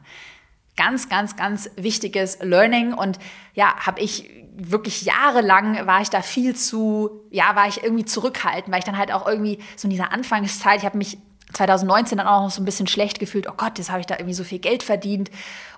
Ganz, 0.75 1.07
ganz, 1.07 1.35
ganz 1.35 1.69
wichtiges 1.75 2.39
Learning 2.41 2.93
und 2.93 3.19
ja, 3.53 3.75
habe 3.85 4.01
ich 4.01 4.29
wirklich 4.57 5.03
jahrelang 5.03 5.85
war 5.85 6.01
ich 6.01 6.09
da 6.09 6.21
viel 6.21 6.55
zu, 6.55 7.21
ja, 7.29 7.55
war 7.55 7.67
ich 7.67 7.83
irgendwie 7.83 8.05
zurückhaltend, 8.05 8.71
weil 8.71 8.79
ich 8.79 8.85
dann 8.85 8.97
halt 8.97 9.11
auch 9.11 9.27
irgendwie 9.27 9.59
so 9.75 9.87
in 9.87 9.89
dieser 9.89 10.11
Anfangszeit, 10.11 10.79
ich 10.79 10.85
habe 10.85 10.97
mich 10.97 11.17
2019 11.53 12.17
dann 12.17 12.27
auch 12.27 12.41
noch 12.41 12.51
so 12.51 12.61
ein 12.61 12.65
bisschen 12.65 12.87
schlecht 12.87 13.19
gefühlt, 13.19 13.47
oh 13.49 13.53
Gott, 13.55 13.77
jetzt 13.77 13.89
habe 13.89 13.99
ich 13.99 14.05
da 14.05 14.15
irgendwie 14.15 14.33
so 14.33 14.43
viel 14.43 14.59
Geld 14.59 14.83
verdient 14.83 15.29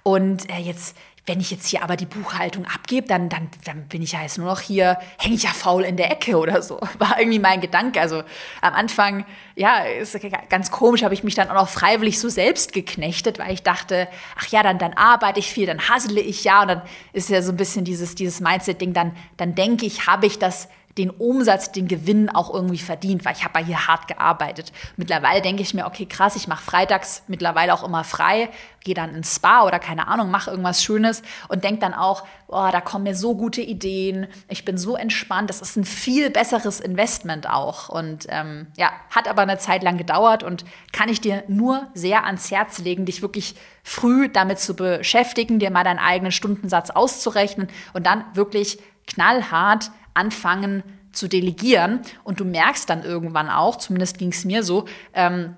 und 0.03 0.49
äh, 0.49 0.59
jetzt 0.59 0.95
wenn 1.27 1.41
ich 1.41 1.51
jetzt 1.51 1.67
hier 1.67 1.83
aber 1.83 1.97
die 1.97 2.05
Buchhaltung 2.05 2.65
abgebe, 2.65 3.05
dann, 3.05 3.27
dann, 3.27 3.49
dann 3.65 3.83
bin 3.89 4.01
ich 4.01 4.13
ja 4.13 4.21
jetzt 4.21 4.37
nur 4.37 4.47
noch 4.47 4.61
hier, 4.61 4.97
hänge 5.19 5.35
ich 5.35 5.43
ja 5.43 5.49
faul 5.49 5.83
in 5.83 5.97
der 5.97 6.09
Ecke 6.09 6.37
oder 6.37 6.61
so. 6.61 6.79
War 6.99 7.19
irgendwie 7.19 7.39
mein 7.39 7.59
Gedanke. 7.59 7.99
Also 7.99 8.23
am 8.61 8.73
Anfang, 8.73 9.25
ja, 9.55 9.79
ist 9.79 10.17
ganz 10.49 10.71
komisch, 10.71 11.03
habe 11.03 11.13
ich 11.13 11.25
mich 11.25 11.35
dann 11.35 11.49
auch 11.49 11.55
noch 11.55 11.69
freiwillig 11.69 12.17
so 12.19 12.29
selbst 12.29 12.71
geknechtet, 12.71 13.39
weil 13.39 13.53
ich 13.53 13.61
dachte, 13.61 14.07
ach 14.39 14.47
ja, 14.47 14.63
dann, 14.63 14.79
dann 14.79 14.93
arbeite 14.93 15.39
ich 15.39 15.51
viel, 15.51 15.65
dann 15.65 15.89
hassle 15.89 16.21
ich 16.21 16.45
ja. 16.45 16.61
Und 16.61 16.69
dann 16.69 16.81
ist 17.11 17.29
ja 17.29 17.41
so 17.41 17.51
ein 17.51 17.57
bisschen 17.57 17.83
dieses, 17.83 18.15
dieses 18.15 18.39
Mindset-Ding, 18.39 18.93
dann, 18.93 19.13
dann 19.35 19.53
denke 19.53 19.85
ich, 19.85 20.07
habe 20.07 20.27
ich 20.27 20.39
das 20.39 20.69
den 20.97 21.09
Umsatz, 21.09 21.71
den 21.71 21.87
Gewinn 21.87 22.29
auch 22.29 22.53
irgendwie 22.53 22.79
verdient, 22.79 23.25
weil 23.25 23.35
ich 23.35 23.43
habe 23.43 23.59
ja 23.59 23.65
hier 23.65 23.87
hart 23.87 24.07
gearbeitet. 24.07 24.71
Mittlerweile 24.95 25.41
denke 25.41 25.61
ich 25.61 25.73
mir, 25.73 25.85
okay, 25.85 26.05
krass, 26.05 26.35
ich 26.35 26.47
mache 26.47 26.63
freitags 26.63 27.23
mittlerweile 27.27 27.73
auch 27.73 27.83
immer 27.83 28.03
frei, 28.03 28.49
gehe 28.83 28.95
dann 28.95 29.13
ins 29.13 29.35
Spa 29.35 29.65
oder 29.65 29.79
keine 29.79 30.07
Ahnung, 30.07 30.31
mache 30.31 30.49
irgendwas 30.49 30.83
Schönes 30.83 31.21
und 31.49 31.63
denke 31.63 31.81
dann 31.81 31.93
auch, 31.93 32.23
oh, 32.47 32.69
da 32.71 32.81
kommen 32.81 33.03
mir 33.03 33.15
so 33.15 33.35
gute 33.35 33.61
Ideen, 33.61 34.27
ich 34.49 34.65
bin 34.65 34.77
so 34.77 34.95
entspannt, 34.95 35.49
das 35.49 35.61
ist 35.61 35.75
ein 35.75 35.83
viel 35.83 36.29
besseres 36.29 36.79
Investment 36.79 37.49
auch. 37.49 37.89
Und 37.89 38.25
ähm, 38.29 38.67
ja, 38.77 38.91
hat 39.13 39.27
aber 39.27 39.41
eine 39.41 39.57
Zeit 39.57 39.83
lang 39.83 39.97
gedauert 39.97 40.43
und 40.43 40.65
kann 40.93 41.09
ich 41.09 41.21
dir 41.21 41.43
nur 41.47 41.87
sehr 41.93 42.25
ans 42.25 42.49
Herz 42.49 42.79
legen, 42.79 43.05
dich 43.05 43.21
wirklich 43.21 43.55
früh 43.83 44.29
damit 44.29 44.59
zu 44.59 44.75
beschäftigen, 44.75 45.59
dir 45.59 45.69
mal 45.69 45.83
deinen 45.83 45.99
eigenen 45.99 46.31
Stundensatz 46.31 46.89
auszurechnen 46.89 47.67
und 47.93 48.05
dann 48.05 48.23
wirklich 48.33 48.79
knallhart 49.05 49.91
anfangen 50.17 50.83
zu 51.11 51.27
delegieren. 51.27 52.01
Und 52.23 52.39
du 52.39 52.45
merkst 52.45 52.89
dann 52.89 53.03
irgendwann 53.03 53.49
auch, 53.49 53.77
zumindest 53.77 54.17
ging 54.17 54.31
es 54.31 54.45
mir 54.45 54.63
so, 54.63 54.85
ähm, 55.13 55.55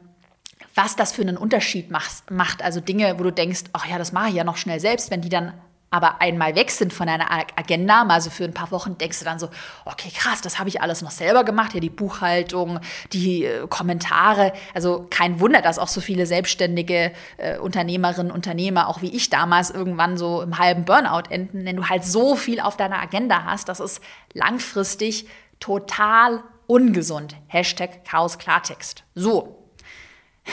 was 0.76 0.96
das 0.96 1.12
für 1.12 1.24
einen 1.24 1.38
Unterschied 1.38 1.90
macht. 1.92 2.62
Also 2.62 2.80
Dinge, 2.80 3.20
wo 3.20 3.24
du 3.24 3.32
denkst, 3.32 3.64
ach 3.74 3.86
ja, 3.86 3.98
das 3.98 4.12
mache 4.12 4.30
ich 4.30 4.36
ja 4.36 4.44
noch 4.44 4.58
schnell 4.58 4.80
selbst, 4.80 5.12
wenn 5.12 5.22
die 5.22 5.30
dann 5.30 5.54
aber 5.92 6.22
einmal 6.22 6.56
weg 6.56 6.72
sind 6.72 6.94
von 6.94 7.08
deiner 7.08 7.32
Agenda, 7.32 8.04
mal 8.04 8.22
so 8.22 8.30
für 8.30 8.44
ein 8.44 8.54
paar 8.54 8.72
Wochen, 8.72 8.98
denkst 8.98 9.20
du 9.20 9.26
dann 9.26 9.40
so, 9.40 9.50
okay, 9.86 10.12
krass, 10.16 10.42
das 10.42 10.60
habe 10.60 10.70
ich 10.70 10.82
alles 10.82 11.02
noch 11.02 11.12
selber 11.12 11.44
gemacht, 11.44 11.74
ja, 11.74 11.80
die 11.80 11.90
Buchhaltung, 11.90 12.80
die 13.14 13.46
äh, 13.46 13.68
Kommentare. 13.68 14.54
Also 14.74 15.08
kein 15.10 15.40
Wunder, 15.40 15.62
dass 15.62 15.80
auch 15.80 15.88
so 15.88 16.02
viele 16.02 16.26
selbstständige 16.26 17.12
äh, 17.38 17.58
Unternehmerinnen, 17.58 18.32
Unternehmer, 18.32 18.88
auch 18.88 19.02
wie 19.02 19.16
ich 19.16 19.30
damals, 19.30 19.72
irgendwann 19.72 20.18
so 20.18 20.42
im 20.42 20.58
halben 20.58 20.86
Burnout 20.86 21.30
enden, 21.30 21.66
wenn 21.66 21.76
du 21.76 21.90
halt 21.90 22.06
so 22.06 22.36
viel 22.36 22.60
auf 22.60 22.78
deiner 22.78 23.00
Agenda 23.00 23.44
hast. 23.46 23.70
Das 23.70 23.80
ist 23.80 24.02
langfristig 24.34 25.28
total 25.60 26.44
ungesund. 26.68 27.36
Hashtag 27.48 28.06
Chaos 28.06 28.38
Klartext. 28.38 29.04
So, 29.16 29.59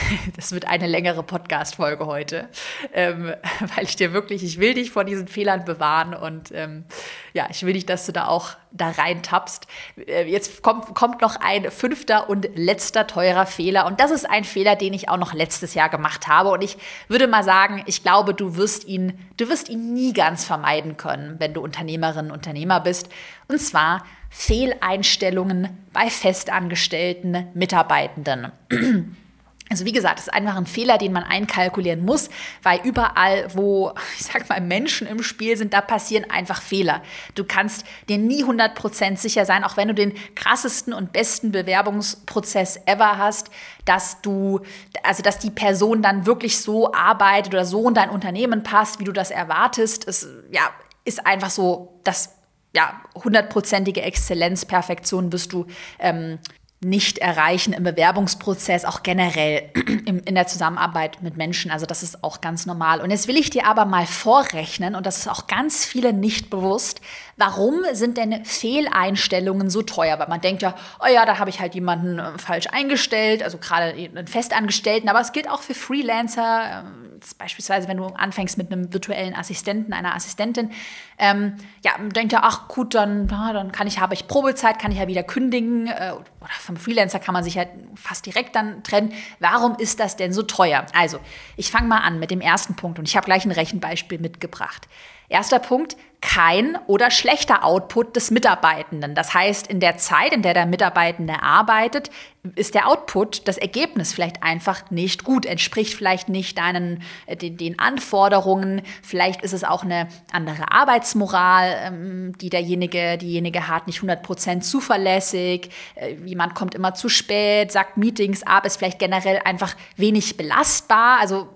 das 0.35 0.51
wird 0.51 0.67
eine 0.67 0.87
längere 0.87 1.23
Podcast-Folge 1.23 2.05
heute, 2.05 2.49
ähm, 2.93 3.33
weil 3.75 3.85
ich 3.85 3.95
dir 3.95 4.13
wirklich, 4.13 4.43
ich 4.43 4.59
will 4.59 4.73
dich 4.73 4.91
vor 4.91 5.03
diesen 5.03 5.27
Fehlern 5.27 5.65
bewahren 5.65 6.13
und 6.13 6.51
ähm, 6.53 6.85
ja, 7.33 7.47
ich 7.49 7.63
will 7.65 7.73
nicht, 7.73 7.89
dass 7.89 8.05
du 8.05 8.11
da 8.11 8.27
auch 8.27 8.51
da 8.71 8.89
rein 8.89 9.23
tappst. 9.23 9.67
Äh, 10.07 10.29
jetzt 10.29 10.61
kommt, 10.61 10.93
kommt 10.93 11.21
noch 11.21 11.37
ein 11.39 11.71
fünfter 11.71 12.29
und 12.29 12.49
letzter 12.55 13.07
teurer 13.07 13.45
Fehler 13.45 13.85
und 13.85 13.99
das 13.99 14.11
ist 14.11 14.29
ein 14.29 14.43
Fehler, 14.43 14.75
den 14.75 14.93
ich 14.93 15.09
auch 15.09 15.17
noch 15.17 15.33
letztes 15.33 15.73
Jahr 15.73 15.89
gemacht 15.89 16.27
habe 16.27 16.49
und 16.49 16.63
ich 16.63 16.77
würde 17.07 17.27
mal 17.27 17.43
sagen, 17.43 17.83
ich 17.85 18.03
glaube, 18.03 18.33
du 18.33 18.57
wirst 18.57 18.85
ihn, 18.85 19.17
du 19.37 19.49
wirst 19.49 19.69
ihn 19.69 19.93
nie 19.93 20.13
ganz 20.13 20.45
vermeiden 20.45 20.97
können, 20.97 21.35
wenn 21.39 21.53
du 21.53 21.61
Unternehmerin, 21.61 22.31
Unternehmer 22.31 22.79
bist 22.79 23.09
und 23.47 23.59
zwar 23.59 24.03
Fehleinstellungen 24.29 25.69
bei 25.93 26.09
festangestellten 26.09 27.47
Mitarbeitenden. 27.53 28.51
Also 29.69 29.85
wie 29.85 29.91
gesagt, 29.91 30.19
das 30.19 30.27
ist 30.27 30.33
einfach 30.33 30.55
ein 30.55 30.65
Fehler, 30.65 30.97
den 30.97 31.11
man 31.11 31.23
einkalkulieren 31.23 32.05
muss, 32.05 32.29
weil 32.63 32.79
überall, 32.83 33.47
wo, 33.53 33.93
ich 34.19 34.25
sag 34.25 34.47
mal, 34.49 34.61
Menschen 34.61 35.07
im 35.07 35.23
Spiel 35.23 35.57
sind, 35.57 35.73
da 35.73 35.81
passieren 35.81 36.29
einfach 36.29 36.61
Fehler. 36.61 37.01
Du 37.35 37.43
kannst 37.43 37.85
dir 38.07 38.17
nie 38.17 38.43
100% 38.43 39.17
sicher 39.17 39.45
sein, 39.45 39.63
auch 39.63 39.75
wenn 39.75 39.89
du 39.89 39.93
den 39.93 40.13
krassesten 40.35 40.93
und 40.93 41.11
besten 41.11 41.51
Bewerbungsprozess 41.51 42.79
ever 42.85 43.17
hast, 43.17 43.49
dass 43.85 44.21
du, 44.21 44.61
also 45.03 45.21
dass 45.21 45.39
die 45.39 45.51
Person 45.51 46.01
dann 46.01 46.25
wirklich 46.25 46.59
so 46.61 46.93
arbeitet 46.93 47.53
oder 47.53 47.65
so 47.65 47.87
in 47.87 47.93
dein 47.93 48.09
Unternehmen 48.09 48.63
passt, 48.63 48.99
wie 48.99 49.03
du 49.03 49.11
das 49.11 49.31
erwartest. 49.31 50.07
Es 50.07 50.27
ja, 50.51 50.69
ist 51.03 51.25
einfach 51.25 51.49
so, 51.49 51.99
dass 52.03 52.37
ja, 52.73 53.01
hundertprozentige 53.15 54.01
Exzellenz, 54.01 54.65
Perfektion 54.65 55.31
wirst 55.31 55.51
du 55.51 55.65
ähm, 55.99 56.37
nicht 56.79 57.17
erreichen 57.17 57.73
im 57.73 57.83
Bewerbungsprozess, 57.83 58.85
auch 58.85 59.01
generell 59.01 59.71
in 60.05 60.35
der 60.35 60.45
Zusammenarbeit 60.45 61.23
mit 61.23 61.35
Menschen. 61.35 61.71
Also 61.71 61.87
das 61.87 62.03
ist 62.03 62.23
auch 62.23 62.39
ganz 62.39 62.67
normal. 62.67 63.01
Und 63.01 63.09
jetzt 63.09 63.27
will 63.27 63.35
ich 63.35 63.49
dir 63.49 63.65
aber 63.65 63.85
mal 63.85 64.05
vorrechnen, 64.05 64.93
und 64.93 65.05
das 65.07 65.17
ist 65.17 65.27
auch 65.27 65.47
ganz 65.47 65.85
viele 65.85 66.13
nicht 66.13 66.51
bewusst, 66.51 67.01
warum 67.35 67.75
sind 67.93 68.17
denn 68.17 68.45
Fehleinstellungen 68.45 69.71
so 69.71 69.81
teuer? 69.81 70.19
Weil 70.19 70.27
man 70.27 70.41
denkt 70.41 70.61
ja, 70.61 70.75
oh 70.99 71.07
ja, 71.07 71.25
da 71.25 71.39
habe 71.39 71.49
ich 71.49 71.59
halt 71.59 71.73
jemanden 71.73 72.19
äh, 72.19 72.37
falsch 72.37 72.67
eingestellt, 72.71 73.41
also 73.41 73.57
gerade 73.57 73.93
einen 73.93 74.27
Festangestellten, 74.27 75.09
aber 75.09 75.21
es 75.21 75.31
gilt 75.31 75.49
auch 75.49 75.63
für 75.63 75.73
Freelancer, 75.73 76.83
ähm, 76.85 77.19
beispielsweise 77.39 77.87
wenn 77.87 77.97
du 77.97 78.05
anfängst 78.05 78.57
mit 78.57 78.71
einem 78.71 78.93
virtuellen 78.93 79.35
Assistenten, 79.35 79.93
einer 79.93 80.15
Assistentin, 80.15 80.71
ähm, 81.17 81.57
ja, 81.83 81.93
denkt 81.99 82.33
ja, 82.33 82.41
ach 82.43 82.67
gut, 82.67 82.93
dann, 82.93 83.27
dann 83.27 83.71
kann 83.71 83.87
ich, 83.87 83.99
habe 83.99 84.13
ich 84.13 84.27
Probezeit, 84.27 84.77
kann 84.77 84.91
ich 84.91 84.99
ja 84.99 85.07
wieder 85.07 85.23
kündigen, 85.23 85.87
äh, 85.87 86.13
oder 86.39 86.49
vom 86.67 86.77
Freelancer 86.77 87.19
kann 87.19 87.33
man 87.33 87.43
sich 87.43 87.57
halt 87.57 87.69
fast 87.95 88.25
direkt 88.25 88.55
dann 88.55 88.83
trennen. 88.83 89.13
Warum 89.39 89.75
ist 89.77 89.99
das 89.99 90.17
denn 90.17 90.33
so 90.33 90.43
teuer? 90.43 90.85
Also, 90.93 91.19
ich 91.55 91.71
fange 91.71 91.87
mal 91.87 91.99
an 91.99 92.19
mit 92.19 92.29
dem 92.29 92.41
ersten 92.41 92.75
Punkt 92.75 92.99
und 92.99 93.07
ich 93.07 93.15
habe 93.15 93.25
gleich 93.25 93.45
ein 93.45 93.51
Rechenbeispiel 93.51 94.19
mitgebracht. 94.19 94.87
Erster 95.29 95.59
Punkt, 95.59 95.97
kein 96.21 96.77
oder 96.87 97.11
schlechter 97.11 97.63
Output 97.63 98.15
des 98.15 98.31
Mitarbeitenden. 98.31 99.13
Das 99.13 99.33
heißt, 99.33 99.67
in 99.67 99.79
der 99.79 99.97
Zeit, 99.97 100.33
in 100.33 100.41
der 100.41 100.55
der 100.55 100.65
Mitarbeitende 100.65 101.43
arbeitet, 101.43 102.09
ist 102.55 102.73
der 102.73 102.87
Output, 102.87 103.47
das 103.47 103.57
Ergebnis 103.57 104.13
vielleicht 104.13 104.41
einfach 104.41 104.89
nicht 104.89 105.23
gut, 105.23 105.45
entspricht 105.45 105.93
vielleicht 105.93 106.29
nicht 106.29 106.57
deinen, 106.57 107.03
äh, 107.27 107.35
den, 107.35 107.57
den 107.57 107.77
Anforderungen. 107.77 108.81
Vielleicht 109.03 109.41
ist 109.43 109.53
es 109.53 109.63
auch 109.63 109.83
eine 109.83 110.07
andere 110.31 110.71
Arbeitsmoral, 110.71 111.75
ähm, 111.83 112.37
die 112.37 112.49
derjenige, 112.49 113.17
diejenige 113.17 113.67
hat, 113.67 113.85
nicht 113.85 114.01
100% 114.01 114.61
zuverlässig. 114.61 115.69
Äh, 115.95 116.13
jemand 116.25 116.55
kommt 116.55 116.73
immer 116.73 116.95
zu 116.95 117.09
spät, 117.09 117.71
sagt 117.71 117.97
Meetings 117.97 118.43
ab, 118.43 118.65
ist 118.65 118.77
vielleicht 118.77 118.99
generell 118.99 119.39
einfach 119.43 119.75
wenig 119.97 120.37
belastbar. 120.37 121.19
Also 121.19 121.47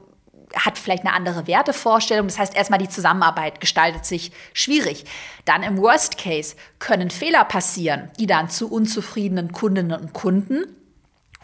hat 0.55 0.77
vielleicht 0.77 1.05
eine 1.05 1.13
andere 1.13 1.47
Wertevorstellung. 1.47 2.27
Das 2.27 2.39
heißt, 2.39 2.55
erstmal 2.55 2.79
die 2.79 2.89
Zusammenarbeit 2.89 3.59
gestaltet 3.59 4.05
sich 4.05 4.31
schwierig. 4.53 5.05
Dann 5.45 5.63
im 5.63 5.77
Worst 5.77 6.17
Case 6.17 6.55
können 6.79 7.09
Fehler 7.09 7.45
passieren, 7.45 8.11
die 8.19 8.27
dann 8.27 8.49
zu 8.49 8.71
unzufriedenen 8.71 9.51
Kundinnen 9.51 9.99
und 9.99 10.13
Kunden 10.13 10.65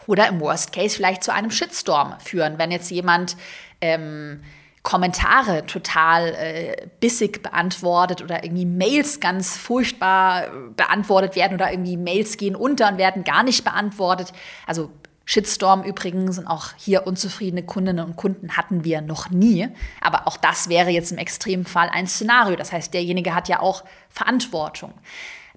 oder 0.06 0.28
im 0.28 0.40
Worst 0.40 0.72
Case 0.72 0.96
vielleicht 0.96 1.22
zu 1.22 1.32
einem 1.32 1.50
Shitstorm 1.50 2.14
führen. 2.20 2.58
Wenn 2.58 2.70
jetzt 2.70 2.90
jemand 2.90 3.36
ähm, 3.80 4.42
Kommentare 4.82 5.66
total 5.66 6.28
äh, 6.28 6.86
bissig 7.00 7.42
beantwortet 7.42 8.22
oder 8.22 8.42
irgendwie 8.42 8.64
Mails 8.64 9.20
ganz 9.20 9.56
furchtbar 9.56 10.44
äh, 10.44 10.50
beantwortet 10.76 11.36
werden 11.36 11.54
oder 11.54 11.70
irgendwie 11.70 11.96
Mails 11.96 12.38
gehen 12.38 12.56
unter 12.56 12.88
und 12.88 12.96
werden 12.96 13.22
gar 13.22 13.42
nicht 13.42 13.64
beantwortet. 13.64 14.32
Also 14.66 14.90
Shitstorm 15.30 15.82
übrigens 15.82 16.38
und 16.38 16.46
auch 16.46 16.68
hier 16.78 17.06
unzufriedene 17.06 17.62
Kundinnen 17.62 18.02
und 18.02 18.16
Kunden 18.16 18.56
hatten 18.56 18.82
wir 18.82 19.02
noch 19.02 19.28
nie. 19.28 19.68
Aber 20.00 20.26
auch 20.26 20.38
das 20.38 20.70
wäre 20.70 20.88
jetzt 20.88 21.12
im 21.12 21.18
Extremfall 21.18 21.90
ein 21.92 22.06
Szenario. 22.06 22.56
Das 22.56 22.72
heißt, 22.72 22.94
derjenige 22.94 23.34
hat 23.34 23.46
ja 23.46 23.60
auch 23.60 23.84
Verantwortung. 24.08 24.94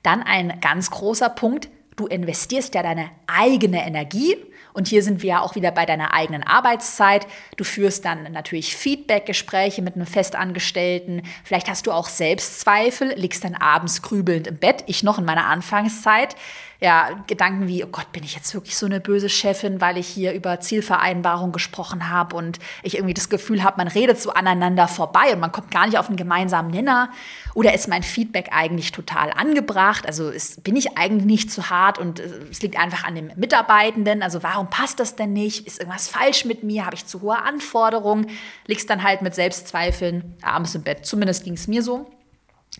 Dann 0.03 0.23
ein 0.23 0.59
ganz 0.59 0.91
großer 0.91 1.29
Punkt. 1.29 1.69
Du 1.95 2.05
investierst 2.05 2.75
ja 2.75 2.83
deine 2.83 3.11
eigene 3.27 3.85
Energie 3.87 4.35
und 4.73 4.89
hier 4.89 5.03
sind 5.03 5.21
wir 5.21 5.29
ja 5.29 5.41
auch 5.41 5.55
wieder 5.55 5.71
bei 5.71 5.85
deiner 5.85 6.13
eigenen 6.13 6.43
Arbeitszeit. 6.43 7.25
Du 7.55 7.63
führst 7.63 8.03
dann 8.03 8.29
natürlich 8.31 8.75
Feedback-Gespräche 8.75 9.81
mit 9.81 9.95
einem 9.95 10.05
Festangestellten. 10.05 11.23
Vielleicht 11.45 11.69
hast 11.69 11.87
du 11.87 11.93
auch 11.93 12.09
Selbstzweifel, 12.09 13.13
liegst 13.15 13.45
dann 13.45 13.55
abends 13.55 14.01
grübelnd 14.01 14.47
im 14.47 14.57
Bett. 14.57 14.83
Ich 14.87 15.03
noch 15.03 15.17
in 15.17 15.25
meiner 15.25 15.45
Anfangszeit 15.45 16.35
ja, 16.83 17.23
Gedanken 17.27 17.67
wie, 17.67 17.83
oh 17.83 17.89
Gott, 17.91 18.11
bin 18.11 18.23
ich 18.23 18.33
jetzt 18.33 18.55
wirklich 18.55 18.75
so 18.75 18.87
eine 18.87 18.99
böse 18.99 19.29
Chefin, 19.29 19.79
weil 19.79 19.99
ich 19.99 20.07
hier 20.07 20.33
über 20.33 20.59
Zielvereinbarung 20.59 21.51
gesprochen 21.51 22.09
habe 22.09 22.35
und 22.35 22.57
ich 22.81 22.95
irgendwie 22.95 23.13
das 23.13 23.29
Gefühl 23.29 23.63
habe, 23.63 23.77
man 23.77 23.87
redet 23.87 24.19
so 24.19 24.31
aneinander 24.31 24.87
vorbei 24.87 25.31
und 25.31 25.39
man 25.39 25.51
kommt 25.51 25.69
gar 25.69 25.85
nicht 25.85 25.99
auf 25.99 26.07
einen 26.07 26.17
gemeinsamen 26.17 26.71
Nenner. 26.71 27.11
Oder 27.53 27.75
ist 27.75 27.87
mein 27.87 28.01
Feedback 28.01 28.49
eigentlich 28.51 28.91
total 28.91 29.31
angebracht? 29.31 30.07
Also 30.07 30.29
ist, 30.29 30.63
bin 30.63 30.75
ich 30.75 30.97
eigentlich 30.97 31.25
nicht 31.25 31.51
zu 31.51 31.69
hart 31.69 31.99
und 31.99 32.19
äh, 32.19 32.23
es 32.49 32.63
liegt 32.63 32.79
einfach 32.79 33.03
an 33.03 33.13
dem 33.13 33.31
Mitarbeitenden? 33.35 34.23
Also 34.23 34.41
warum 34.41 34.67
passt 34.71 34.99
das 34.99 35.15
denn 35.15 35.33
nicht? 35.33 35.67
Ist 35.67 35.79
irgendwas 35.79 36.07
falsch 36.07 36.45
mit 36.45 36.63
mir? 36.63 36.87
Habe 36.87 36.95
ich 36.95 37.05
zu 37.05 37.21
hohe 37.21 37.37
Anforderungen? 37.37 38.25
Liegst 38.65 38.89
dann 38.89 39.03
halt 39.03 39.21
mit 39.21 39.35
Selbstzweifeln 39.35 40.35
abends 40.41 40.73
im 40.73 40.81
Bett. 40.81 41.05
Zumindest 41.05 41.43
ging 41.43 41.53
es 41.53 41.67
mir 41.67 41.83
so 41.83 42.09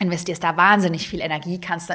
investierst 0.02 0.43
da 0.43 0.58
wahnsinnig 0.58 1.08
viel 1.08 1.22
Energie, 1.22 1.62
kannst 1.62 1.91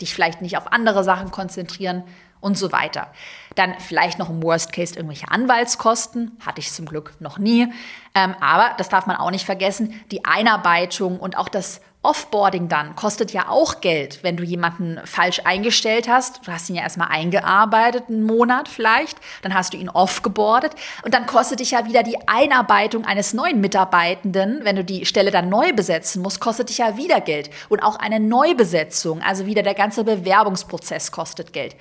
dich 0.00 0.14
vielleicht 0.14 0.40
nicht 0.42 0.56
auf 0.56 0.72
andere 0.72 1.04
Sachen 1.04 1.30
konzentrieren 1.30 2.02
und 2.40 2.58
so 2.58 2.72
weiter. 2.72 3.08
Dann 3.54 3.74
vielleicht 3.78 4.18
noch 4.18 4.30
im 4.30 4.42
Worst 4.42 4.72
Case 4.72 4.94
irgendwelche 4.94 5.30
Anwaltskosten, 5.30 6.32
hatte 6.44 6.60
ich 6.60 6.72
zum 6.72 6.86
Glück 6.86 7.14
noch 7.20 7.38
nie. 7.38 7.72
Ähm, 8.14 8.34
aber 8.40 8.74
das 8.78 8.88
darf 8.88 9.06
man 9.06 9.16
auch 9.16 9.30
nicht 9.30 9.44
vergessen, 9.46 10.00
die 10.10 10.24
Einarbeitung 10.24 11.20
und 11.20 11.36
auch 11.36 11.48
das 11.48 11.80
Offboarding 12.04 12.68
dann 12.68 12.94
kostet 12.94 13.32
ja 13.32 13.48
auch 13.48 13.80
Geld, 13.80 14.22
wenn 14.22 14.36
du 14.36 14.44
jemanden 14.44 15.00
falsch 15.04 15.40
eingestellt 15.44 16.08
hast. 16.08 16.46
Du 16.46 16.52
hast 16.52 16.68
ihn 16.68 16.76
ja 16.76 16.82
erstmal 16.82 17.08
eingearbeitet, 17.08 18.04
einen 18.08 18.22
Monat 18.22 18.68
vielleicht, 18.68 19.18
dann 19.42 19.54
hast 19.54 19.72
du 19.72 19.78
ihn 19.78 19.88
offgeboardet 19.88 20.72
und 21.02 21.14
dann 21.14 21.26
kostet 21.26 21.60
dich 21.60 21.72
ja 21.72 21.86
wieder 21.86 22.02
die 22.02 22.18
Einarbeitung 22.28 23.04
eines 23.04 23.34
neuen 23.34 23.60
Mitarbeitenden, 23.60 24.60
wenn 24.64 24.76
du 24.76 24.84
die 24.84 25.06
Stelle 25.06 25.30
dann 25.30 25.48
neu 25.48 25.72
besetzen 25.72 26.22
musst, 26.22 26.40
kostet 26.40 26.68
dich 26.68 26.78
ja 26.78 26.96
wieder 26.96 27.20
Geld. 27.20 27.50
Und 27.68 27.82
auch 27.82 27.96
eine 27.96 28.20
Neubesetzung, 28.20 29.22
also 29.22 29.46
wieder 29.46 29.62
der 29.62 29.74
ganze 29.74 30.04
Bewerbungsprozess 30.04 31.10
kostet 31.10 31.52
Geld. 31.52 31.74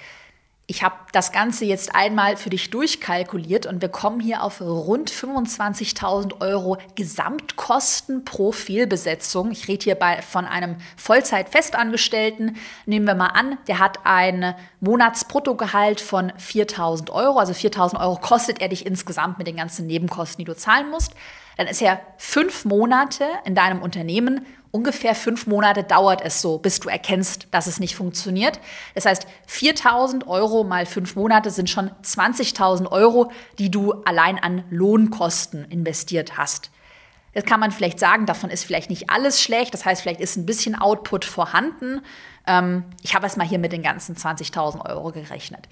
Ich 0.66 0.82
habe 0.82 0.96
das 1.12 1.34
Ganze 1.34 1.66
jetzt 1.66 1.94
einmal 1.94 2.38
für 2.38 2.50
dich 2.50 2.70
durchkalkuliert 2.70 3.66
und 3.66 3.82
wir 3.82 3.90
kommen 3.90 4.22
hier 4.22 4.42
auf 4.42 4.62
rund 4.62 5.12
25.000 5.12 6.40
Euro 6.40 6.78
Gesamtkosten 6.96 8.24
pro 8.24 8.54
Fehlbesetzung. 8.54 9.52
Ich 9.52 9.68
rede 9.68 9.84
hier 9.84 9.96
bei, 9.96 10.22
von 10.22 10.46
einem 10.46 10.78
Vollzeit-Festangestellten. 10.96 12.56
Nehmen 12.86 13.06
wir 13.06 13.14
mal 13.16 13.28
an, 13.28 13.58
der 13.68 13.80
hat 13.80 14.00
ein 14.06 14.56
Monatsbruttogehalt 14.80 16.00
von 16.00 16.32
4.000 16.32 17.12
Euro. 17.12 17.40
Also 17.40 17.52
4.000 17.52 18.00
Euro 18.00 18.16
kostet 18.16 18.62
er 18.62 18.70
dich 18.70 18.86
insgesamt 18.86 19.40
mit 19.40 19.48
den 19.48 19.58
ganzen 19.58 19.86
Nebenkosten, 19.86 20.38
die 20.38 20.50
du 20.50 20.56
zahlen 20.56 20.90
musst. 20.90 21.12
Dann 21.58 21.68
ist 21.68 21.82
er 21.82 22.00
fünf 22.18 22.64
Monate 22.64 23.26
in 23.44 23.54
deinem 23.54 23.82
Unternehmen 23.82 24.46
ungefähr 24.74 25.14
fünf 25.14 25.46
Monate 25.46 25.84
dauert 25.84 26.22
es 26.22 26.42
so, 26.42 26.58
bis 26.58 26.80
du 26.80 26.90
erkennst, 26.90 27.48
dass 27.52 27.68
es 27.68 27.80
nicht 27.80 27.96
funktioniert. 27.96 28.60
Das 28.96 29.06
heißt, 29.06 29.28
4000 29.46 30.28
Euro 30.28 30.64
mal 30.64 30.88
fünf 30.88 31.16
Monate 31.16 31.52
sind 31.52 31.70
schon 31.70 31.92
20.000 32.04 32.92
Euro, 32.92 33.32
die 33.60 33.70
du 33.70 33.94
allein 34.04 34.40
an 34.40 34.64
Lohnkosten 34.72 35.66
investiert 35.66 36.38
hast. 36.38 36.72
Jetzt 37.36 37.48
kann 37.48 37.60
man 37.60 37.72
vielleicht 37.72 38.00
sagen, 38.00 38.26
davon 38.26 38.50
ist 38.50 38.64
vielleicht 38.64 38.90
nicht 38.90 39.12
alles 39.12 39.42
schlecht. 39.42 39.74
Das 39.76 39.86
heißt, 39.86 40.02
vielleicht 40.02 40.20
ist 40.20 40.38
ein 40.38 40.46
bisschen 40.46 40.76
Output 40.76 41.24
vorhanden. 41.24 42.02
Ähm, 42.48 42.84
ich 43.04 43.14
habe 43.14 43.28
es 43.28 43.38
mal 43.38 43.48
hier 43.48 43.60
mit 43.60 43.72
den 43.72 43.84
ganzen 43.84 44.16
20.000 44.16 44.88
Euro 44.90 45.12
gerechnet. 45.12 45.68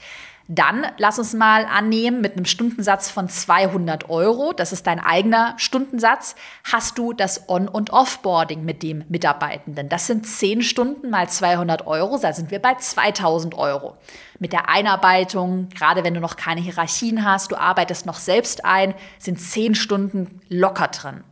Dann 0.47 0.85
lass 0.97 1.19
uns 1.19 1.33
mal 1.33 1.65
annehmen, 1.65 2.21
mit 2.21 2.35
einem 2.35 2.45
Stundensatz 2.45 3.09
von 3.09 3.29
200 3.29 4.09
Euro, 4.09 4.53
das 4.53 4.73
ist 4.73 4.87
dein 4.87 4.99
eigener 4.99 5.53
Stundensatz, 5.57 6.35
hast 6.69 6.97
du 6.97 7.13
das 7.13 7.47
On- 7.47 7.67
und 7.67 7.91
Offboarding 7.91 8.65
mit 8.65 8.83
dem 8.83 9.05
Mitarbeitenden. 9.07 9.87
Das 9.87 10.07
sind 10.07 10.25
10 10.25 10.61
Stunden 10.61 11.09
mal 11.09 11.29
200 11.29 11.87
Euro, 11.87 12.17
da 12.17 12.33
sind 12.33 12.51
wir 12.51 12.59
bei 12.59 12.75
2000 12.75 13.55
Euro. 13.55 13.97
Mit 14.39 14.53
der 14.53 14.69
Einarbeitung, 14.69 15.69
gerade 15.69 16.03
wenn 16.03 16.13
du 16.13 16.19
noch 16.19 16.35
keine 16.35 16.61
Hierarchien 16.61 17.23
hast, 17.23 17.51
du 17.51 17.55
arbeitest 17.55 18.05
noch 18.05 18.17
selbst 18.17 18.65
ein, 18.65 18.93
sind 19.19 19.39
10 19.39 19.75
Stunden 19.75 20.41
locker 20.49 20.87
drin 20.87 21.23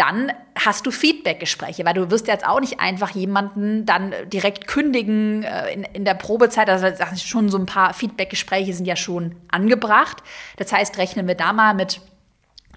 dann 0.00 0.32
hast 0.58 0.86
du 0.86 0.90
Feedbackgespräche, 0.90 1.84
weil 1.84 1.92
du 1.92 2.10
wirst 2.10 2.26
jetzt 2.26 2.46
auch 2.46 2.60
nicht 2.60 2.80
einfach 2.80 3.10
jemanden 3.10 3.84
dann 3.84 4.14
direkt 4.32 4.66
kündigen 4.66 5.42
äh, 5.42 5.74
in, 5.74 5.84
in 5.84 6.04
der 6.06 6.14
Probezeit. 6.14 6.70
Also 6.70 6.86
schon 7.16 7.50
so 7.50 7.58
ein 7.58 7.66
paar 7.66 7.92
Feedbackgespräche 7.92 8.72
sind 8.72 8.86
ja 8.86 8.96
schon 8.96 9.36
angebracht. 9.50 10.22
Das 10.56 10.72
heißt, 10.72 10.96
rechnen 10.96 11.28
wir 11.28 11.34
da 11.34 11.52
mal 11.52 11.74
mit 11.74 12.00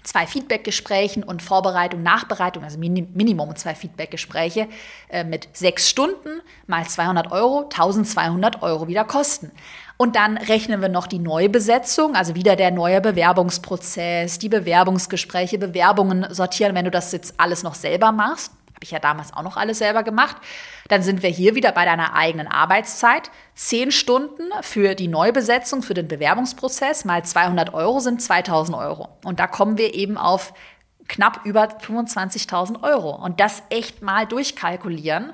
zwei 0.02 0.26
Feedbackgesprächen 0.26 1.22
und 1.24 1.42
Vorbereitung, 1.42 2.02
Nachbereitung, 2.02 2.62
also 2.62 2.78
Minimum 2.78 3.56
zwei 3.56 3.74
Feedbackgespräche 3.74 4.68
äh, 5.08 5.24
mit 5.24 5.48
sechs 5.54 5.88
Stunden 5.88 6.42
mal 6.66 6.86
200 6.86 7.32
Euro, 7.32 7.62
1200 7.62 8.62
Euro 8.62 8.86
wieder 8.86 9.04
kosten. 9.04 9.50
Und 10.04 10.16
dann 10.16 10.36
rechnen 10.36 10.82
wir 10.82 10.90
noch 10.90 11.06
die 11.06 11.18
Neubesetzung, 11.18 12.14
also 12.14 12.34
wieder 12.34 12.56
der 12.56 12.70
neue 12.70 13.00
Bewerbungsprozess, 13.00 14.38
die 14.38 14.50
Bewerbungsgespräche, 14.50 15.56
Bewerbungen 15.56 16.26
sortieren, 16.28 16.74
wenn 16.74 16.84
du 16.84 16.90
das 16.90 17.10
jetzt 17.12 17.40
alles 17.40 17.62
noch 17.62 17.74
selber 17.74 18.12
machst. 18.12 18.52
Habe 18.74 18.82
ich 18.82 18.90
ja 18.90 18.98
damals 18.98 19.32
auch 19.32 19.40
noch 19.40 19.56
alles 19.56 19.78
selber 19.78 20.02
gemacht. 20.02 20.36
Dann 20.88 21.02
sind 21.02 21.22
wir 21.22 21.30
hier 21.30 21.54
wieder 21.54 21.72
bei 21.72 21.86
deiner 21.86 22.14
eigenen 22.14 22.48
Arbeitszeit. 22.48 23.30
Zehn 23.54 23.90
Stunden 23.90 24.42
für 24.60 24.94
die 24.94 25.08
Neubesetzung, 25.08 25.82
für 25.82 25.94
den 25.94 26.06
Bewerbungsprozess 26.06 27.06
mal 27.06 27.24
200 27.24 27.72
Euro 27.72 27.98
sind 28.00 28.20
2000 28.20 28.76
Euro. 28.76 29.08
Und 29.24 29.40
da 29.40 29.46
kommen 29.46 29.78
wir 29.78 29.94
eben 29.94 30.18
auf 30.18 30.52
knapp 31.08 31.40
über 31.44 31.64
25.000 31.64 32.82
Euro. 32.82 33.14
Und 33.14 33.40
das 33.40 33.62
echt 33.70 34.02
mal 34.02 34.26
durchkalkulieren 34.26 35.32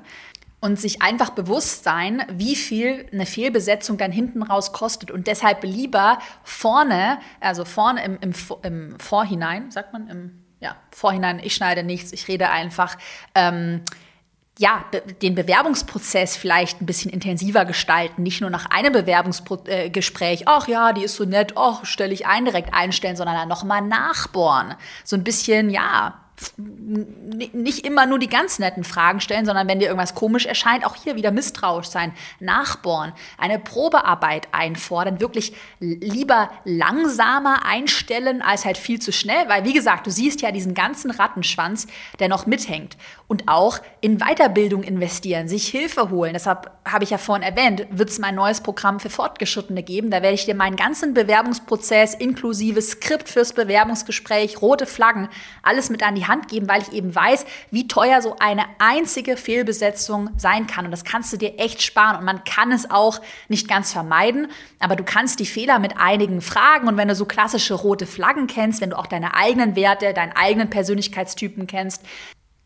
und 0.61 0.79
sich 0.79 1.01
einfach 1.01 1.31
bewusst 1.31 1.83
sein, 1.83 2.23
wie 2.31 2.55
viel 2.55 3.07
eine 3.11 3.25
Fehlbesetzung 3.25 3.97
dann 3.97 4.11
hinten 4.11 4.43
raus 4.43 4.71
kostet 4.71 5.11
und 5.11 5.27
deshalb 5.27 5.63
lieber 5.63 6.19
vorne, 6.43 7.19
also 7.39 7.65
vorne 7.65 8.05
im, 8.05 8.17
im, 8.21 8.33
im 8.61 8.99
Vorhinein, 8.99 9.71
sagt 9.71 9.91
man, 9.91 10.07
im 10.07 10.43
ja, 10.59 10.75
Vorhinein, 10.91 11.41
ich 11.43 11.55
schneide 11.55 11.83
nichts, 11.83 12.13
ich 12.13 12.27
rede 12.27 12.49
einfach, 12.49 12.95
ähm, 13.33 13.81
ja, 14.59 14.85
den 15.23 15.33
Bewerbungsprozess 15.33 16.35
vielleicht 16.35 16.81
ein 16.81 16.85
bisschen 16.85 17.09
intensiver 17.09 17.65
gestalten, 17.65 18.21
nicht 18.21 18.41
nur 18.41 18.51
nach 18.51 18.67
einem 18.67 18.93
Bewerbungsgespräch, 18.93 20.43
ach 20.45 20.67
ja, 20.67 20.93
die 20.93 21.03
ist 21.03 21.15
so 21.15 21.25
nett, 21.25 21.53
ach, 21.55 21.83
stelle 21.85 22.13
ich 22.13 22.27
ein, 22.27 22.45
direkt 22.45 22.71
einstellen, 22.71 23.15
sondern 23.15 23.35
dann 23.35 23.49
nochmal 23.49 23.81
nachbohren. 23.81 24.75
So 25.03 25.15
ein 25.15 25.23
bisschen, 25.23 25.71
ja, 25.71 26.20
nicht 26.57 27.85
immer 27.85 28.05
nur 28.05 28.19
die 28.19 28.27
ganz 28.27 28.59
netten 28.59 28.83
Fragen 28.83 29.21
stellen, 29.21 29.45
sondern 29.45 29.67
wenn 29.67 29.79
dir 29.79 29.87
irgendwas 29.87 30.15
komisch 30.15 30.45
erscheint, 30.45 30.85
auch 30.85 30.95
hier 30.95 31.15
wieder 31.15 31.31
misstrauisch 31.31 31.87
sein, 31.87 32.13
nachbohren, 32.39 33.13
eine 33.37 33.59
Probearbeit 33.59 34.47
einfordern, 34.51 35.19
wirklich 35.19 35.53
lieber 35.79 36.49
langsamer 36.63 37.65
einstellen 37.65 38.41
als 38.41 38.65
halt 38.65 38.77
viel 38.77 38.99
zu 38.99 39.11
schnell, 39.11 39.47
weil 39.47 39.65
wie 39.65 39.73
gesagt, 39.73 40.07
du 40.07 40.11
siehst 40.11 40.41
ja 40.41 40.51
diesen 40.51 40.73
ganzen 40.73 41.11
Rattenschwanz, 41.11 41.87
der 42.19 42.27
noch 42.27 42.45
mithängt 42.45 42.97
und 43.27 43.47
auch 43.47 43.79
in 44.01 44.17
Weiterbildung 44.17 44.83
investieren, 44.83 45.47
sich 45.47 45.67
Hilfe 45.67 46.09
holen. 46.09 46.33
Deshalb 46.33 46.71
habe 46.85 47.03
ich 47.03 47.11
ja 47.11 47.17
vorhin 47.17 47.43
erwähnt, 47.43 47.85
wird 47.89 48.09
es 48.09 48.19
mein 48.19 48.35
neues 48.35 48.61
Programm 48.61 48.99
für 48.99 49.09
Fortgeschrittene 49.09 49.83
geben. 49.83 50.11
Da 50.11 50.21
werde 50.21 50.35
ich 50.35 50.45
dir 50.45 50.55
meinen 50.55 50.75
ganzen 50.75 51.13
Bewerbungsprozess 51.13 52.13
inklusive 52.13 52.81
Skript 52.81 53.29
fürs 53.29 53.53
Bewerbungsgespräch, 53.53 54.61
rote 54.61 54.85
Flaggen, 54.85 55.29
alles 55.63 55.89
mit 55.89 56.03
an 56.03 56.15
die 56.15 56.27
Hand 56.27 56.30
Hand 56.31 56.47
geben, 56.47 56.67
weil 56.67 56.81
ich 56.81 56.91
eben 56.93 57.13
weiß, 57.13 57.45
wie 57.69 57.87
teuer 57.87 58.21
so 58.21 58.37
eine 58.39 58.63
einzige 58.79 59.37
Fehlbesetzung 59.37 60.29
sein 60.37 60.65
kann. 60.65 60.85
Und 60.85 60.91
das 60.91 61.03
kannst 61.03 61.31
du 61.33 61.37
dir 61.37 61.59
echt 61.59 61.83
sparen. 61.83 62.17
Und 62.17 62.25
man 62.25 62.43
kann 62.43 62.71
es 62.71 62.89
auch 62.89 63.21
nicht 63.49 63.67
ganz 63.67 63.91
vermeiden, 63.91 64.47
aber 64.79 64.95
du 64.95 65.03
kannst 65.03 65.39
die 65.39 65.45
Fehler 65.45 65.77
mit 65.79 65.97
einigen 65.97 66.41
Fragen. 66.41 66.87
Und 66.87 66.97
wenn 66.97 67.09
du 67.09 67.15
so 67.15 67.25
klassische 67.25 67.73
rote 67.73 68.07
Flaggen 68.07 68.47
kennst, 68.47 68.81
wenn 68.81 68.91
du 68.91 68.97
auch 68.97 69.07
deine 69.07 69.35
eigenen 69.35 69.75
Werte, 69.75 70.13
deinen 70.13 70.31
eigenen 70.31 70.69
Persönlichkeitstypen 70.69 71.67
kennst, 71.67 72.03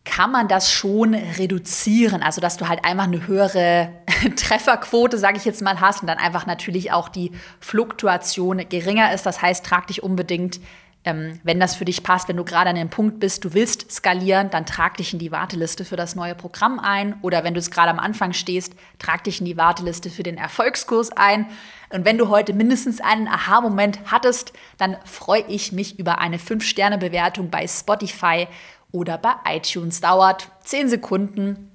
kann 0.05 0.31
man 0.31 0.47
das 0.47 0.71
schon 0.71 1.13
reduzieren. 1.13 2.23
Also, 2.23 2.39
dass 2.39 2.57
du 2.57 2.67
halt 2.67 2.85
einfach 2.85 3.05
eine 3.05 3.27
höhere 3.27 3.89
Trefferquote, 4.37 5.17
sage 5.17 5.37
ich 5.37 5.45
jetzt 5.45 5.61
mal, 5.61 5.81
hast 5.81 6.01
und 6.01 6.07
dann 6.07 6.19
einfach 6.19 6.45
natürlich 6.45 6.91
auch 6.91 7.09
die 7.09 7.31
Fluktuation 7.59 8.69
geringer 8.69 9.13
ist. 9.13 9.25
Das 9.25 9.41
heißt, 9.41 9.65
trag 9.65 9.87
dich 9.87 10.03
unbedingt 10.03 10.61
ähm, 11.05 11.39
wenn 11.43 11.59
das 11.59 11.75
für 11.75 11.85
dich 11.85 12.01
passt, 12.01 12.27
wenn 12.27 12.37
du 12.37 12.43
gerade 12.43 12.71
an 12.71 12.75
dem 12.75 12.89
Punkt 12.89 13.19
bist, 13.19 13.45
du 13.45 13.53
willst 13.53 13.91
skalieren, 13.91 14.49
dann 14.49 14.65
trag 14.65 14.97
dich 14.97 15.13
in 15.13 15.19
die 15.19 15.31
Warteliste 15.31 15.85
für 15.85 15.95
das 15.95 16.15
neue 16.15 16.33
Programm 16.33 16.79
ein. 16.79 17.15
Oder 17.21 17.43
wenn 17.43 17.53
du 17.53 17.59
es 17.59 17.69
gerade 17.69 17.91
am 17.91 17.99
Anfang 17.99 18.33
stehst, 18.33 18.73
trag 18.97 19.23
dich 19.23 19.39
in 19.39 19.45
die 19.45 19.55
Warteliste 19.55 20.09
für 20.09 20.23
den 20.23 20.37
Erfolgskurs 20.37 21.11
ein. 21.11 21.45
Und 21.89 22.05
wenn 22.05 22.17
du 22.17 22.29
heute 22.29 22.53
mindestens 22.53 23.01
einen 23.01 23.27
Aha-Moment 23.27 23.99
hattest, 24.07 24.51
dann 24.79 24.97
freue 25.05 25.45
ich 25.47 25.71
mich 25.71 25.99
über 25.99 26.17
eine 26.17 26.37
5-Sterne-Bewertung 26.37 27.51
bei 27.51 27.67
Spotify 27.67 28.47
oder 28.91 29.19
bei 29.19 29.33
iTunes. 29.45 30.01
Dauert 30.01 30.49
10 30.63 30.89
Sekunden. 30.89 31.71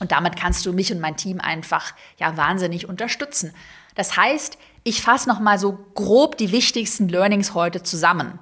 Und 0.00 0.12
damit 0.12 0.36
kannst 0.36 0.64
du 0.64 0.72
mich 0.72 0.92
und 0.92 1.00
mein 1.00 1.16
Team 1.16 1.40
einfach 1.40 1.94
ja 2.18 2.36
wahnsinnig 2.36 2.88
unterstützen. 2.88 3.52
Das 3.96 4.16
heißt, 4.16 4.56
ich 4.84 5.02
fasse 5.02 5.28
noch 5.28 5.40
mal 5.40 5.58
so 5.58 5.76
grob 5.94 6.38
die 6.38 6.52
wichtigsten 6.52 7.08
Learnings 7.08 7.54
heute 7.54 7.82
zusammen. 7.82 8.38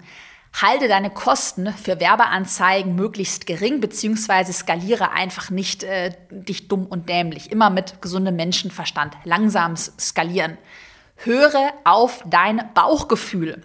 Halte 0.62 0.88
deine 0.88 1.10
Kosten 1.10 1.70
für 1.74 2.00
Werbeanzeigen 2.00 2.94
möglichst 2.94 3.46
gering, 3.46 3.80
beziehungsweise 3.80 4.54
skaliere 4.54 5.12
einfach 5.12 5.50
nicht 5.50 5.82
äh, 5.82 6.14
dich 6.30 6.66
dumm 6.66 6.86
und 6.86 7.10
dämlich. 7.10 7.52
Immer 7.52 7.68
mit 7.68 8.00
gesundem 8.00 8.36
Menschenverstand. 8.36 9.14
Langsam 9.24 9.76
skalieren. 9.76 10.56
Höre 11.16 11.72
auf 11.84 12.24
dein 12.26 12.62
Bauchgefühl. 12.72 13.62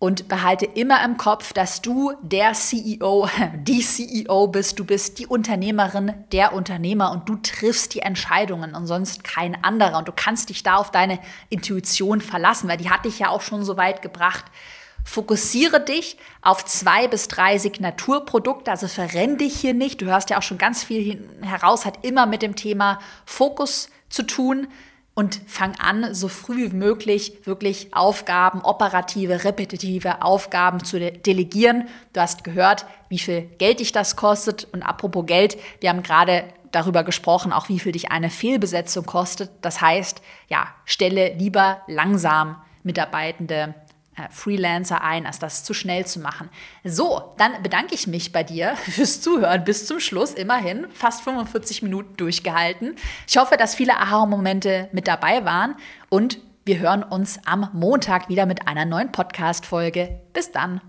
Und 0.00 0.28
behalte 0.28 0.64
immer 0.64 1.04
im 1.04 1.16
Kopf, 1.16 1.52
dass 1.52 1.82
du 1.82 2.12
der 2.22 2.52
CEO, 2.52 3.28
die 3.54 3.80
CEO 3.80 4.48
bist. 4.48 4.78
Du 4.78 4.84
bist 4.84 5.20
die 5.20 5.26
Unternehmerin, 5.26 6.14
der 6.32 6.52
Unternehmer 6.52 7.12
und 7.12 7.28
du 7.28 7.36
triffst 7.36 7.94
die 7.94 8.00
Entscheidungen 8.00 8.74
und 8.74 8.88
sonst 8.88 9.22
kein 9.22 9.62
anderer. 9.62 9.98
Und 9.98 10.08
du 10.08 10.12
kannst 10.14 10.50
dich 10.50 10.64
da 10.64 10.76
auf 10.76 10.90
deine 10.90 11.20
Intuition 11.48 12.20
verlassen, 12.20 12.68
weil 12.68 12.76
die 12.76 12.90
hat 12.90 13.04
dich 13.04 13.20
ja 13.20 13.28
auch 13.28 13.40
schon 13.40 13.64
so 13.64 13.76
weit 13.76 14.02
gebracht. 14.02 14.44
Fokussiere 15.08 15.80
dich 15.80 16.18
auf 16.42 16.66
zwei 16.66 17.08
bis 17.08 17.28
drei 17.28 17.56
Signaturprodukte, 17.56 18.70
also 18.70 18.88
verrenn 18.88 19.38
dich 19.38 19.58
hier 19.58 19.72
nicht. 19.72 20.02
Du 20.02 20.04
hörst 20.04 20.28
ja 20.28 20.36
auch 20.36 20.42
schon 20.42 20.58
ganz 20.58 20.84
viel 20.84 21.26
heraus, 21.40 21.86
hat 21.86 22.04
immer 22.04 22.26
mit 22.26 22.42
dem 22.42 22.56
Thema 22.56 22.98
Fokus 23.24 23.88
zu 24.10 24.22
tun 24.24 24.68
und 25.14 25.40
fang 25.46 25.72
an, 25.80 26.12
so 26.14 26.28
früh 26.28 26.70
wie 26.70 26.76
möglich 26.76 27.38
wirklich 27.44 27.94
Aufgaben, 27.94 28.60
operative, 28.60 29.44
repetitive 29.44 30.20
Aufgaben 30.20 30.84
zu 30.84 30.98
de 30.98 31.16
delegieren. 31.16 31.88
Du 32.12 32.20
hast 32.20 32.44
gehört, 32.44 32.84
wie 33.08 33.18
viel 33.18 33.48
Geld 33.56 33.80
dich 33.80 33.92
das 33.92 34.14
kostet. 34.14 34.68
Und 34.72 34.82
apropos 34.82 35.24
Geld, 35.24 35.56
wir 35.80 35.88
haben 35.88 36.02
gerade 36.02 36.44
darüber 36.70 37.02
gesprochen, 37.02 37.54
auch 37.54 37.70
wie 37.70 37.78
viel 37.78 37.92
dich 37.92 38.10
eine 38.10 38.28
Fehlbesetzung 38.28 39.06
kostet. 39.06 39.50
Das 39.62 39.80
heißt, 39.80 40.20
ja, 40.48 40.66
stelle 40.84 41.32
lieber 41.32 41.80
langsam 41.86 42.56
Mitarbeitende 42.82 43.74
Freelancer 44.30 45.02
ein, 45.02 45.26
als 45.26 45.38
das 45.38 45.64
zu 45.64 45.74
schnell 45.74 46.06
zu 46.06 46.20
machen. 46.20 46.48
So, 46.84 47.34
dann 47.38 47.62
bedanke 47.62 47.94
ich 47.94 48.06
mich 48.06 48.32
bei 48.32 48.42
dir 48.42 48.76
fürs 48.90 49.20
Zuhören 49.20 49.64
bis 49.64 49.86
zum 49.86 50.00
Schluss. 50.00 50.32
Immerhin 50.32 50.86
fast 50.92 51.22
45 51.22 51.82
Minuten 51.82 52.16
durchgehalten. 52.16 52.96
Ich 53.26 53.36
hoffe, 53.36 53.56
dass 53.56 53.74
viele 53.74 53.96
Aha-Momente 53.96 54.88
mit 54.92 55.08
dabei 55.08 55.44
waren 55.44 55.76
und 56.08 56.38
wir 56.64 56.78
hören 56.78 57.02
uns 57.02 57.40
am 57.46 57.70
Montag 57.72 58.28
wieder 58.28 58.44
mit 58.44 58.68
einer 58.68 58.84
neuen 58.84 59.10
Podcast-Folge. 59.10 60.20
Bis 60.34 60.52
dann. 60.52 60.82